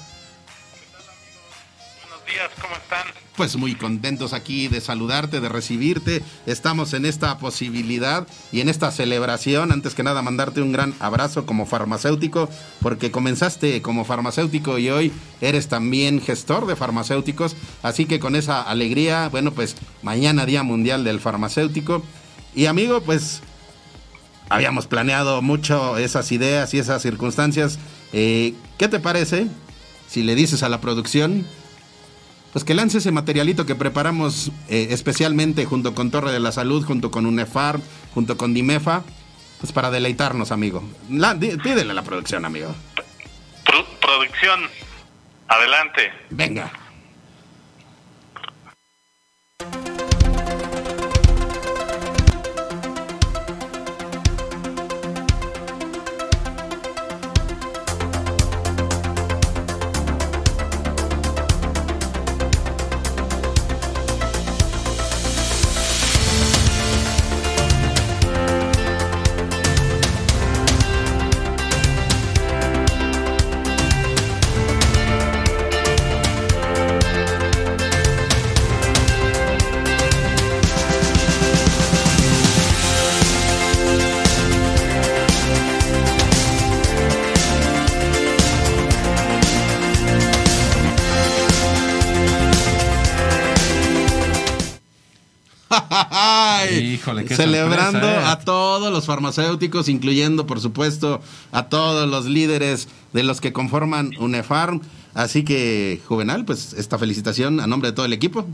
[2.25, 3.05] Días, ¿cómo están?
[3.35, 6.23] Pues muy contentos aquí de saludarte, de recibirte.
[6.47, 9.71] Estamos en esta posibilidad y en esta celebración.
[9.71, 12.49] Antes que nada, mandarte un gran abrazo como farmacéutico,
[12.81, 17.55] porque comenzaste como farmacéutico y hoy eres también gestor de farmacéuticos.
[17.83, 22.03] Así que con esa alegría, bueno, pues mañana Día Mundial del Farmacéutico.
[22.55, 23.41] Y amigo, pues
[24.49, 27.77] habíamos planeado mucho esas ideas y esas circunstancias.
[28.13, 29.47] Eh, ¿Qué te parece
[30.07, 31.45] si le dices a la producción?
[32.55, 36.85] Pues que lance ese materialito que preparamos eh, especialmente junto con Torre de la Salud,
[36.85, 37.81] junto con UNEFAR,
[38.13, 39.03] junto con DIMEFA,
[39.59, 40.81] pues para deleitarnos, amigo.
[41.09, 42.73] La, pídele a la producción, amigo.
[43.99, 44.69] producción,
[45.49, 46.13] adelante.
[46.29, 46.71] Venga.
[97.35, 98.17] Celebrando ¿eh?
[98.25, 101.21] a todos los farmacéuticos, incluyendo, por supuesto,
[101.51, 104.81] a todos los líderes de los que conforman UNEFARM.
[105.13, 108.45] Así que, Juvenal, pues esta felicitación a nombre de todo el equipo.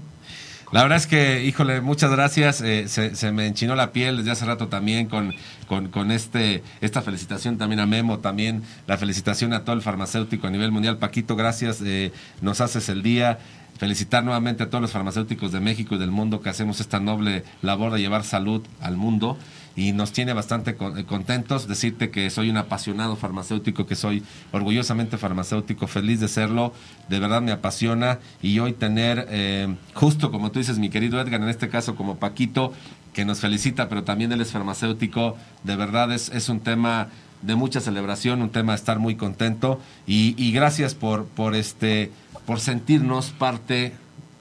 [0.71, 2.61] La verdad es que, híjole, muchas gracias.
[2.61, 5.33] Eh, se, me enchinó la piel desde hace rato también con,
[5.67, 10.47] con, con, este, esta felicitación también a Memo, también la felicitación a todo el farmacéutico
[10.47, 10.97] a nivel mundial.
[10.97, 11.81] Paquito, gracias.
[11.83, 13.39] Eh, nos haces el día
[13.81, 17.43] felicitar nuevamente a todos los farmacéuticos de México y del mundo que hacemos esta noble
[17.63, 19.39] labor de llevar salud al mundo
[19.75, 21.67] y nos tiene bastante eh, contentos.
[21.67, 24.21] Decirte que soy un apasionado farmacéutico, que soy
[24.51, 26.73] orgullosamente farmacéutico, feliz de serlo,
[27.09, 31.41] de verdad me apasiona y hoy tener, eh, justo como tú dices, mi querido Edgar,
[31.41, 32.73] en este caso como Paquito,
[33.13, 37.07] que nos felicita, pero también él es farmacéutico, de verdad es, es un tema
[37.41, 42.11] de mucha celebración, un tema de estar muy contento y, y gracias por, por este
[42.45, 43.93] por sentirnos parte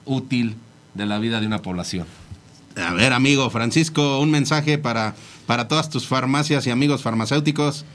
[0.05, 0.55] útil
[0.93, 2.07] de la vida de una población.
[2.77, 5.13] A ver, amigo Francisco, un mensaje para,
[5.45, 7.85] para todas tus farmacias y amigos farmacéuticos.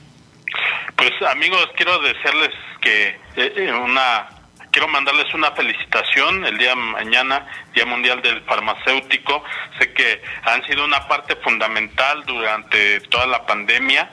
[0.95, 2.49] Pues amigos, quiero decirles
[2.81, 4.29] que eh, eh, una
[4.71, 9.43] quiero mandarles una felicitación el día mañana, Día Mundial del Farmacéutico.
[9.79, 14.11] Sé que han sido una parte fundamental durante toda la pandemia.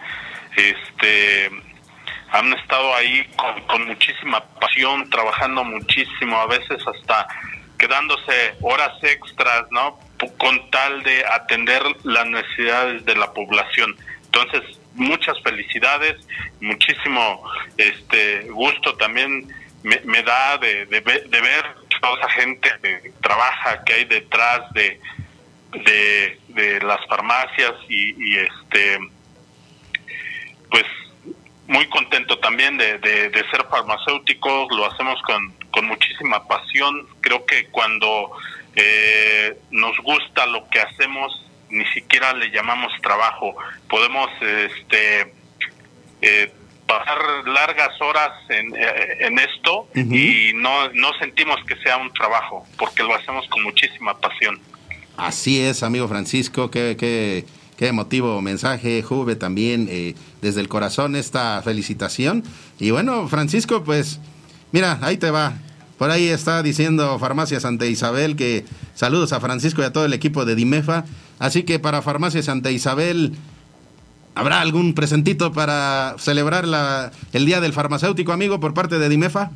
[0.56, 1.50] Este
[2.34, 3.24] han estado ahí
[3.68, 7.28] con, muchísima pasión, trabajando muchísimo, a veces hasta
[7.78, 10.00] quedándose horas extras, ¿no?
[10.36, 13.94] Con tal de atender las necesidades de la población.
[14.24, 14.62] Entonces,
[14.94, 16.16] muchas felicidades,
[16.60, 17.44] muchísimo
[17.76, 19.46] este gusto también
[19.84, 21.64] me, da de, de, ver
[22.00, 25.00] toda esa gente que trabaja, que hay detrás de,
[26.48, 28.98] de, las farmacias y, y este
[30.70, 30.84] pues
[31.66, 33.00] muy contento también de,
[33.50, 37.06] ser farmacéutico, lo hacemos con, con muchísima pasión.
[37.20, 38.32] Creo que cuando
[38.76, 41.32] eh, nos gusta lo que hacemos,
[41.70, 43.56] ni siquiera le llamamos trabajo.
[43.88, 45.32] Podemos este,
[46.20, 46.52] eh,
[46.86, 52.66] pasar largas horas en, eh, en esto y no, no sentimos que sea un trabajo,
[52.76, 54.60] porque lo hacemos con muchísima pasión.
[55.16, 56.96] Así es, amigo Francisco, que...
[56.98, 57.44] que
[57.76, 62.44] Qué emotivo mensaje, Juve, también eh, desde el corazón esta felicitación.
[62.78, 64.20] Y bueno, Francisco, pues
[64.70, 65.54] mira, ahí te va.
[65.98, 68.64] Por ahí está diciendo Farmacia Santa Isabel que
[68.94, 71.04] saludos a Francisco y a todo el equipo de Dimefa.
[71.38, 73.34] Así que para Farmacia Santa Isabel,
[74.34, 79.50] ¿habrá algún presentito para celebrar la, el Día del Farmacéutico, amigo, por parte de Dimefa?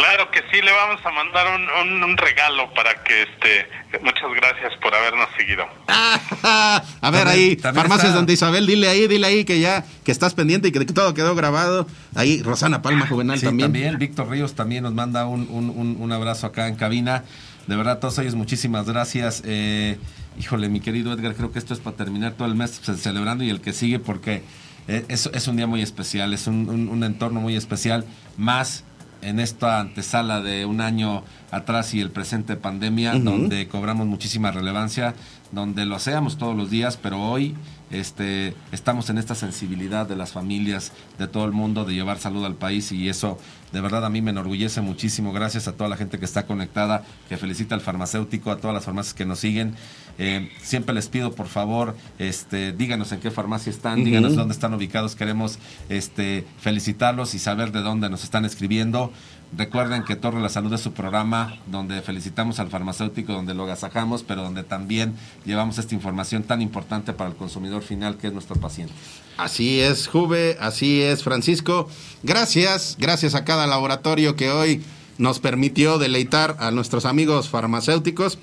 [0.00, 1.46] Claro que sí, le vamos a mandar
[1.84, 3.68] un, regalo para que este.
[4.02, 5.66] Muchas gracias por habernos seguido.
[6.42, 10.68] a ver ahí, Farmacias Santa Isabel, dile ahí, dile ahí que ya que estás pendiente
[10.68, 11.86] y que todo quedó grabado.
[12.14, 13.66] Ahí Rosana Palma Juvenal también.
[13.72, 17.24] También Víctor Ríos también nos manda un, un, un, abrazo acá en cabina.
[17.66, 19.42] De verdad, todos ellos, muchísimas gracias.
[19.44, 19.98] Eh,
[20.38, 23.50] híjole, mi querido Edgar, creo que esto es para terminar todo el mes celebrando y
[23.50, 24.42] el que sigue porque
[24.88, 28.06] eh, es, es un día muy especial, es un, un, entorno muy especial,
[28.38, 28.84] más
[29.22, 35.14] en esta antesala de un año atrás y el presente pandemia, donde cobramos muchísima relevancia,
[35.52, 37.54] donde lo hacemos todos los días, pero hoy
[37.90, 42.44] este, estamos en esta sensibilidad de las familias, de todo el mundo, de llevar salud
[42.44, 43.38] al país y eso
[43.72, 45.32] de verdad a mí me enorgullece muchísimo.
[45.32, 48.84] Gracias a toda la gente que está conectada, que felicita al farmacéutico, a todas las
[48.84, 49.74] farmacias que nos siguen.
[50.22, 54.74] Eh, siempre les pido, por favor, este, díganos en qué farmacia están, díganos dónde están
[54.74, 55.16] ubicados.
[55.16, 59.12] Queremos este, felicitarlos y saber de dónde nos están escribiendo.
[59.56, 64.22] Recuerden que Torre la Salud es su programa donde felicitamos al farmacéutico, donde lo agasajamos,
[64.22, 65.14] pero donde también
[65.46, 68.92] llevamos esta información tan importante para el consumidor final que es nuestro paciente.
[69.38, 71.88] Así es, Juve, así es, Francisco.
[72.22, 74.82] Gracias, gracias a cada laboratorio que hoy
[75.20, 78.38] nos permitió deleitar a nuestros amigos farmacéuticos.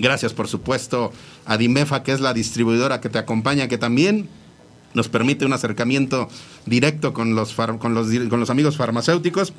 [0.00, 1.12] Gracias, por supuesto,
[1.44, 4.28] a Dimefa, que es la distribuidora que te acompaña, que también
[4.94, 6.28] nos permite un acercamiento
[6.64, 9.52] directo con los, con los, con los amigos farmacéuticos.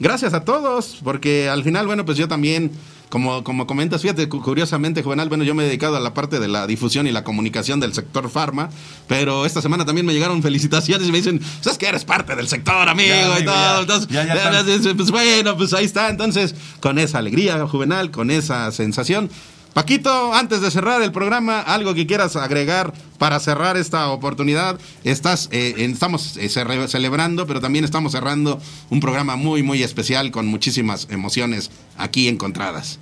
[0.00, 2.72] Gracias a todos, porque al final, bueno, pues yo también,
[3.08, 6.48] como, como comentas, fíjate, curiosamente, Juvenal, bueno, yo me he dedicado a la parte de
[6.48, 8.70] la difusión y la comunicación del sector farma,
[9.06, 12.48] pero esta semana también me llegaron felicitaciones y me dicen, sabes que eres parte del
[12.48, 13.80] sector, amigo, y todo.
[13.82, 16.08] Entonces, pues bueno, pues ahí está.
[16.08, 19.30] Entonces, con esa alegría, Juvenal, con esa sensación,
[19.78, 24.76] Paquito, antes de cerrar el programa, algo que quieras agregar para cerrar esta oportunidad.
[25.04, 28.60] Estás, eh, estamos eh, celebrando, pero también estamos cerrando
[28.90, 32.98] un programa muy, muy especial con muchísimas emociones aquí encontradas.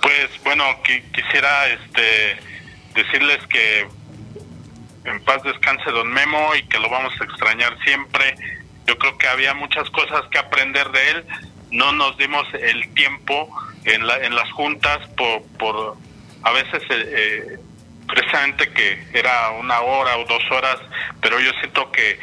[0.00, 2.38] Pues bueno, quisiera este,
[2.94, 3.88] decirles que
[5.04, 8.36] en paz descanse don Memo y que lo vamos a extrañar siempre.
[8.86, 11.24] Yo creo que había muchas cosas que aprender de él.
[11.72, 13.50] No nos dimos el tiempo
[13.84, 15.96] en, la, en las juntas por, por
[16.42, 17.58] a veces eh, eh,
[18.06, 20.76] precisamente que era una hora o dos horas,
[21.20, 22.18] pero yo siento que,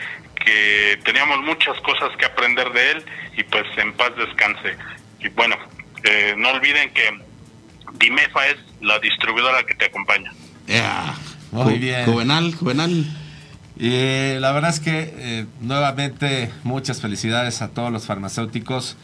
[0.46, 3.06] que teníamos muchas cosas que aprender de él
[3.38, 4.76] y pues en paz descanse.
[5.20, 5.56] Y bueno,
[6.04, 7.10] eh, no olviden que
[7.94, 10.32] Dimefa es la distribuidora que te acompaña.
[11.52, 12.06] Muy bien.
[12.06, 13.06] Juvenal, Juvenal.
[13.78, 18.98] Y la verdad es que nuevamente muchas felicidades a todos los farmacéuticos.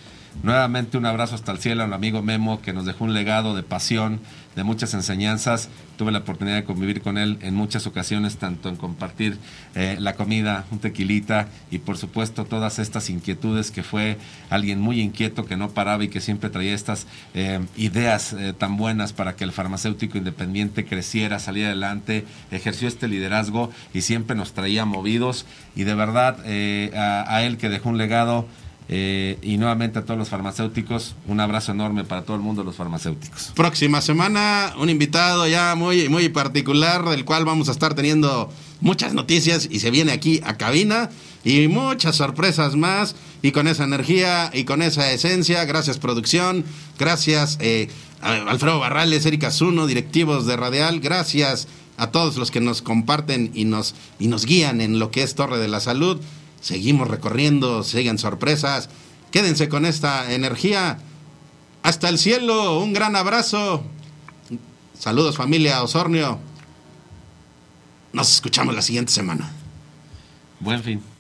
[0.46, 3.64] Nuevamente un abrazo hasta el cielo al amigo Memo que nos dejó un legado de
[3.64, 4.20] pasión,
[4.56, 5.70] de muchas enseñanzas.
[5.98, 9.40] Tuve la oportunidad de convivir con él en muchas ocasiones, tanto en compartir
[9.74, 14.20] eh, la comida, un tequilita y por supuesto todas estas inquietudes que fue
[14.52, 18.78] alguien muy inquieto que no paraba y que siempre traía estas eh, ideas eh, tan
[18.78, 24.54] buenas para que el farmacéutico independiente creciera, saliera adelante, ejerció este liderazgo y siempre nos
[24.54, 28.48] traía movidos y de verdad a él que dejó un legado
[28.88, 32.76] eh, y nuevamente a todos los farmacéuticos, un abrazo enorme para todo el mundo los
[32.76, 33.52] farmacéuticos.
[33.56, 38.52] Próxima semana, un invitado ya muy, muy particular, del cual vamos a estar teniendo
[38.82, 41.10] muchas noticias y se viene aquí a cabina
[41.44, 43.16] y muchas sorpresas más.
[43.41, 46.66] Y con esa energía y con esa esencia, gracias producción,
[46.98, 47.90] gracias eh,
[48.22, 51.68] Alfredo Barrales, Erika Zuno, directivos de Radial, gracias
[51.98, 55.36] a todos los que nos comparten y nos, y nos guían en lo que es
[55.36, 56.20] Torre de la Salud.
[56.61, 58.90] Seguimos recorriendo, siguen sorpresas.
[59.32, 60.99] Quédense con esta energía.
[61.84, 63.84] Hasta el cielo, un gran abrazo.
[64.98, 66.40] Saludos familia Osornio.
[68.14, 69.52] Nos escuchamos la siguiente semana.
[70.60, 71.15] Buen fin.